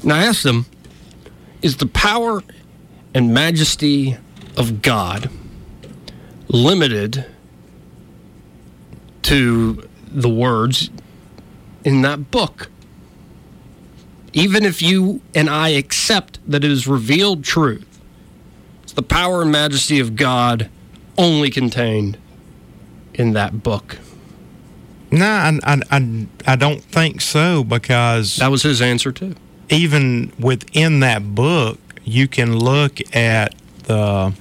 And 0.02 0.12
I 0.12 0.24
asked 0.24 0.42
them, 0.42 0.66
is 1.62 1.76
the 1.76 1.86
power 1.86 2.42
and 3.14 3.32
majesty 3.32 4.16
of 4.56 4.82
God 4.82 5.30
limited 6.48 7.24
to 9.22 9.88
the 10.20 10.28
words 10.28 10.90
in 11.84 12.02
that 12.02 12.30
book? 12.30 12.68
Even 14.32 14.64
if 14.64 14.80
you 14.80 15.20
and 15.34 15.50
I 15.50 15.70
accept 15.70 16.38
that 16.50 16.64
it 16.64 16.70
is 16.70 16.86
revealed 16.86 17.44
truth, 17.44 18.00
it's 18.82 18.92
the 18.92 19.02
power 19.02 19.42
and 19.42 19.52
majesty 19.52 19.98
of 20.00 20.16
God 20.16 20.70
only 21.18 21.50
contained 21.50 22.16
in 23.14 23.34
that 23.34 23.62
book? 23.62 23.98
No, 25.10 25.26
I, 25.26 25.58
I, 25.64 25.80
I, 25.90 26.26
I 26.46 26.56
don't 26.56 26.82
think 26.82 27.20
so 27.20 27.62
because 27.62 28.36
That 28.36 28.50
was 28.50 28.62
his 28.62 28.80
answer, 28.80 29.12
too. 29.12 29.34
even 29.68 30.32
within 30.38 31.00
that 31.00 31.34
book, 31.34 31.78
you 32.04 32.26
can 32.26 32.58
look 32.58 32.98
at 33.14 33.54
the 33.84 34.32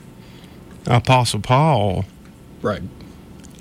Apostle 0.87 1.41
Paul 1.41 2.05
Right. 2.61 2.81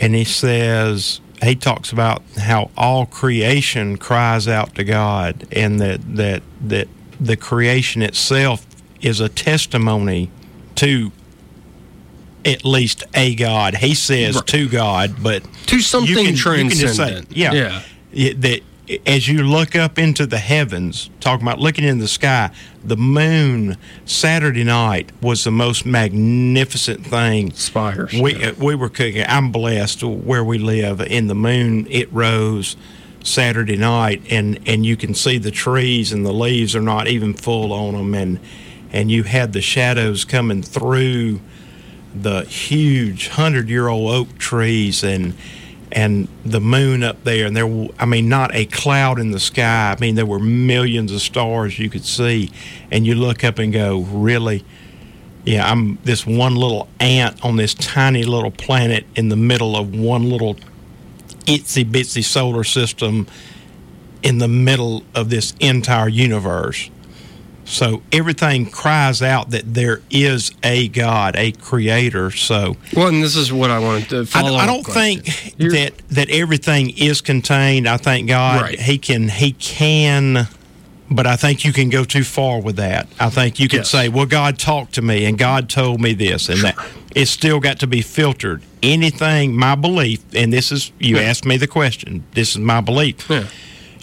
and 0.01 0.15
he 0.15 0.23
says 0.25 1.21
he 1.43 1.55
talks 1.57 1.91
about 1.93 2.23
how 2.39 2.71
all 2.77 3.07
creation 3.07 3.97
cries 3.97 4.47
out 4.47 4.75
to 4.75 4.85
God 4.85 5.47
and 5.53 5.81
that 5.81 6.01
that 6.17 6.43
that 6.61 6.89
the 7.21 7.37
creation 7.37 8.03
itself 8.03 8.67
is 9.01 9.21
a 9.21 9.29
testimony 9.29 10.31
to 10.77 11.11
at 12.45 12.65
least 12.65 13.05
a 13.15 13.35
God. 13.35 13.77
He 13.77 13.95
says 13.95 14.37
Right. 14.37 14.47
to 14.49 14.69
God, 14.69 15.23
but 15.23 15.43
To 15.67 15.81
something 15.81 16.15
can, 16.15 16.25
just 16.37 16.43
say- 16.43 16.51
transcendent. 16.51 17.29
yeah, 17.37 17.53
Yeah. 17.53 17.83
It- 18.13 18.41
that 18.41 18.61
as 19.07 19.29
you 19.29 19.43
look 19.43 19.77
up 19.77 19.99
into 19.99 20.27
the 20.27 20.39
heavens, 20.39 21.11
talking 21.21 21.47
about 21.47 21.59
looking 21.59 21.85
in 21.85 21.99
the 21.99 22.09
sky, 22.09 22.51
the 22.83 22.97
moon 22.97 23.77
Saturday 24.05 24.65
night 24.65 25.11
was 25.23 25.45
the 25.45 25.51
most 25.51 25.87
magnificent 25.87 27.07
thing. 27.07 27.53
Spires. 27.53 28.13
We 28.13 28.43
uh, 28.43 28.55
we 28.59 28.75
were 28.75 28.89
cooking. 28.89 29.25
I'm 29.27 29.53
blessed 29.53 30.03
where 30.03 30.45
we 30.45 30.59
live. 30.59 31.01
In 31.01 31.27
the 31.29 31.35
moon, 31.35 31.87
it 31.91 32.13
rose 32.13 32.77
Saturday 33.23 33.77
night, 33.77 34.23
and 34.31 34.59
and 34.67 34.85
you 34.85 34.97
can 34.97 35.15
see 35.15 35.39
the 35.39 35.51
trees 35.51 36.13
and 36.13 36.25
the 36.25 36.33
leaves 36.33 36.75
are 36.75 36.83
not 36.83 37.07
even 37.07 37.35
full 37.35 37.73
on 37.73 37.95
them, 37.95 38.15
and 38.15 38.41
and 38.93 39.11
you 39.11 39.23
had 39.23 39.53
the 39.53 39.63
shadows 39.63 40.25
coming 40.25 40.63
through 40.63 41.41
the 42.15 42.43
huge 42.43 43.29
hundred 43.29 43.69
year 43.69 43.89
old 43.89 44.11
oak 44.13 44.39
trees 44.39 45.05
and 45.05 45.35
and 45.93 46.29
the 46.45 46.61
moon 46.61 47.03
up 47.03 47.25
there 47.25 47.47
and 47.47 47.57
there, 47.57 47.89
I 47.99 48.07
mean 48.07 48.29
not 48.29 48.55
a 48.55 48.67
cloud 48.67 49.19
in 49.19 49.31
the 49.31 49.41
sky. 49.41 49.95
I 49.97 50.01
mean 50.01 50.15
there 50.15 50.27
were 50.27 50.39
millions 50.39 51.13
of 51.13 51.21
stars 51.21 51.79
you 51.79 51.91
could 51.91 52.05
see 52.05 52.51
and 52.91 53.07
you 53.07 53.15
look 53.15 53.45
up 53.45 53.59
and 53.59 53.73
go 53.73 54.01
really? 54.01 54.65
Yeah 55.45 55.71
I'm 55.71 55.99
this 56.05 56.27
one 56.27 56.55
little 56.55 56.89
ant 57.01 57.45
on 57.45 57.57
this 57.57 57.75
tiny 57.75 58.25
little 58.25 58.51
planet 58.51 59.07
in 59.17 59.29
the 59.29 59.37
middle 59.37 59.77
of 59.77 59.95
one 59.95 60.29
little 60.29 60.57
itsy 61.47 61.85
bitsy 61.85 62.23
solar 62.23 62.65
system 62.65 63.27
in 64.23 64.39
the 64.39 64.49
middle 64.49 65.03
of 65.15 65.31
this 65.31 65.55
entire 65.61 66.09
universe 66.09 66.91
so 67.71 68.03
everything 68.13 68.67
cries 68.67 69.23
out 69.23 69.51
that 69.51 69.75
there 69.75 70.03
is 70.11 70.51
a 70.63 70.89
God, 70.89 71.37
a 71.37 71.53
creator. 71.53 72.31
So 72.31 72.77
Well, 72.95 73.09
and 73.09 73.23
this 73.23 73.37
is 73.37 73.53
what 73.53 73.71
I 73.71 73.79
wanted 73.79 74.09
to 74.11 74.21
I, 74.23 74.25
follow. 74.25 74.57
I 74.57 74.63
up 74.63 74.67
don't 74.67 74.83
question. 74.85 75.23
think 75.23 75.55
You're- 75.59 75.77
that 75.79 75.93
that 76.11 76.31
everything 76.31 76.91
is 76.91 77.21
contained. 77.21 77.89
I 77.89 77.97
think 77.97 78.29
God 78.29 78.63
Right. 78.63 78.81
he 78.81 78.99
can 78.99 79.29
he 79.29 79.53
can 79.53 80.49
but 81.13 81.27
I 81.27 81.35
think 81.35 81.65
you 81.65 81.73
can 81.73 81.91
go 81.91 82.05
too 82.05 82.23
far 82.23 82.61
with 82.61 82.77
that. 82.77 83.09
I 83.19 83.31
think 83.31 83.59
you 83.59 83.67
can 83.69 83.81
Yes. 83.81 83.91
say, 83.91 84.09
"Well, 84.09 84.27
God 84.27 84.61
talked 84.61 84.93
to 84.95 85.03
me 85.03 85.25
and 85.25 85.37
God 85.37 85.69
told 85.69 86.01
me 86.01 86.13
this 86.13 86.49
and 86.49 86.61
that." 86.63 86.77
It's 87.17 87.33
still 87.33 87.59
got 87.59 87.81
to 87.81 87.89
be 87.89 88.01
filtered. 88.01 88.63
Anything 88.83 89.57
my 89.57 89.75
belief 89.75 90.21
and 90.35 90.53
this 90.53 90.71
is 90.71 90.93
you 91.01 91.17
Yeah. 91.17 91.23
asked 91.23 91.45
me 91.45 91.57
the 91.57 91.67
question. 91.67 92.23
This 92.35 92.51
is 92.51 92.59
my 92.59 92.81
belief 92.81 93.17
Yeah. 93.29 93.45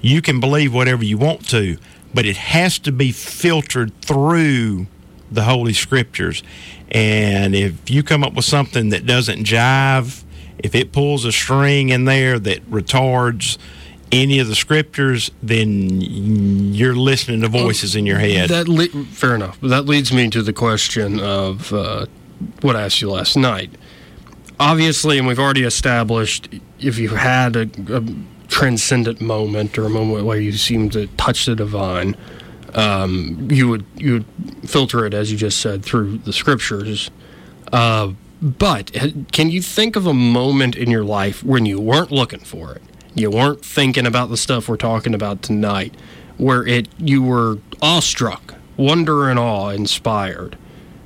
you 0.01 0.21
can 0.21 0.39
believe 0.41 0.73
whatever 0.73 1.03
you 1.05 1.17
want 1.17 1.47
to, 1.49 1.77
but 2.17 2.25
it 2.25 2.37
has 2.37 2.79
to 2.79 2.91
be 2.91 3.11
filtered 3.11 3.93
through 4.01 4.87
the 5.31 5.43
Holy 5.43 5.71
Scriptures. 5.71 6.41
And 6.89 7.53
if 7.53 7.91
you 7.91 8.01
come 8.01 8.23
up 8.23 8.33
with 8.33 8.43
something 8.43 8.89
that 8.89 9.05
doesn't 9.05 9.43
jive, 9.43 10.23
if 10.57 10.73
it 10.73 10.91
pulls 10.91 11.25
a 11.25 11.31
string 11.31 11.89
in 11.89 12.05
there 12.05 12.39
that 12.39 12.67
retards 12.71 13.59
any 14.11 14.39
of 14.39 14.47
the 14.47 14.55
scriptures, 14.55 15.29
then 15.43 16.01
you're 16.01 16.95
listening 16.95 17.41
to 17.41 17.49
voices 17.49 17.95
in 17.95 18.07
your 18.07 18.17
head. 18.17 18.49
That 18.49 18.67
le- 18.67 18.87
fair 18.87 19.35
enough. 19.35 19.61
That 19.61 19.85
leads 19.85 20.11
me 20.11 20.27
to 20.31 20.41
the 20.41 20.53
question 20.53 21.19
of 21.19 21.71
uh, 21.71 22.07
what 22.61 22.75
I 22.75 22.81
asked 22.81 22.99
you 22.99 23.11
last 23.11 23.37
night. 23.37 23.69
Obviously, 24.59 25.19
and 25.19 25.27
we've 25.27 25.37
already 25.37 25.65
established, 25.65 26.49
if 26.79 26.97
you 26.97 27.09
had 27.09 27.55
a, 27.55 27.69
a 27.95 28.03
transcendent 28.47 29.21
moment 29.21 29.77
or 29.77 29.85
a 29.85 29.89
moment 29.89 30.25
where 30.25 30.39
you 30.39 30.51
seem 30.53 30.89
to 30.91 31.07
touch 31.17 31.45
the 31.45 31.55
divine, 31.55 32.15
um, 32.73 33.47
you 33.51 33.67
would 33.67 33.85
you 33.95 34.13
would 34.13 34.69
filter 34.69 35.05
it 35.05 35.13
as 35.13 35.31
you 35.31 35.37
just 35.37 35.59
said 35.59 35.83
through 35.83 36.17
the 36.19 36.33
scriptures. 36.33 37.09
Uh, 37.71 38.13
but 38.41 38.91
can 39.31 39.49
you 39.49 39.61
think 39.61 39.95
of 39.95 40.05
a 40.05 40.13
moment 40.13 40.75
in 40.75 40.91
your 40.91 41.03
life 41.03 41.43
when 41.43 41.65
you 41.65 41.79
weren't 41.79 42.11
looking 42.11 42.39
for 42.39 42.73
it? 42.73 42.83
You 43.15 43.31
weren't 43.31 43.65
thinking 43.65 44.05
about 44.05 44.29
the 44.29 44.37
stuff 44.37 44.69
we're 44.69 44.77
talking 44.77 45.15
about 45.15 45.41
tonight, 45.41 45.95
where 46.37 46.65
it 46.65 46.87
you 46.99 47.23
were 47.23 47.57
awestruck, 47.81 48.55
wonder 48.75 49.27
and 49.27 49.39
awe 49.39 49.69
inspired, 49.69 50.55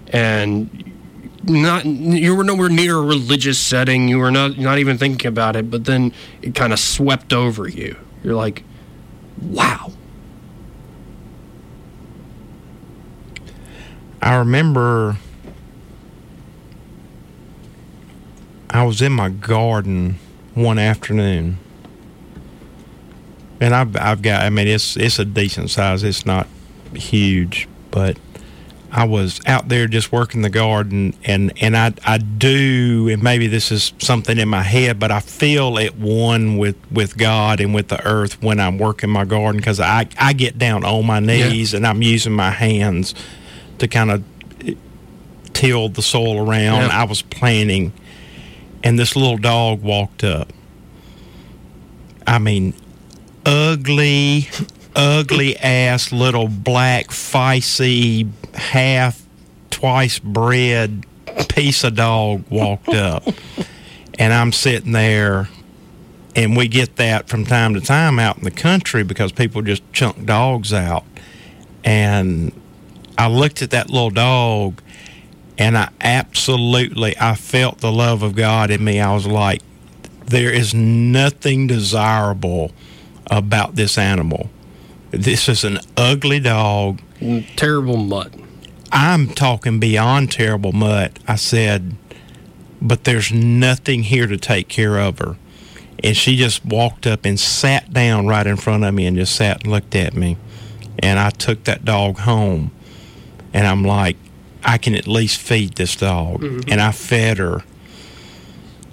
and 0.07 0.90
not 1.43 1.85
you 1.85 2.35
were 2.35 2.43
nowhere 2.43 2.69
near 2.69 2.97
a 2.97 3.01
religious 3.01 3.59
setting. 3.59 4.07
You 4.07 4.19
were 4.19 4.31
not 4.31 4.57
not 4.57 4.79
even 4.79 4.97
thinking 4.97 5.27
about 5.27 5.55
it, 5.55 5.69
but 5.71 5.85
then 5.85 6.13
it 6.41 6.55
kind 6.55 6.73
of 6.73 6.79
swept 6.79 7.33
over 7.33 7.67
you. 7.67 7.95
You're 8.23 8.35
like, 8.35 8.63
wow. 9.41 9.91
I 14.21 14.35
remember 14.35 15.17
I 18.69 18.83
was 18.83 19.01
in 19.01 19.11
my 19.11 19.29
garden 19.29 20.19
one 20.53 20.77
afternoon, 20.77 21.57
and 23.59 23.73
I've 23.73 23.95
I've 23.97 24.21
got 24.21 24.43
I 24.43 24.49
mean 24.49 24.67
it's 24.67 24.95
it's 24.95 25.17
a 25.17 25.25
decent 25.25 25.71
size. 25.71 26.03
It's 26.03 26.25
not 26.25 26.47
huge, 26.93 27.67
but 27.89 28.17
I 28.93 29.05
was 29.05 29.39
out 29.45 29.69
there 29.69 29.87
just 29.87 30.11
working 30.11 30.41
the 30.41 30.49
garden, 30.49 31.13
and 31.23 31.53
and 31.61 31.77
I 31.77 31.93
I 32.05 32.17
do, 32.17 33.07
and 33.09 33.23
maybe 33.23 33.47
this 33.47 33.71
is 33.71 33.93
something 33.99 34.37
in 34.37 34.49
my 34.49 34.63
head, 34.63 34.99
but 34.99 35.11
I 35.11 35.21
feel 35.21 35.79
at 35.79 35.95
one 35.95 36.57
with 36.57 36.75
with 36.91 37.17
God 37.17 37.61
and 37.61 37.73
with 37.73 37.87
the 37.87 38.05
earth 38.05 38.41
when 38.43 38.59
I'm 38.59 38.77
working 38.77 39.09
my 39.09 39.23
garden 39.23 39.61
because 39.61 39.79
I 39.79 40.07
I 40.19 40.33
get 40.33 40.57
down 40.57 40.83
on 40.83 41.05
my 41.05 41.21
knees 41.21 41.73
and 41.73 41.87
I'm 41.87 42.01
using 42.01 42.33
my 42.33 42.51
hands 42.51 43.15
to 43.79 43.87
kind 43.87 44.11
of 44.11 44.23
eh, 44.65 44.73
till 45.53 45.87
the 45.87 46.01
soil 46.01 46.37
around. 46.39 46.81
Yeah. 46.81 47.01
I 47.01 47.05
was 47.05 47.21
planting, 47.21 47.93
and 48.83 48.99
this 48.99 49.15
little 49.15 49.37
dog 49.37 49.81
walked 49.81 50.25
up. 50.25 50.51
I 52.27 52.39
mean, 52.39 52.73
ugly, 53.45 54.49
ugly 54.95 55.55
ass 55.57 56.11
little 56.11 56.49
black, 56.49 57.07
feisty, 57.07 58.29
half, 58.53 59.21
twice 59.69 60.19
bred 60.19 61.05
piece 61.49 61.83
of 61.83 61.95
dog 61.95 62.43
walked 62.49 62.89
up. 62.89 63.23
And 64.19 64.33
I'm 64.33 64.51
sitting 64.51 64.91
there 64.91 65.49
and 66.35 66.55
we 66.55 66.67
get 66.67 66.95
that 66.97 67.27
from 67.27 67.45
time 67.45 67.73
to 67.73 67.81
time 67.81 68.19
out 68.19 68.37
in 68.37 68.43
the 68.43 68.51
country 68.51 69.03
because 69.03 69.31
people 69.31 69.61
just 69.61 69.83
chunk 69.91 70.25
dogs 70.25 70.71
out. 70.71 71.03
And 71.83 72.53
I 73.17 73.27
looked 73.27 73.61
at 73.61 73.71
that 73.71 73.89
little 73.89 74.09
dog 74.09 74.81
and 75.57 75.77
I 75.77 75.89
absolutely 75.99 77.15
I 77.19 77.35
felt 77.35 77.79
the 77.79 77.91
love 77.91 78.23
of 78.23 78.35
God 78.35 78.71
in 78.71 78.83
me. 78.83 78.99
I 78.99 79.13
was 79.13 79.27
like, 79.27 79.61
there 80.25 80.51
is 80.51 80.73
nothing 80.73 81.67
desirable 81.67 82.71
about 83.29 83.75
this 83.75 83.97
animal. 83.97 84.49
This 85.11 85.49
is 85.49 85.63
an 85.63 85.79
ugly 85.97 86.39
dog. 86.39 87.01
Terrible 87.55 87.97
mutt. 87.97 88.33
I'm 88.91 89.27
talking 89.27 89.79
beyond 89.79 90.31
terrible 90.31 90.73
mutt. 90.73 91.19
I 91.27 91.35
said, 91.35 91.95
but 92.81 93.03
there's 93.03 93.31
nothing 93.31 94.03
here 94.03 94.27
to 94.27 94.37
take 94.37 94.67
care 94.67 94.99
of 94.99 95.19
her. 95.19 95.37
And 96.03 96.17
she 96.17 96.35
just 96.35 96.65
walked 96.65 97.05
up 97.05 97.25
and 97.25 97.39
sat 97.39 97.93
down 97.93 98.27
right 98.27 98.47
in 98.47 98.57
front 98.57 98.83
of 98.83 98.93
me 98.93 99.05
and 99.05 99.15
just 99.15 99.35
sat 99.35 99.63
and 99.63 99.71
looked 99.71 99.95
at 99.95 100.15
me. 100.15 100.35
And 100.99 101.19
I 101.19 101.29
took 101.29 101.63
that 101.65 101.85
dog 101.85 102.19
home. 102.19 102.71
And 103.53 103.67
I'm 103.67 103.83
like, 103.83 104.17
I 104.63 104.77
can 104.77 104.95
at 104.95 105.07
least 105.07 105.37
feed 105.37 105.75
this 105.75 105.95
dog. 105.95 106.41
Mm-hmm. 106.41 106.71
And 106.71 106.81
I 106.81 106.91
fed 106.91 107.37
her. 107.37 107.63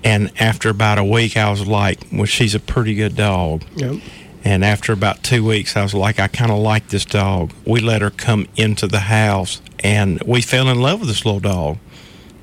And 0.05 0.31
after 0.41 0.69
about 0.69 0.99
a 0.99 1.05
week, 1.05 1.37
I 1.37 1.51
was 1.51 1.67
like, 1.67 2.01
well, 2.13 2.27
she's 2.27 2.55
a 2.55 2.61
pretty 2.61 2.95
good 2.95 3.17
dog. 3.17 3.65
Yep. 3.75 4.01
And 4.45 4.65
after 4.65 4.93
about 4.93 5.23
two 5.23 5.45
weeks, 5.45 5.77
I 5.77 5.83
was 5.83 5.95
like, 5.95 6.21
I 6.21 6.29
kind 6.29 6.51
of 6.51 6.59
like 6.59 6.89
this 6.89 7.05
dog. 7.05 7.53
We 7.67 7.81
let 7.81 8.03
her 8.03 8.11
come 8.11 8.47
into 8.57 8.87
the 8.87 9.01
house 9.01 9.61
and 9.81 10.23
we 10.25 10.43
fell 10.43 10.69
in 10.69 10.81
love 10.81 11.01
with 11.01 11.09
this 11.09 11.25
little 11.25 11.41
dog. 11.41 11.79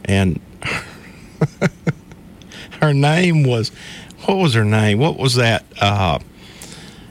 And 0.03 0.39
her 2.81 2.93
name 2.93 3.43
was, 3.43 3.69
what 4.25 4.37
was 4.37 4.53
her 4.53 4.65
name? 4.65 4.99
What 4.99 5.17
was 5.17 5.35
that? 5.35 5.65
Uh, 5.79 6.19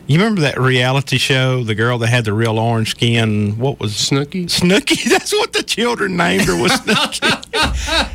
you 0.07 0.19
remember 0.19 0.43
that 0.43 0.61
reality 0.61 1.17
show, 1.17 1.65
the 1.65 1.75
girl 1.75 1.97
that 1.99 2.09
had 2.09 2.27
the 2.27 2.35
real 2.35 2.59
orange 2.59 2.91
skin? 2.91 3.59
What 3.59 3.81
was 3.81 3.93
Snooki? 3.93 4.45
Snooki. 4.47 5.03
That's 5.11 5.33
what 5.33 5.55
the 5.55 5.63
children 5.63 6.17
named 6.17 6.45
her 6.45 6.61
was 6.61 6.73
Snooky. 6.83 7.27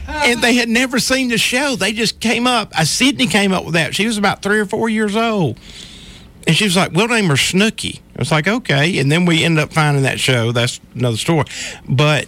and 0.07 0.41
they 0.41 0.53
had 0.53 0.69
never 0.69 0.99
seen 0.99 1.29
the 1.29 1.39
show. 1.39 1.75
They 1.75 1.93
just 1.93 2.19
came 2.19 2.45
up. 2.45 2.71
Uh, 2.77 2.85
Sydney 2.85 3.25
came 3.25 3.51
up 3.51 3.65
with 3.65 3.73
that. 3.73 3.95
She 3.95 4.05
was 4.05 4.19
about 4.19 4.43
three 4.43 4.59
or 4.59 4.65
four 4.65 4.87
years 4.87 5.15
old. 5.15 5.57
And 6.49 6.57
she 6.57 6.63
was 6.63 6.75
like, 6.75 6.93
we'll 6.93 7.07
name 7.07 7.27
her 7.27 7.37
Snooky. 7.37 8.01
I 8.15 8.17
was 8.17 8.31
like, 8.31 8.47
okay. 8.47 8.97
And 8.97 9.11
then 9.11 9.27
we 9.27 9.43
ended 9.43 9.63
up 9.63 9.71
finding 9.71 10.01
that 10.01 10.19
show. 10.19 10.51
That's 10.51 10.79
another 10.95 11.15
story. 11.15 11.45
But 11.87 12.27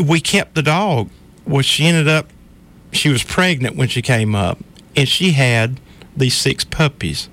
we 0.00 0.20
kept 0.20 0.54
the 0.54 0.62
dog. 0.62 1.10
Well, 1.44 1.62
she 1.62 1.86
ended 1.86 2.06
up, 2.06 2.30
she 2.92 3.08
was 3.08 3.24
pregnant 3.24 3.74
when 3.74 3.88
she 3.88 4.00
came 4.00 4.36
up. 4.36 4.60
And 4.94 5.08
she 5.08 5.32
had 5.32 5.80
these 6.16 6.36
six 6.36 6.62
puppies. 6.62 7.28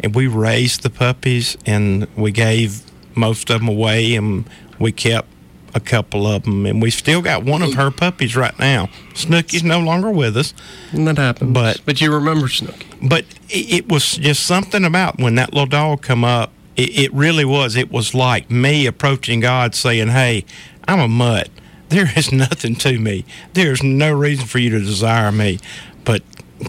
And 0.00 0.14
we 0.14 0.26
raised 0.26 0.82
the 0.82 0.90
puppies 0.90 1.56
and 1.64 2.06
we 2.14 2.30
gave 2.30 2.82
most 3.16 3.48
of 3.48 3.60
them 3.60 3.68
away 3.70 4.16
and 4.16 4.46
we 4.78 4.92
kept 4.92 5.28
a 5.76 5.80
couple 5.80 6.26
of 6.26 6.44
them. 6.44 6.64
And 6.66 6.80
we 6.80 6.90
still 6.90 7.20
got 7.22 7.44
one 7.44 7.62
of 7.62 7.74
her 7.74 7.90
puppies 7.90 8.34
right 8.34 8.58
now. 8.58 8.88
Snooky's 9.14 9.62
no 9.62 9.78
longer 9.80 10.10
with 10.10 10.36
us. 10.36 10.54
And 10.92 11.06
that 11.06 11.18
happens. 11.18 11.52
But- 11.52 11.80
but 11.84 12.00
you 12.00 12.12
remember 12.12 12.48
Snooky. 12.48 12.86
but 13.02 13.24
it, 13.48 13.72
it 13.72 13.88
was 13.88 14.16
just 14.16 14.44
something 14.46 14.84
about 14.84 15.18
when 15.18 15.34
that 15.36 15.52
little 15.52 15.66
dog 15.66 16.02
come 16.02 16.24
up 16.24 16.50
it, 16.76 16.98
it 16.98 17.12
really 17.14 17.44
was 17.44 17.76
it 17.76 17.90
was 17.92 18.14
like 18.14 18.50
me 18.50 18.86
approaching 18.86 19.40
god 19.40 19.74
saying 19.74 20.08
hey 20.08 20.44
i'm 20.88 20.98
a 21.00 21.06
mutt 21.08 21.48
there 21.90 22.08
is 22.16 22.32
nothing 22.44 22.74
to 22.74 22.98
me 22.98 23.24
there's 23.52 23.82
no 23.82 24.12
reason 24.12 24.46
for 24.46 24.58
you 24.58 24.70
to 24.70 24.78
desire 24.80 25.30
me 25.30 25.58
but 26.04 26.22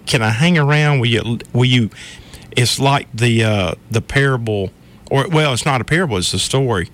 can 0.06 0.22
i 0.22 0.30
hang 0.30 0.58
around 0.58 1.00
will 1.00 1.08
you 1.08 1.40
will 1.54 1.66
you 1.66 1.90
it's 2.56 2.80
like 2.80 3.08
the 3.14 3.44
uh 3.44 3.74
the 3.92 4.02
parable 4.02 4.70
or 5.12 5.28
well 5.30 5.54
it's 5.54 5.66
not 5.66 5.82
a 5.82 5.86
parable 5.86 6.18
it's 6.18 6.34
a 6.34 6.40
story 6.40 6.90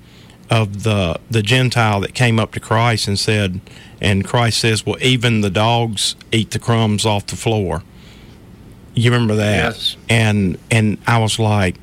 of 0.54 0.84
the 0.84 1.20
the 1.32 1.42
gentile 1.42 2.00
that 2.02 2.14
came 2.14 2.40
up 2.40 2.52
to 2.52 2.60
christ 2.60 3.08
and 3.08 3.18
said 3.18 3.60
and 4.00 4.26
christ 4.26 4.60
says 4.60 4.86
well 4.86 4.98
even 5.02 5.42
the 5.42 5.50
dogs 5.50 6.16
eat 6.32 6.52
the 6.52 6.60
crumbs 6.60 7.06
off 7.06 7.26
the 7.28 7.36
floor 7.36 7.82
you 8.96 9.12
remember 9.12 9.36
that? 9.36 9.74
Yes. 9.74 9.98
And 10.10 10.58
and 10.70 10.98
I 11.08 11.20
was 11.20 11.40
like, 11.40 11.76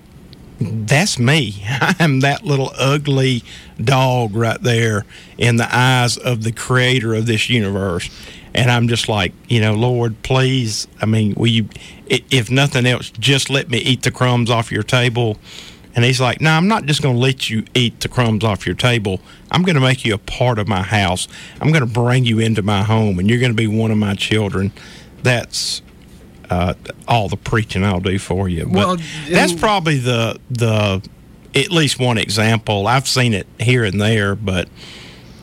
that's 0.60 1.18
me. 1.18 1.62
I'm 1.80 2.20
that 2.20 2.44
little 2.44 2.72
ugly 2.78 3.42
dog 3.82 4.34
right 4.34 4.60
there 4.62 5.04
in 5.38 5.56
the 5.56 5.68
eyes 5.74 6.16
of 6.16 6.42
the 6.42 6.52
creator 6.52 7.14
of 7.14 7.26
this 7.26 7.48
universe. 7.48 8.10
And 8.52 8.70
I'm 8.70 8.88
just 8.88 9.08
like, 9.08 9.32
you 9.48 9.60
know, 9.60 9.74
Lord, 9.74 10.22
please. 10.22 10.88
I 11.00 11.06
mean, 11.06 11.34
will 11.36 11.46
you, 11.46 11.68
if 12.08 12.50
nothing 12.50 12.84
else, 12.84 13.10
just 13.10 13.48
let 13.48 13.70
me 13.70 13.78
eat 13.78 14.02
the 14.02 14.10
crumbs 14.10 14.50
off 14.50 14.72
your 14.72 14.82
table. 14.82 15.38
And 15.94 16.04
he's 16.04 16.20
like, 16.20 16.40
no, 16.40 16.50
I'm 16.50 16.68
not 16.68 16.84
just 16.86 17.02
going 17.02 17.16
to 17.16 17.20
let 17.20 17.50
you 17.50 17.64
eat 17.74 17.98
the 18.00 18.08
crumbs 18.08 18.44
off 18.44 18.64
your 18.64 18.76
table. 18.76 19.20
I'm 19.50 19.62
going 19.62 19.74
to 19.74 19.80
make 19.80 20.04
you 20.04 20.14
a 20.14 20.18
part 20.18 20.58
of 20.60 20.68
my 20.68 20.82
house. 20.82 21.26
I'm 21.60 21.72
going 21.72 21.84
to 21.86 21.92
bring 21.92 22.24
you 22.24 22.38
into 22.38 22.62
my 22.62 22.82
home, 22.84 23.18
and 23.18 23.28
you're 23.28 23.40
going 23.40 23.50
to 23.50 23.56
be 23.56 23.66
one 23.66 23.90
of 23.90 23.98
my 23.98 24.14
children. 24.14 24.70
That's 25.24 25.82
uh, 26.48 26.74
all 27.08 27.28
the 27.28 27.36
preaching 27.36 27.84
I'll 27.84 27.98
do 28.00 28.18
for 28.20 28.48
you. 28.48 28.64
But 28.66 28.72
Well, 28.74 28.96
that's 29.28 29.52
probably 29.52 29.98
the 29.98 30.38
the 30.50 31.02
at 31.54 31.72
least 31.72 31.98
one 31.98 32.18
example. 32.18 32.86
I've 32.86 33.08
seen 33.08 33.34
it 33.34 33.46
here 33.58 33.82
and 33.84 34.00
there, 34.00 34.36
but 34.36 34.68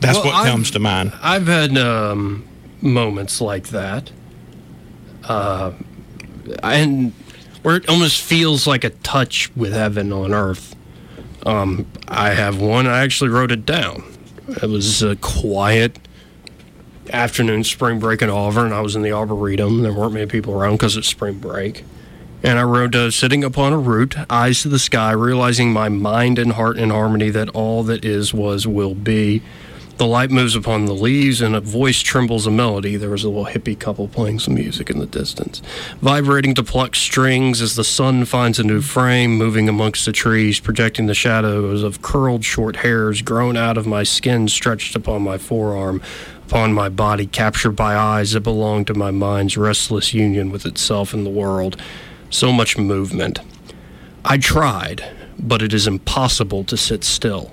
that's 0.00 0.16
Well, 0.16 0.26
what 0.28 0.34
I've- 0.34 0.50
comes 0.50 0.70
to 0.72 0.78
mind. 0.78 1.12
I've 1.22 1.46
had 1.46 1.76
um, 1.76 2.44
moments 2.80 3.40
like 3.42 3.68
that. 3.68 4.10
Uh, 5.24 5.72
and 6.62 7.12
where 7.68 7.76
it 7.76 7.86
almost 7.86 8.22
feels 8.22 8.66
like 8.66 8.82
a 8.82 8.88
touch 8.88 9.54
with 9.54 9.74
heaven 9.74 10.10
on 10.10 10.32
earth. 10.32 10.74
Um, 11.44 11.86
I 12.08 12.30
have 12.30 12.58
one, 12.58 12.86
I 12.86 13.00
actually 13.00 13.28
wrote 13.28 13.52
it 13.52 13.66
down. 13.66 14.04
It 14.48 14.70
was 14.70 15.02
a 15.02 15.16
quiet 15.16 15.98
afternoon 17.12 17.64
spring 17.64 17.98
break 17.98 18.22
in 18.22 18.30
Auburn. 18.30 18.72
I 18.72 18.80
was 18.80 18.96
in 18.96 19.02
the 19.02 19.12
Arboretum. 19.12 19.82
There 19.82 19.92
weren't 19.92 20.14
many 20.14 20.24
people 20.24 20.54
around 20.54 20.76
because 20.76 20.96
it's 20.96 21.08
spring 21.08 21.40
break. 21.40 21.84
And 22.42 22.58
I 22.58 22.62
wrote, 22.62 22.94
uh, 22.94 23.10
sitting 23.10 23.44
upon 23.44 23.74
a 23.74 23.78
root, 23.78 24.16
eyes 24.30 24.62
to 24.62 24.70
the 24.70 24.78
sky, 24.78 25.12
realizing 25.12 25.70
my 25.70 25.90
mind 25.90 26.38
and 26.38 26.52
heart 26.52 26.78
in 26.78 26.88
harmony 26.88 27.28
that 27.28 27.50
all 27.50 27.82
that 27.82 28.02
is, 28.02 28.32
was, 28.32 28.66
will 28.66 28.94
be. 28.94 29.42
The 29.98 30.06
light 30.06 30.30
moves 30.30 30.54
upon 30.54 30.84
the 30.84 30.94
leaves, 30.94 31.40
and 31.40 31.56
a 31.56 31.60
voice 31.60 32.02
trembles 32.02 32.46
a 32.46 32.52
melody. 32.52 32.94
There 32.94 33.10
was 33.10 33.24
a 33.24 33.28
little 33.28 33.46
hippie 33.46 33.76
couple 33.76 34.06
playing 34.06 34.38
some 34.38 34.54
music 34.54 34.90
in 34.90 35.00
the 35.00 35.06
distance, 35.06 35.60
vibrating 36.00 36.54
to 36.54 36.62
pluck 36.62 36.94
strings 36.94 37.60
as 37.60 37.74
the 37.74 37.82
sun 37.82 38.24
finds 38.24 38.60
a 38.60 38.62
new 38.62 38.80
frame, 38.80 39.36
moving 39.36 39.68
amongst 39.68 40.06
the 40.06 40.12
trees, 40.12 40.60
projecting 40.60 41.06
the 41.06 41.14
shadows 41.14 41.82
of 41.82 42.00
curled 42.00 42.44
short 42.44 42.76
hairs 42.76 43.22
grown 43.22 43.56
out 43.56 43.76
of 43.76 43.88
my 43.88 44.04
skin, 44.04 44.46
stretched 44.46 44.94
upon 44.94 45.22
my 45.22 45.36
forearm, 45.36 46.00
upon 46.46 46.72
my 46.72 46.88
body, 46.88 47.26
captured 47.26 47.72
by 47.72 47.96
eyes 47.96 48.30
that 48.30 48.42
belong 48.42 48.84
to 48.84 48.94
my 48.94 49.10
mind's 49.10 49.56
restless 49.56 50.14
union 50.14 50.52
with 50.52 50.64
itself 50.64 51.12
and 51.12 51.26
the 51.26 51.30
world. 51.30 51.76
So 52.30 52.52
much 52.52 52.78
movement. 52.78 53.40
I 54.24 54.38
tried, 54.38 55.04
but 55.40 55.60
it 55.60 55.74
is 55.74 55.88
impossible 55.88 56.62
to 56.62 56.76
sit 56.76 57.02
still. 57.02 57.52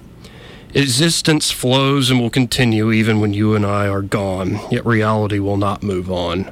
Existence 0.75 1.51
flows 1.51 2.11
and 2.11 2.19
will 2.19 2.29
continue 2.29 2.91
even 2.91 3.21
when 3.21 3.33
you 3.33 3.55
and 3.55 3.65
I 3.65 3.87
are 3.87 4.01
gone, 4.01 4.59
yet 4.69 4.85
reality 4.85 5.39
will 5.39 5.55
not 5.55 5.83
move 5.83 6.11
on. 6.11 6.51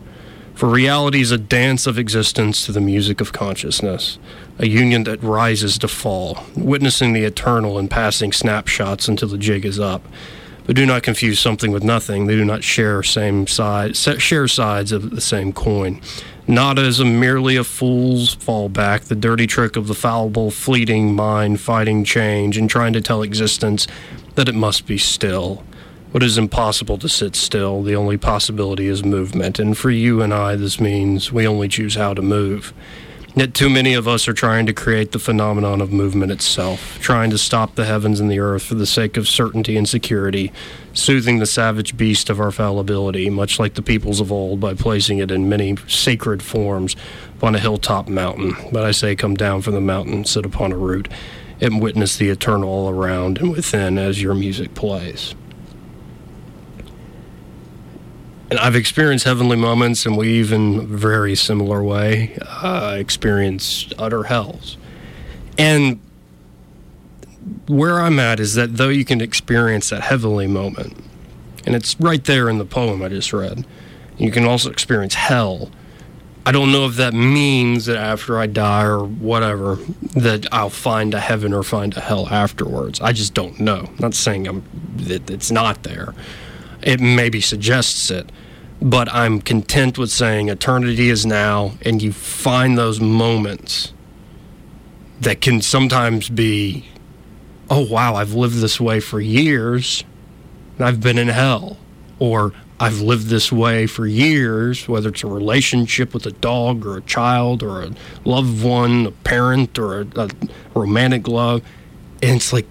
For 0.56 0.70
reality 0.70 1.20
is 1.20 1.32
a 1.32 1.38
dance 1.38 1.86
of 1.86 2.00
existence 2.00 2.66
to 2.66 2.72
the 2.72 2.80
music 2.80 3.20
of 3.20 3.34
consciousness, 3.34 4.18
a 4.60 4.66
union 4.66 5.04
that 5.04 5.22
rises 5.22 5.78
to 5.80 5.90
fall, 5.90 6.42
witnessing 6.56 7.12
the 7.12 7.26
eternal 7.26 7.78
and 7.78 7.92
passing 7.92 8.32
snapshots 8.32 9.10
until 9.10 9.28
the 9.28 9.38
jig 9.38 9.66
is 9.66 9.78
up. 9.78 10.08
But 10.66 10.78
do 10.78 10.86
not 10.86 11.04
confuse 11.04 11.42
something 11.42 11.74
with 11.74 11.84
nothing. 11.84 12.28
They 12.28 12.38
do 12.38 12.46
not 12.46 12.64
share 12.64 13.04
same 13.04 13.46
side, 13.46 13.98
share 13.98 14.48
sides 14.48 14.94
of 14.94 15.10
the 15.10 15.20
same 15.20 15.52
coin. 15.52 16.00
Not 16.46 16.78
as 16.78 17.00
a 17.00 17.06
merely 17.06 17.56
a 17.56 17.64
fool's 17.64 18.36
fallback, 18.36 19.04
the 19.06 19.16
dirty 19.16 19.48
trick 19.48 19.78
of 19.78 19.88
the 19.88 19.94
fallible, 19.94 20.52
fleeting 20.52 21.16
mind 21.16 21.62
fighting 21.62 22.04
change 22.04 22.58
and 22.58 22.70
trying 22.70 22.92
to 22.94 23.02
tell 23.02 23.22
existence 23.22 23.88
that 24.36 24.50
it 24.50 24.56
must 24.56 24.86
be 24.86 24.98
still. 24.98 25.64
What 26.12 26.22
is 26.22 26.38
impossible 26.38 26.98
to 26.98 27.08
sit 27.08 27.38
still, 27.38 27.82
the 27.82 27.96
only 27.96 28.18
possibility 28.18 28.88
is 28.88 29.06
movement, 29.06 29.58
and 29.58 29.78
for 29.78 29.90
you 29.90 30.22
and 30.22 30.34
I, 30.34 30.58
this 30.58 30.82
means 30.82 31.32
we 31.32 31.48
only 31.48 31.70
choose 31.70 31.96
how 31.96 32.14
to 32.14 32.22
move. 32.22 32.74
Yet 33.36 33.56
too 33.56 33.68
many 33.68 33.96
of 33.96 34.08
us 34.08 34.28
are 34.28 34.34
trying 34.34 34.68
to 34.68 34.74
create 34.74 35.12
the 35.12 35.18
phenomenon 35.18 35.82
of 35.82 35.92
movement 35.92 36.32
itself, 36.32 37.00
trying 37.02 37.32
to 37.32 37.38
stop 37.40 37.74
the 37.74 37.86
heavens 37.86 38.20
and 38.20 38.30
the 38.30 38.38
earth 38.38 38.62
for 38.62 38.76
the 38.76 38.86
sake 38.86 39.18
of 39.18 39.28
certainty 39.28 39.76
and 39.76 39.90
security, 39.90 40.52
soothing 40.94 41.40
the 41.40 41.48
savage 41.48 41.98
beast 41.98 42.30
of 42.30 42.40
our 42.40 42.52
fallibility, 42.52 43.32
much 43.32 43.58
like 43.58 43.74
the 43.74 43.82
peoples 43.82 44.20
of 44.20 44.32
old, 44.32 44.60
by 44.60 44.76
placing 44.76 45.18
it 45.18 45.32
in 45.32 45.50
many 45.50 45.76
sacred 45.88 46.44
forms 46.44 46.96
upon 47.38 47.56
a 47.56 47.60
hilltop 47.60 48.08
mountain. 48.08 48.56
But 48.72 48.84
I 48.84 48.92
say, 48.92 49.16
come 49.16 49.34
down 49.34 49.64
from 49.64 49.74
the 49.74 49.82
mountain, 49.82 50.26
sit 50.26 50.46
upon 50.46 50.72
a 50.72 50.78
root, 50.78 51.08
and 51.60 51.82
witness 51.82 52.16
the 52.18 52.30
eternal 52.30 52.70
all 52.70 52.90
around 52.90 53.40
and 53.40 53.52
within 53.52 53.98
as 53.98 54.22
your 54.22 54.36
music 54.36 54.76
plays. 54.76 55.34
And 58.54 58.60
I've 58.60 58.76
experienced 58.76 59.26
heavenly 59.26 59.58
moments, 59.58 60.06
and 60.06 60.16
we 60.16 60.34
even 60.34 60.86
very 60.86 61.34
similar 61.34 61.82
way 61.82 62.38
uh, 62.40 62.96
experienced 63.00 63.96
utter 63.98 64.26
hells. 64.26 64.78
And 65.58 66.00
where 67.66 68.00
I'm 68.00 68.20
at 68.20 68.40
is 68.40 68.54
that 68.54 68.78
though 68.78 68.90
you 68.90 69.06
can 69.06 69.22
experience 69.22 69.90
that 69.90 70.02
heavenly 70.02 70.46
moment, 70.46 70.96
and 71.66 71.74
it's 71.74 72.00
right 72.00 72.24
there 72.24 72.48
in 72.48 72.60
the 72.60 72.66
poem 72.66 73.02
I 73.02 73.10
just 73.10 73.34
read, 73.34 73.66
you 74.20 74.30
can 74.30 74.46
also 74.46 74.70
experience 74.70 75.16
hell. 75.16 75.72
I 76.46 76.52
don't 76.52 76.72
know 76.72 76.86
if 76.86 76.96
that 76.98 77.16
means 77.16 77.88
that 77.88 77.98
after 77.98 78.38
I 78.38 78.46
die 78.46 78.84
or 78.84 79.04
whatever, 79.04 79.78
that 80.14 80.46
I'll 80.52 80.70
find 80.70 81.16
a 81.16 81.20
heaven 81.20 81.54
or 81.54 81.64
find 81.64 81.98
a 81.98 82.02
hell 82.02 82.28
afterwards. 82.30 83.02
I 83.02 83.14
just 83.14 83.34
don't 83.34 83.60
know. 83.60 83.88
I'm 83.88 83.98
not 84.00 84.14
saying 84.14 84.48
I'm, 84.48 84.64
that 84.98 85.32
it's 85.32 85.50
not 85.50 85.82
there. 85.82 86.14
It 86.84 87.00
maybe 87.00 87.42
suggests 87.42 88.12
it, 88.12 88.30
but 88.84 89.12
I'm 89.14 89.40
content 89.40 89.98
with 89.98 90.12
saying 90.12 90.50
eternity 90.50 91.10
is 91.10 91.26
now, 91.26 91.72
and 91.84 92.02
you 92.02 92.12
find 92.12 92.78
those 92.78 93.00
moments 93.00 93.94
that 95.22 95.40
can 95.40 95.62
sometimes 95.62 96.28
be, 96.28 96.86
oh, 97.70 97.88
wow, 97.88 98.16
I've 98.16 98.34
lived 98.34 98.58
this 98.58 98.82
way 98.82 99.00
for 99.00 99.22
years, 99.22 100.04
and 100.78 100.86
I've 100.86 101.00
been 101.00 101.18
in 101.18 101.30
hell. 101.30 101.78
Or 102.20 102.52
I've 102.78 103.00
lived 103.00 103.28
this 103.28 103.54
way 103.54 103.88
for 103.88 104.06
years, 104.06 104.86
whether 104.86 105.10
it's 105.10 105.24
a 105.24 105.28
relationship 105.28 106.14
with 106.14 106.26
a 106.26 106.32
dog 106.32 106.86
or 106.86 106.98
a 106.98 107.02
child 107.02 107.64
or 107.64 107.84
a 107.84 107.92
loved 108.26 108.62
one, 108.62 109.06
a 109.06 109.12
parent 109.12 109.80
or 109.80 110.02
a, 110.02 110.08
a 110.18 110.30
romantic 110.76 111.30
love. 111.30 111.62
And 112.22 112.36
it's 112.36 112.52
like, 112.52 112.68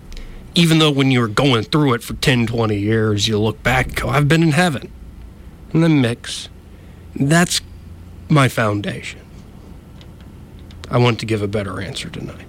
even 0.54 0.78
though 0.78 0.90
when 0.90 1.10
you're 1.10 1.26
going 1.26 1.64
through 1.64 1.94
it 1.94 2.02
for 2.02 2.12
10, 2.12 2.48
20 2.48 2.76
years, 2.76 3.28
you 3.28 3.38
look 3.38 3.62
back 3.62 3.94
go, 3.94 4.10
I've 4.10 4.28
been 4.28 4.42
in 4.42 4.52
heaven. 4.52 4.92
And 5.72 5.82
then 5.82 6.00
mix. 6.00 6.48
That's 7.14 7.60
my 8.28 8.48
foundation. 8.48 9.20
I 10.90 10.98
want 10.98 11.20
to 11.20 11.26
give 11.26 11.42
a 11.42 11.48
better 11.48 11.80
answer 11.80 12.10
tonight. 12.10 12.46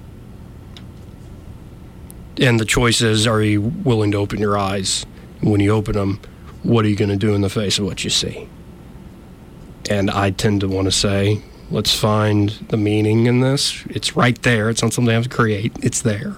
And 2.40 2.60
the 2.60 2.66
choice 2.66 3.02
is 3.02 3.28
are 3.28 3.42
you 3.42 3.62
willing 3.62 4.12
to 4.12 4.18
open 4.18 4.40
your 4.40 4.58
eyes? 4.58 5.06
When 5.42 5.60
you 5.60 5.72
open 5.72 5.94
them, 5.94 6.20
what 6.64 6.86
are 6.86 6.90
you 6.90 6.96
going 6.96 7.10
to 7.10 7.18
do 7.18 7.34
in 7.34 7.42
the 7.42 7.50
face 7.50 7.80
of 7.80 7.86
what 7.86 8.04
you 8.04 8.10
see? 8.10 8.48
And 9.90 10.10
I 10.10 10.32
tend 10.32 10.62
to 10.62 10.68
want 10.68 10.86
to 10.86 10.92
say, 10.92 11.42
let's 11.70 11.98
find 11.98 12.50
the 12.70 12.78
meaning 12.78 13.26
in 13.28 13.42
this. 13.42 13.84
It's 13.90 14.16
right 14.16 14.42
there. 14.42 14.70
It's 14.70 14.82
not 14.82 14.94
something 14.94 15.12
I 15.12 15.16
have 15.16 15.24
to 15.24 15.30
create. 15.30 15.74
It's 15.82 16.02
there, 16.02 16.36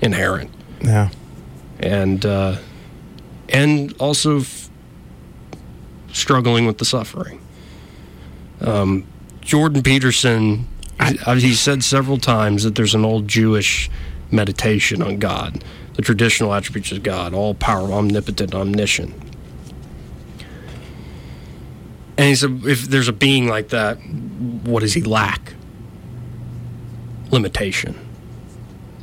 inherent. 0.00 0.50
Yeah. 0.82 1.10
And 1.80 2.24
uh, 2.24 2.56
and 3.50 3.94
also 3.98 4.40
struggling 6.18 6.66
with 6.66 6.78
the 6.78 6.84
suffering. 6.84 7.40
Um, 8.60 9.06
Jordan 9.40 9.82
Peterson, 9.82 10.66
he, 11.02 11.40
he 11.40 11.54
said 11.54 11.82
several 11.82 12.18
times 12.18 12.64
that 12.64 12.74
there's 12.74 12.94
an 12.94 13.04
old 13.04 13.28
Jewish 13.28 13.90
meditation 14.30 15.02
on 15.02 15.18
God, 15.18 15.64
the 15.94 16.02
traditional 16.02 16.52
attributes 16.52 16.92
of 16.92 17.02
God, 17.02 17.32
all 17.32 17.54
power, 17.54 17.92
omnipotent, 17.92 18.54
omniscient. 18.54 19.14
And 22.18 22.26
he 22.26 22.34
said, 22.34 22.62
if 22.64 22.82
there's 22.82 23.08
a 23.08 23.12
being 23.12 23.46
like 23.46 23.68
that, 23.68 23.96
what 24.64 24.80
does 24.80 24.94
he 24.94 25.02
lack? 25.02 25.54
Limitation. 27.30 27.94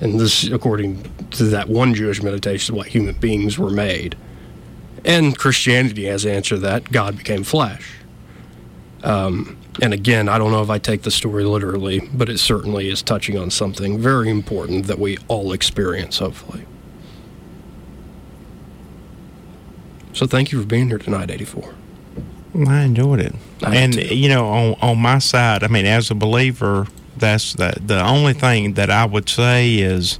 And 0.01 0.19
this, 0.19 0.45
according 0.47 1.03
to 1.31 1.45
that 1.45 1.69
one 1.69 1.93
Jewish 1.93 2.21
meditation, 2.21 2.75
is 2.75 2.77
what 2.77 2.87
human 2.87 3.15
beings 3.15 3.57
were 3.57 3.69
made. 3.69 4.17
And 5.05 5.37
Christianity 5.37 6.05
has 6.05 6.25
answered 6.25 6.59
that 6.59 6.91
God 6.91 7.17
became 7.17 7.43
flesh. 7.43 7.99
Um, 9.03 9.57
and 9.81 9.93
again, 9.93 10.27
I 10.27 10.39
don't 10.39 10.51
know 10.51 10.63
if 10.63 10.69
I 10.69 10.79
take 10.79 11.03
the 11.03 11.11
story 11.11 11.43
literally, 11.43 11.99
but 12.13 12.27
it 12.27 12.39
certainly 12.39 12.89
is 12.89 13.03
touching 13.03 13.37
on 13.37 13.51
something 13.51 13.99
very 13.99 14.29
important 14.29 14.87
that 14.87 14.97
we 14.97 15.19
all 15.27 15.53
experience, 15.53 16.17
hopefully. 16.17 16.65
So 20.13 20.25
thank 20.25 20.51
you 20.51 20.61
for 20.61 20.65
being 20.65 20.87
here 20.87 20.97
tonight, 20.97 21.29
84. 21.29 21.75
I 22.67 22.81
enjoyed 22.83 23.19
it. 23.19 23.35
I 23.61 23.75
and 23.75 23.93
too. 23.93 24.15
you 24.15 24.29
know, 24.29 24.47
on 24.47 24.75
on 24.81 24.97
my 24.97 25.19
side, 25.19 25.61
I 25.61 25.67
mean, 25.67 25.85
as 25.85 26.09
a 26.09 26.15
believer, 26.15 26.87
that's 27.17 27.53
the 27.53 27.75
the 27.85 28.01
only 28.01 28.31
thing 28.31 28.75
that 28.75 28.89
I 28.89 29.05
would 29.05 29.27
say 29.27 29.75
is 29.75 30.19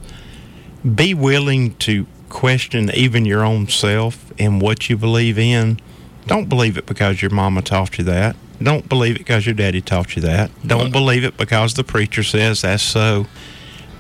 be 0.83 1.13
willing 1.13 1.75
to 1.75 2.05
question 2.30 2.89
even 2.93 3.26
your 3.26 3.43
own 3.43 3.67
self 3.67 4.32
and 4.39 4.61
what 4.61 4.89
you 4.89 4.97
believe 4.97 5.38
in. 5.38 5.80
Don't 6.28 6.49
believe 6.49 6.78
it 6.78 6.86
because 6.86 7.21
your 7.21 7.32
mama 7.32 7.61
taught 7.61 7.97
you 7.97 8.03
that. 8.05 8.36
Don't 8.61 8.88
believe 8.88 9.15
it 9.15 9.19
because 9.19 9.45
your 9.45 9.55
daddy 9.55 9.82
taught 9.82 10.15
you 10.15 10.21
that. 10.23 10.49
Don't 10.65 10.91
believe 10.91 11.23
it 11.23 11.38
because 11.38 11.73
the 11.73 11.84
preacher 11.84 12.23
says 12.23 12.61
that's 12.61 12.84
so. 12.84 13.26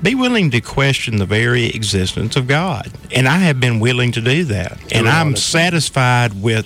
Be 0.01 0.15
willing 0.15 0.51
to 0.51 0.61
question 0.61 1.17
the 1.17 1.25
very 1.25 1.67
existence 1.67 2.35
of 2.35 2.47
God. 2.47 2.91
And 3.11 3.27
I 3.27 3.37
have 3.39 3.59
been 3.59 3.79
willing 3.79 4.11
to 4.13 4.21
do 4.21 4.43
that. 4.45 4.77
And 4.93 5.07
I'm 5.07 5.35
satisfied 5.35 6.41
with 6.41 6.65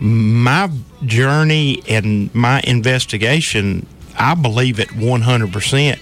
my 0.00 0.70
journey 1.04 1.82
and 1.88 2.34
my 2.34 2.60
investigation, 2.64 3.86
I 4.18 4.34
believe 4.34 4.80
it 4.80 4.88
100%. 4.88 5.98